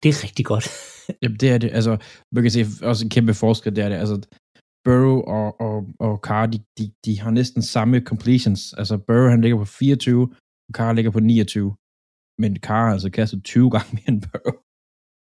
det 0.00 0.08
er 0.12 0.18
rigtig 0.26 0.44
godt. 0.52 0.66
Jamen, 1.22 1.38
det 1.42 1.48
er 1.54 1.58
det. 1.64 1.70
Altså, 1.78 1.92
man 2.34 2.42
kan 2.42 2.52
se 2.56 2.62
også 2.90 3.02
en 3.04 3.14
kæmpe 3.16 3.34
forskel, 3.44 3.76
det 3.76 3.84
er 3.84 3.90
det. 3.92 3.98
Altså, 4.02 4.16
Burrow 4.86 5.16
og, 5.36 5.48
og, 5.66 5.76
og 6.06 6.14
Carr, 6.26 6.46
de, 6.52 6.58
de, 6.78 6.84
de 7.04 7.12
har 7.22 7.30
næsten 7.38 7.62
samme 7.74 7.96
completions. 8.10 8.62
Altså 8.80 8.94
Burrow, 9.06 9.28
han 9.34 9.40
ligger 9.44 9.58
på 9.58 9.64
24, 9.64 10.22
og 10.68 10.72
Carr 10.78 10.92
ligger 10.92 11.10
på 11.16 11.20
29. 11.20 11.76
Men 12.42 12.52
Carr 12.66 12.84
har 12.86 12.92
altså 12.96 13.10
kastet 13.18 13.44
20 13.44 13.70
gange 13.74 13.90
mere 13.96 14.08
end 14.12 14.22
Burrow. 14.26 14.54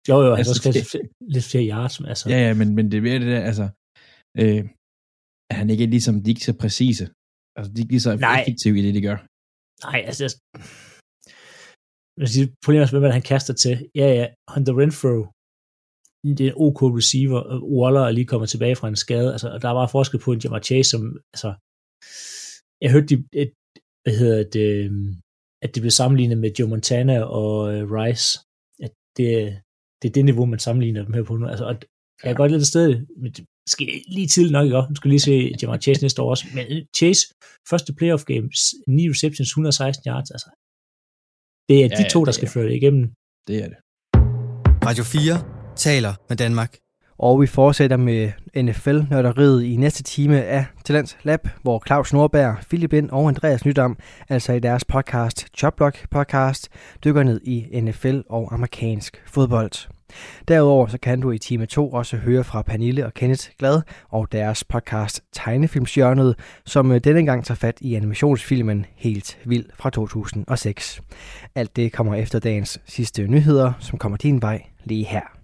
Jo, 0.09 0.16
jo, 0.26 0.32
altså, 0.38 0.50
altså 0.52 0.62
kastet 0.66 1.00
lidt 1.34 1.46
flere 1.50 1.66
yards. 1.72 1.94
Altså. 2.12 2.24
Ja, 2.32 2.38
ja, 2.46 2.52
men, 2.61 2.68
men 2.76 2.84
det 2.90 2.96
er 2.98 3.18
det 3.18 3.30
der, 3.34 3.42
altså, 3.50 3.66
øh, 4.42 4.62
at 5.50 5.56
han 5.61 5.70
ikke 5.72 5.84
er 5.84 5.92
ligesom, 5.96 6.14
de 6.22 6.30
er 6.30 6.34
ikke 6.34 6.50
så 6.50 6.56
præcise. 6.62 7.04
Altså, 7.56 7.68
de 7.72 7.76
er 7.78 7.84
ikke 7.84 7.94
lige 7.94 8.06
så 8.06 8.12
effektive 8.40 8.76
i 8.78 8.82
det, 8.86 8.94
de 8.98 9.02
gør. 9.09 9.18
Nej, 9.86 10.00
altså, 10.09 10.22
jeg 12.20 12.28
siger, 12.32 12.46
problemet 12.64 12.92
er, 12.92 12.98
hvad 13.04 13.18
han 13.18 13.28
kaster 13.32 13.54
til. 13.64 13.74
Ja, 14.00 14.09
ja, 14.18 14.26
Hunter 14.52 14.74
Renfro 14.80 15.16
det 16.35 16.47
er 16.47 16.51
en 16.51 16.62
OK 16.66 16.83
receiver. 16.83 17.41
Waller 17.79 18.01
er 18.01 18.11
lige 18.11 18.26
kommet 18.26 18.49
tilbage 18.49 18.76
fra 18.76 18.89
en 18.89 18.97
skade. 18.97 19.33
Altså, 19.33 19.59
der 19.62 19.70
var 19.70 19.87
forskel 19.87 20.20
på 20.20 20.33
en 20.33 20.41
Jamar 20.45 20.61
Chase, 20.61 20.91
som, 20.91 21.03
altså, 21.35 21.51
jeg 22.83 22.91
hørte, 22.93 23.14
et, 23.14 23.24
et, 23.33 23.53
hvad 24.03 24.14
hedder 24.22 24.43
det, 24.57 24.70
at 25.62 25.74
det 25.74 25.81
blev 25.83 25.91
sammenlignet 25.91 26.39
med 26.39 26.51
Joe 26.59 26.68
Montana 26.68 27.16
og 27.22 27.55
uh, 27.74 27.93
Rice. 27.97 28.39
At 28.87 28.93
det, 29.16 29.29
det 30.03 30.09
er 30.09 30.12
det 30.12 30.24
niveau, 30.24 30.47
man 30.47 30.59
sammenligner 30.59 31.05
dem 31.05 31.12
her 31.12 31.22
på 31.22 31.37
nu. 31.37 31.47
Altså, 31.47 31.64
og 31.64 31.74
jeg 32.22 32.31
er 32.31 32.35
godt 32.35 32.51
lidt 32.53 32.66
af 32.66 32.66
sted, 32.66 32.89
men 33.22 33.33
det 33.33 33.45
skal 33.72 33.87
lige 34.16 34.26
tidligt 34.26 34.53
nok, 34.53 34.64
ikke? 34.64 34.87
Nu 34.91 34.95
skal 34.95 35.09
lige 35.09 35.26
se 35.29 35.55
Jamar 35.62 35.79
Chase 35.79 36.03
næste 36.03 36.22
år 36.22 36.31
også. 36.31 36.45
Men 36.55 36.64
Chase, 36.99 37.22
første 37.70 37.95
playoff 37.99 38.24
games, 38.24 38.59
9 38.87 39.11
receptions, 39.11 39.49
116 39.49 40.11
yards, 40.11 40.31
altså. 40.31 40.51
Det 41.68 41.76
er 41.85 41.89
ja, 41.91 41.97
de 42.01 42.11
to, 42.11 42.24
der 42.24 42.33
skal 42.33 42.49
føre 42.49 42.66
det 42.68 42.76
igennem. 42.81 43.05
Det 43.49 43.57
er 43.64 43.68
det. 43.72 43.79
Radio 44.89 45.05
4 45.05 45.57
taler 45.79 46.14
med 46.29 46.37
Danmark. 46.37 46.76
Og 47.18 47.41
vi 47.41 47.47
fortsætter 47.47 47.97
med 47.97 48.31
NFL-nørderiet 48.57 49.64
i 49.64 49.76
næste 49.76 50.03
time 50.03 50.45
af 50.45 50.64
Talents 50.85 51.16
Lab, 51.22 51.49
hvor 51.62 51.83
Claus 51.87 52.12
Nordberg, 52.12 52.57
Philip 52.68 52.93
Lind 52.93 53.11
og 53.11 53.29
Andreas 53.29 53.64
Nydam, 53.64 53.99
altså 54.29 54.53
i 54.53 54.61
deres 54.61 54.85
podcast 54.85 55.47
Choplock 55.59 56.09
Podcast, 56.11 56.68
dykker 57.05 57.22
ned 57.22 57.41
i 57.45 57.81
NFL 57.81 58.20
og 58.31 58.55
amerikansk 58.55 59.22
fodbold. 59.26 59.89
Derudover 60.49 60.87
så 60.87 60.99
kan 60.99 61.20
du 61.20 61.31
i 61.31 61.39
time 61.39 61.66
2 61.66 61.91
også 61.91 62.16
høre 62.16 62.45
fra 62.45 62.62
Pernille 62.62 63.07
og 63.07 63.14
Kenneth 63.14 63.49
Glad 63.59 63.83
og 64.09 64.33
deres 64.33 64.64
podcast 64.64 65.20
Tegnefilmsjørnet, 65.33 66.35
som 66.66 66.93
øh, 66.93 67.01
denne 67.05 67.26
gang 67.26 67.45
tager 67.45 67.57
fat 67.57 67.79
i 67.81 67.95
animationsfilmen 67.95 68.87
Helt 68.97 69.39
Vild 69.45 69.66
fra 69.74 69.91
2006. 69.91 71.01
Alt 71.55 71.76
det 71.76 71.93
kommer 71.93 72.14
efter 72.14 72.39
dagens 72.39 72.81
sidste 72.87 73.26
nyheder, 73.26 73.72
som 73.79 73.99
kommer 73.99 74.18
din 74.18 74.43
vej 74.43 74.62
lige 74.85 75.05
her. 75.05 75.38